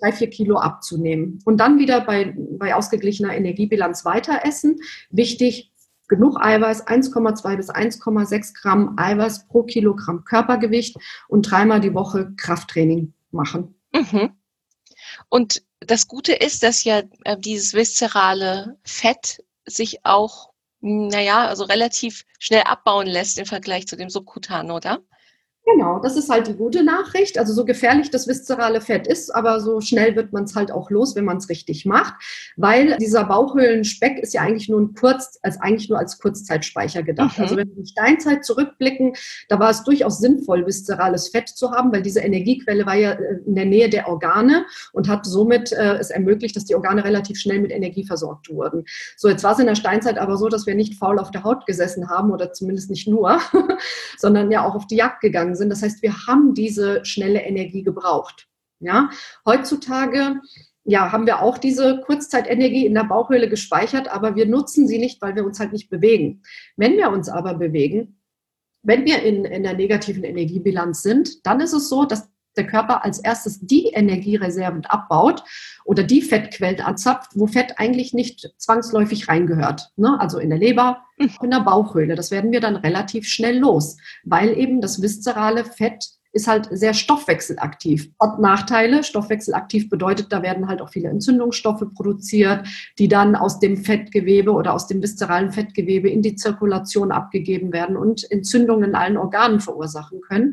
drei, 0.00 0.12
vier 0.12 0.30
Kilo 0.30 0.58
abzunehmen. 0.58 1.40
Und 1.44 1.56
dann 1.56 1.80
wieder 1.80 2.02
bei, 2.02 2.36
bei 2.36 2.72
ausgeglichener 2.72 3.34
Energiebilanz 3.34 4.04
weiter 4.04 4.42
essen. 4.44 4.78
Wichtig, 5.10 5.72
genug 6.06 6.40
Eiweiß, 6.40 6.86
1,2 6.86 7.56
bis 7.56 7.68
1,6 7.68 8.54
Gramm 8.62 8.94
Eiweiß 8.96 9.48
pro 9.48 9.64
Kilogramm 9.64 10.22
Körpergewicht 10.22 10.98
und 11.26 11.50
dreimal 11.50 11.80
die 11.80 11.94
Woche 11.94 12.32
Krafttraining 12.36 13.12
machen. 13.32 13.74
Mhm. 13.92 14.30
Und 15.28 15.64
das 15.80 16.06
Gute 16.06 16.32
ist, 16.32 16.62
dass 16.62 16.84
ja 16.84 17.02
äh, 17.24 17.36
dieses 17.36 17.74
viszerale 17.74 18.78
Fett 18.84 19.42
sich 19.66 20.04
auch, 20.04 20.50
naja, 20.80 21.46
also 21.46 21.64
relativ 21.64 22.24
schnell 22.38 22.62
abbauen 22.62 23.06
lässt 23.06 23.38
im 23.38 23.46
Vergleich 23.46 23.86
zu 23.86 23.96
dem 23.96 24.10
Subkutan, 24.10 24.70
oder? 24.70 25.00
Genau, 25.72 25.98
das 26.00 26.16
ist 26.16 26.30
halt 26.30 26.46
die 26.46 26.54
gute 26.54 26.82
Nachricht. 26.82 27.38
Also 27.38 27.52
so 27.52 27.64
gefährlich 27.64 28.10
das 28.10 28.26
viszerale 28.26 28.80
Fett 28.80 29.06
ist, 29.06 29.34
aber 29.34 29.60
so 29.60 29.80
schnell 29.80 30.16
wird 30.16 30.32
man 30.32 30.44
es 30.44 30.54
halt 30.54 30.72
auch 30.72 30.90
los, 30.90 31.14
wenn 31.14 31.24
man 31.24 31.36
es 31.36 31.48
richtig 31.48 31.86
macht, 31.86 32.14
weil 32.56 32.96
dieser 32.98 33.24
Bauchhöhlenspeck 33.24 34.18
ist 34.18 34.34
ja 34.34 34.42
eigentlich 34.42 34.68
nur 34.68 34.80
ein 34.80 34.94
kurz, 34.94 35.38
als 35.42 35.60
eigentlich 35.60 35.88
nur 35.88 35.98
als 35.98 36.18
Kurzzeitspeicher 36.18 37.02
gedacht. 37.02 37.38
Mhm. 37.38 37.44
Also 37.44 37.56
wenn 37.56 37.68
wir 37.68 37.76
in 37.76 37.84
die 37.84 37.90
Steinzeit 37.90 38.44
zurückblicken, 38.44 39.14
da 39.48 39.58
war 39.60 39.70
es 39.70 39.84
durchaus 39.84 40.18
sinnvoll, 40.18 40.66
viszerales 40.66 41.28
Fett 41.28 41.48
zu 41.48 41.70
haben, 41.70 41.92
weil 41.92 42.02
diese 42.02 42.20
Energiequelle 42.20 42.86
war 42.86 42.96
ja 42.96 43.12
äh, 43.12 43.38
in 43.46 43.54
der 43.54 43.66
Nähe 43.66 43.88
der 43.88 44.08
Organe 44.08 44.64
und 44.92 45.08
hat 45.08 45.26
somit 45.26 45.72
äh, 45.72 45.98
es 45.98 46.10
ermöglicht, 46.10 46.56
dass 46.56 46.64
die 46.64 46.74
Organe 46.74 47.04
relativ 47.04 47.38
schnell 47.38 47.60
mit 47.60 47.70
Energie 47.70 48.04
versorgt 48.04 48.50
wurden. 48.50 48.84
So, 49.16 49.28
jetzt 49.28 49.44
war 49.44 49.52
es 49.52 49.58
in 49.58 49.66
der 49.66 49.74
Steinzeit 49.74 50.18
aber 50.18 50.36
so, 50.36 50.48
dass 50.48 50.66
wir 50.66 50.74
nicht 50.74 50.94
faul 50.94 51.18
auf 51.18 51.30
der 51.30 51.44
Haut 51.44 51.66
gesessen 51.66 52.08
haben 52.08 52.32
oder 52.32 52.52
zumindest 52.52 52.90
nicht 52.90 53.06
nur, 53.06 53.38
sondern 54.18 54.50
ja 54.50 54.66
auch 54.66 54.74
auf 54.74 54.86
die 54.86 54.96
Jagd 54.96 55.20
gegangen 55.20 55.54
sind 55.54 55.59
sind. 55.60 55.70
Das 55.70 55.82
heißt, 55.82 56.02
wir 56.02 56.26
haben 56.26 56.54
diese 56.54 57.04
schnelle 57.04 57.42
Energie 57.42 57.82
gebraucht. 57.82 58.48
Ja, 58.80 59.10
heutzutage 59.46 60.40
ja, 60.84 61.12
haben 61.12 61.26
wir 61.26 61.42
auch 61.42 61.58
diese 61.58 62.00
Kurzzeitenergie 62.00 62.86
in 62.86 62.94
der 62.94 63.04
Bauchhöhle 63.04 63.48
gespeichert, 63.48 64.08
aber 64.08 64.34
wir 64.34 64.46
nutzen 64.46 64.88
sie 64.88 64.98
nicht, 64.98 65.20
weil 65.22 65.36
wir 65.36 65.44
uns 65.44 65.60
halt 65.60 65.72
nicht 65.72 65.90
bewegen. 65.90 66.42
Wenn 66.76 66.96
wir 66.96 67.10
uns 67.10 67.28
aber 67.28 67.54
bewegen, 67.54 68.20
wenn 68.82 69.04
wir 69.04 69.22
in, 69.22 69.44
in 69.44 69.62
der 69.62 69.74
negativen 69.74 70.24
Energiebilanz 70.24 71.02
sind, 71.02 71.46
dann 71.46 71.60
ist 71.60 71.74
es 71.74 71.88
so, 71.88 72.06
dass 72.06 72.30
der 72.56 72.66
Körper 72.66 73.04
als 73.04 73.18
erstes 73.18 73.60
die 73.60 73.86
Energiereserven 73.88 74.84
abbaut 74.86 75.44
oder 75.84 76.02
die 76.02 76.22
Fettquellen 76.22 76.80
anzapft, 76.80 77.32
wo 77.34 77.46
Fett 77.46 77.74
eigentlich 77.78 78.12
nicht 78.12 78.52
zwangsläufig 78.56 79.28
reingehört. 79.28 79.90
Ne? 79.96 80.18
Also 80.20 80.38
in 80.38 80.50
der 80.50 80.58
Leber, 80.58 81.02
mhm. 81.18 81.30
in 81.42 81.50
der 81.50 81.60
Bauchhöhle. 81.60 82.14
Das 82.14 82.30
werden 82.30 82.52
wir 82.52 82.60
dann 82.60 82.76
relativ 82.76 83.26
schnell 83.26 83.58
los, 83.58 83.96
weil 84.24 84.56
eben 84.56 84.80
das 84.80 85.02
viszerale 85.02 85.64
Fett 85.64 86.19
ist 86.32 86.46
halt 86.46 86.68
sehr 86.70 86.94
stoffwechselaktiv. 86.94 88.10
Hat 88.20 88.38
Nachteile. 88.38 89.02
Stoffwechselaktiv 89.02 89.88
bedeutet, 89.88 90.32
da 90.32 90.42
werden 90.42 90.68
halt 90.68 90.80
auch 90.80 90.90
viele 90.90 91.08
Entzündungsstoffe 91.08 91.84
produziert, 91.94 92.66
die 92.98 93.08
dann 93.08 93.34
aus 93.34 93.58
dem 93.58 93.76
Fettgewebe 93.76 94.52
oder 94.52 94.74
aus 94.74 94.86
dem 94.86 95.02
viszeralen 95.02 95.50
Fettgewebe 95.50 96.08
in 96.08 96.22
die 96.22 96.36
Zirkulation 96.36 97.12
abgegeben 97.12 97.72
werden 97.72 97.96
und 97.96 98.30
Entzündungen 98.30 98.90
in 98.90 98.94
allen 98.94 99.16
Organen 99.16 99.60
verursachen 99.60 100.20
können. 100.20 100.52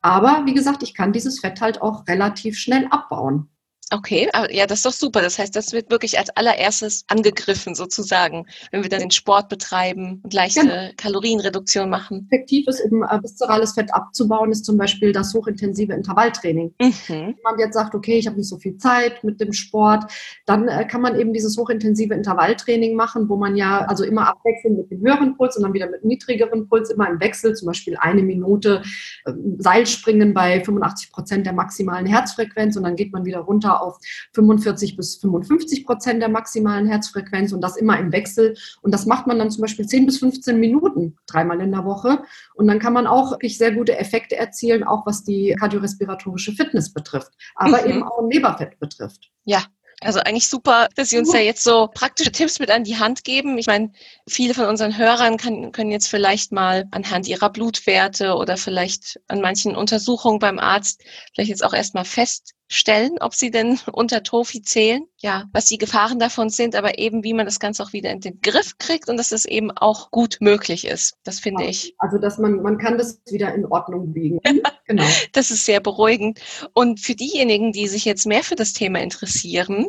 Aber 0.00 0.42
wie 0.46 0.54
gesagt, 0.54 0.82
ich 0.82 0.94
kann 0.94 1.12
dieses 1.12 1.40
Fett 1.40 1.60
halt 1.60 1.82
auch 1.82 2.06
relativ 2.06 2.58
schnell 2.58 2.86
abbauen. 2.90 3.48
Okay, 3.92 4.28
ja, 4.50 4.66
das 4.66 4.80
ist 4.80 4.86
doch 4.86 4.92
super. 4.92 5.22
Das 5.22 5.38
heißt, 5.38 5.54
das 5.54 5.72
wird 5.72 5.92
wirklich 5.92 6.18
als 6.18 6.30
allererstes 6.30 7.04
angegriffen 7.06 7.76
sozusagen, 7.76 8.44
wenn 8.72 8.82
wir 8.82 8.90
dann 8.90 8.98
den 8.98 9.12
Sport 9.12 9.48
betreiben 9.48 10.20
und 10.24 10.34
leichte 10.34 10.60
genau. 10.62 10.90
Kalorienreduktion 10.96 11.88
machen. 11.88 12.26
Effektiv 12.28 12.66
ist, 12.66 12.80
äh, 12.80 12.90
viszerales 12.90 13.74
Fett 13.74 13.94
abzubauen, 13.94 14.50
ist 14.50 14.64
zum 14.64 14.76
Beispiel 14.76 15.12
das 15.12 15.32
hochintensive 15.34 15.92
Intervalltraining. 15.92 16.74
Mhm. 16.80 16.94
Wenn 17.08 17.36
man 17.44 17.58
jetzt 17.60 17.74
sagt, 17.74 17.94
okay, 17.94 18.18
ich 18.18 18.26
habe 18.26 18.36
nicht 18.36 18.48
so 18.48 18.58
viel 18.58 18.76
Zeit 18.76 19.22
mit 19.22 19.40
dem 19.40 19.52
Sport, 19.52 20.12
dann 20.46 20.66
äh, 20.66 20.84
kann 20.84 21.00
man 21.00 21.18
eben 21.20 21.32
dieses 21.32 21.56
hochintensive 21.56 22.12
Intervalltraining 22.12 22.96
machen, 22.96 23.28
wo 23.28 23.36
man 23.36 23.54
ja 23.54 23.84
also 23.84 24.02
immer 24.02 24.26
abwechselnd 24.26 24.78
mit 24.78 24.90
dem 24.90 25.00
höheren 25.00 25.36
Puls 25.36 25.56
und 25.56 25.62
dann 25.62 25.72
wieder 25.72 25.88
mit 25.88 26.02
dem 26.02 26.08
niedrigeren 26.08 26.68
Puls 26.68 26.90
immer 26.90 27.08
im 27.08 27.20
Wechsel, 27.20 27.54
zum 27.54 27.66
Beispiel 27.66 27.96
eine 28.00 28.24
Minute 28.24 28.82
äh, 29.26 29.32
Seilspringen 29.58 30.34
bei 30.34 30.64
85 30.64 31.12
Prozent 31.12 31.46
der 31.46 31.52
maximalen 31.52 32.06
Herzfrequenz 32.06 32.76
und 32.76 32.82
dann 32.82 32.96
geht 32.96 33.12
man 33.12 33.24
wieder 33.24 33.38
runter 33.38 33.75
auf 33.82 33.98
45 34.34 34.96
bis 34.96 35.16
55 35.16 35.86
Prozent 35.86 36.22
der 36.22 36.28
maximalen 36.28 36.86
Herzfrequenz 36.86 37.52
und 37.52 37.60
das 37.60 37.76
immer 37.76 37.98
im 37.98 38.12
Wechsel. 38.12 38.56
Und 38.82 38.92
das 38.92 39.06
macht 39.06 39.26
man 39.26 39.38
dann 39.38 39.50
zum 39.50 39.62
Beispiel 39.62 39.86
10 39.86 40.06
bis 40.06 40.18
15 40.18 40.58
Minuten 40.58 41.16
dreimal 41.26 41.60
in 41.60 41.72
der 41.72 41.84
Woche. 41.84 42.22
Und 42.54 42.66
dann 42.66 42.78
kann 42.78 42.92
man 42.92 43.06
auch 43.06 43.32
wirklich 43.32 43.58
sehr 43.58 43.72
gute 43.72 43.98
Effekte 43.98 44.36
erzielen, 44.36 44.84
auch 44.84 45.06
was 45.06 45.24
die 45.24 45.54
kardiorespiratorische 45.58 46.52
Fitness 46.52 46.92
betrifft, 46.92 47.32
aber 47.54 47.82
mhm. 47.82 47.90
eben 47.90 48.02
auch 48.04 48.28
Leberfett 48.30 48.78
betrifft. 48.78 49.30
Ja, 49.44 49.64
also 50.00 50.20
eigentlich 50.20 50.48
super, 50.48 50.88
dass 50.94 51.10
Sie 51.10 51.18
uns 51.18 51.32
ja 51.32 51.40
jetzt 51.40 51.64
so 51.64 51.88
praktische 51.92 52.30
Tipps 52.30 52.58
mit 52.58 52.70
an 52.70 52.84
die 52.84 52.98
Hand 52.98 53.24
geben. 53.24 53.56
Ich 53.56 53.66
meine, 53.66 53.92
viele 54.28 54.52
von 54.52 54.66
unseren 54.66 54.98
Hörern 54.98 55.38
kann, 55.38 55.72
können 55.72 55.90
jetzt 55.90 56.08
vielleicht 56.08 56.52
mal 56.52 56.84
anhand 56.90 57.26
ihrer 57.26 57.48
Blutwerte 57.48 58.34
oder 58.34 58.58
vielleicht 58.58 59.18
an 59.28 59.40
manchen 59.40 59.74
Untersuchungen 59.74 60.38
beim 60.38 60.58
Arzt 60.58 61.02
vielleicht 61.34 61.50
jetzt 61.50 61.64
auch 61.64 61.72
erstmal 61.72 62.04
fest 62.04 62.55
stellen, 62.68 63.16
ob 63.20 63.34
sie 63.34 63.50
denn 63.50 63.78
unter 63.92 64.22
Tofi 64.22 64.62
zählen, 64.62 65.06
ja, 65.18 65.44
was 65.52 65.66
die 65.66 65.78
Gefahren 65.78 66.18
davon 66.18 66.50
sind, 66.50 66.74
aber 66.74 66.98
eben 66.98 67.24
wie 67.24 67.34
man 67.34 67.46
das 67.46 67.60
Ganze 67.60 67.82
auch 67.82 67.92
wieder 67.92 68.10
in 68.10 68.20
den 68.20 68.40
Griff 68.40 68.78
kriegt 68.78 69.08
und 69.08 69.16
dass 69.16 69.32
es 69.32 69.44
eben 69.44 69.70
auch 69.70 70.10
gut 70.10 70.38
möglich 70.40 70.86
ist. 70.86 71.16
Das 71.24 71.40
finde 71.40 71.64
ja, 71.64 71.70
ich. 71.70 71.94
Also, 71.98 72.18
dass 72.18 72.38
man, 72.38 72.62
man 72.62 72.78
kann 72.78 72.98
das 72.98 73.20
wieder 73.30 73.54
in 73.54 73.66
Ordnung 73.66 74.12
biegen. 74.12 74.40
genau. 74.86 75.04
Das 75.32 75.50
ist 75.50 75.64
sehr 75.64 75.80
beruhigend. 75.80 76.40
Und 76.74 77.00
für 77.00 77.14
diejenigen, 77.14 77.72
die 77.72 77.88
sich 77.88 78.04
jetzt 78.04 78.26
mehr 78.26 78.42
für 78.42 78.56
das 78.56 78.72
Thema 78.72 79.00
interessieren, 79.00 79.86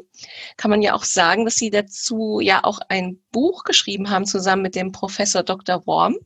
kann 0.56 0.72
man 0.72 0.82
ja 0.82 0.94
auch 0.94 1.04
sagen, 1.04 1.46
dass 1.46 1.56
sie 1.56 1.70
dazu 1.70 2.40
ja 2.40 2.64
auch 2.64 2.80
ein 2.90 3.20
Buch 3.32 3.64
geschrieben 3.64 4.10
haben, 4.10 4.26
zusammen 4.26 4.62
mit 4.62 4.76
dem 4.76 4.92
Professor 4.92 5.44
Dr. 5.44 5.86
Worm. 5.86 6.18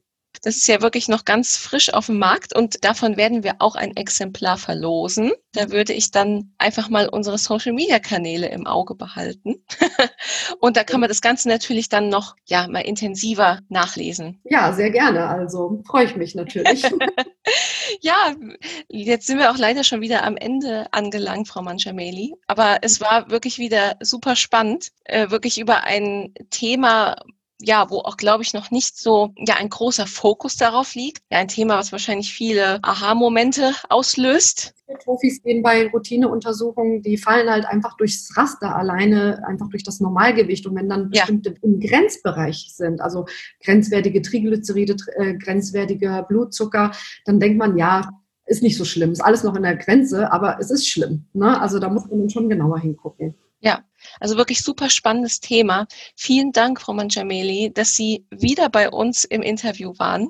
Das 0.43 0.55
ist 0.55 0.67
ja 0.67 0.81
wirklich 0.81 1.07
noch 1.07 1.25
ganz 1.25 1.57
frisch 1.57 1.93
auf 1.93 2.07
dem 2.07 2.17
Markt 2.17 2.55
und 2.55 2.83
davon 2.83 3.17
werden 3.17 3.43
wir 3.43 3.55
auch 3.59 3.75
ein 3.75 3.95
Exemplar 3.95 4.57
verlosen. 4.57 5.31
Da 5.53 5.71
würde 5.71 5.93
ich 5.93 6.11
dann 6.11 6.53
einfach 6.57 6.89
mal 6.89 7.09
unsere 7.09 7.37
Social 7.37 7.73
Media 7.73 7.99
Kanäle 7.99 8.49
im 8.49 8.65
Auge 8.65 8.95
behalten. 8.95 9.63
und 10.59 10.77
da 10.77 10.83
kann 10.83 10.99
man 10.99 11.09
das 11.09 11.21
Ganze 11.21 11.49
natürlich 11.49 11.89
dann 11.89 12.09
noch, 12.09 12.35
ja, 12.45 12.67
mal 12.67 12.79
intensiver 12.79 13.59
nachlesen. 13.69 14.41
Ja, 14.45 14.73
sehr 14.73 14.89
gerne. 14.91 15.27
Also 15.27 15.81
freue 15.85 16.05
ich 16.05 16.15
mich 16.15 16.35
natürlich. 16.35 16.83
ja, 18.01 18.35
jetzt 18.87 19.27
sind 19.27 19.39
wir 19.39 19.51
auch 19.51 19.57
leider 19.57 19.83
schon 19.83 20.01
wieder 20.01 20.23
am 20.23 20.37
Ende 20.37 20.91
angelangt, 20.91 21.47
Frau 21.47 21.61
Manchameli. 21.61 22.33
Aber 22.47 22.79
es 22.81 23.01
war 23.01 23.29
wirklich 23.29 23.57
wieder 23.59 23.97
super 23.99 24.35
spannend, 24.35 24.89
äh, 25.03 25.29
wirklich 25.29 25.59
über 25.59 25.83
ein 25.83 26.33
Thema 26.49 27.15
ja, 27.61 27.89
wo 27.89 27.99
auch, 27.99 28.17
glaube 28.17 28.43
ich, 28.43 28.53
noch 28.53 28.71
nicht 28.71 28.97
so 28.97 29.33
ja 29.37 29.55
ein 29.55 29.69
großer 29.69 30.07
Fokus 30.07 30.57
darauf 30.57 30.95
liegt. 30.95 31.23
Ja, 31.31 31.39
ein 31.39 31.47
Thema, 31.47 31.77
was 31.77 31.91
wahrscheinlich 31.91 32.33
viele 32.33 32.79
Aha-Momente 32.83 33.73
auslöst. 33.89 34.73
Profis 35.03 35.41
gehen 35.41 35.61
bei 35.61 35.87
Routineuntersuchungen, 35.87 37.01
die 37.01 37.17
fallen 37.17 37.49
halt 37.49 37.65
einfach 37.65 37.95
durchs 37.97 38.35
Raster 38.35 38.75
alleine, 38.75 39.41
einfach 39.47 39.69
durch 39.69 39.83
das 39.83 39.99
Normalgewicht. 39.99 40.65
Und 40.67 40.75
wenn 40.75 40.89
dann 40.89 41.09
bestimmte 41.09 41.51
ja. 41.51 41.55
im 41.63 41.79
Grenzbereich 41.79 42.73
sind, 42.75 43.01
also 43.01 43.25
grenzwertige 43.63 44.21
Triglyceride, 44.21 44.95
äh, 45.15 45.35
grenzwertiger 45.35 46.23
Blutzucker, 46.23 46.91
dann 47.25 47.39
denkt 47.39 47.57
man, 47.57 47.77
ja, 47.77 48.09
ist 48.45 48.63
nicht 48.63 48.77
so 48.77 48.85
schlimm, 48.85 49.11
ist 49.11 49.23
alles 49.23 49.43
noch 49.43 49.55
in 49.55 49.63
der 49.63 49.77
Grenze, 49.77 50.31
aber 50.31 50.57
es 50.59 50.71
ist 50.71 50.87
schlimm. 50.87 51.25
Ne? 51.33 51.59
Also 51.61 51.79
da 51.79 51.89
muss 51.89 52.05
man 52.07 52.19
dann 52.19 52.29
schon 52.29 52.49
genauer 52.49 52.79
hingucken. 52.79 53.35
Ja, 53.61 53.83
also 54.21 54.37
wirklich 54.37 54.61
super 54.61 54.89
spannendes 54.89 55.39
Thema. 55.39 55.87
Vielen 56.15 56.51
Dank, 56.51 56.79
Frau 56.79 56.93
Manchameli, 56.93 57.71
dass 57.73 57.95
Sie 57.95 58.25
wieder 58.29 58.69
bei 58.69 58.89
uns 58.89 59.25
im 59.25 59.41
Interview 59.41 59.93
waren. 59.97 60.29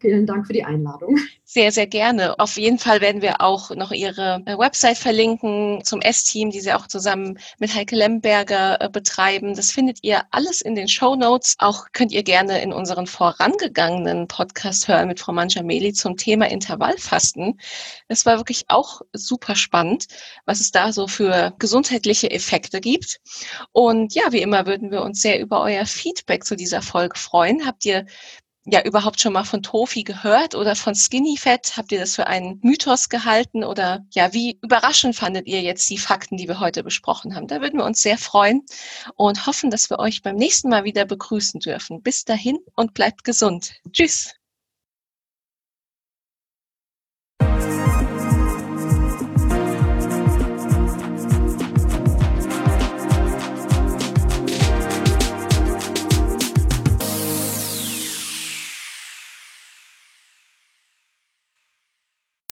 Vielen 0.00 0.26
Dank 0.26 0.46
für 0.46 0.52
die 0.52 0.64
Einladung. 0.64 1.16
Sehr, 1.52 1.72
sehr 1.72 1.88
gerne. 1.88 2.38
Auf 2.38 2.56
jeden 2.58 2.78
Fall 2.78 3.00
werden 3.00 3.22
wir 3.22 3.40
auch 3.40 3.70
noch 3.70 3.90
Ihre 3.90 4.40
äh, 4.46 4.56
Website 4.56 4.98
verlinken 4.98 5.82
zum 5.82 6.00
S-Team, 6.00 6.50
die 6.50 6.60
Sie 6.60 6.72
auch 6.72 6.86
zusammen 6.86 7.40
mit 7.58 7.74
Heike 7.74 7.96
Lemberger 7.96 8.80
äh, 8.80 8.88
betreiben. 8.88 9.56
Das 9.56 9.72
findet 9.72 9.98
ihr 10.02 10.22
alles 10.30 10.60
in 10.60 10.76
den 10.76 10.86
Show 10.86 11.16
Notes. 11.16 11.56
Auch 11.58 11.86
könnt 11.92 12.12
ihr 12.12 12.22
gerne 12.22 12.62
in 12.62 12.72
unseren 12.72 13.08
vorangegangenen 13.08 14.28
Podcast 14.28 14.86
hören 14.86 15.08
mit 15.08 15.18
Frau 15.18 15.32
Manchameli 15.32 15.92
zum 15.92 16.16
Thema 16.16 16.48
Intervallfasten. 16.48 17.60
Es 18.06 18.24
war 18.26 18.36
wirklich 18.36 18.66
auch 18.68 19.00
super 19.12 19.56
spannend, 19.56 20.06
was 20.46 20.60
es 20.60 20.70
da 20.70 20.92
so 20.92 21.08
für 21.08 21.52
gesundheitliche 21.58 22.30
Effekte 22.30 22.80
gibt. 22.80 23.18
Und 23.72 24.14
ja, 24.14 24.30
wie 24.30 24.42
immer 24.42 24.66
würden 24.66 24.92
wir 24.92 25.02
uns 25.02 25.20
sehr 25.20 25.40
über 25.40 25.62
euer 25.62 25.84
Feedback 25.84 26.44
zu 26.44 26.54
dieser 26.54 26.80
Folge 26.80 27.18
freuen. 27.18 27.66
Habt 27.66 27.84
ihr 27.86 28.06
ja 28.66 28.82
überhaupt 28.84 29.20
schon 29.20 29.32
mal 29.32 29.44
von 29.44 29.62
Tofi 29.62 30.02
gehört 30.02 30.54
oder 30.54 30.76
von 30.76 30.94
Skinny 30.94 31.36
Fat? 31.36 31.76
Habt 31.76 31.92
ihr 31.92 32.00
das 32.00 32.14
für 32.14 32.26
einen 32.26 32.58
Mythos 32.62 33.08
gehalten 33.08 33.64
oder 33.64 34.04
ja, 34.10 34.32
wie 34.32 34.58
überraschend 34.62 35.16
fandet 35.16 35.46
ihr 35.46 35.62
jetzt 35.62 35.88
die 35.90 35.98
Fakten, 35.98 36.36
die 36.36 36.48
wir 36.48 36.60
heute 36.60 36.82
besprochen 36.82 37.34
haben? 37.34 37.46
Da 37.46 37.60
würden 37.60 37.78
wir 37.78 37.84
uns 37.84 38.02
sehr 38.02 38.18
freuen 38.18 38.62
und 39.16 39.46
hoffen, 39.46 39.70
dass 39.70 39.90
wir 39.90 39.98
euch 39.98 40.22
beim 40.22 40.36
nächsten 40.36 40.68
Mal 40.68 40.84
wieder 40.84 41.04
begrüßen 41.04 41.60
dürfen. 41.60 42.02
Bis 42.02 42.24
dahin 42.24 42.58
und 42.76 42.94
bleibt 42.94 43.24
gesund. 43.24 43.74
Tschüss. 43.92 44.39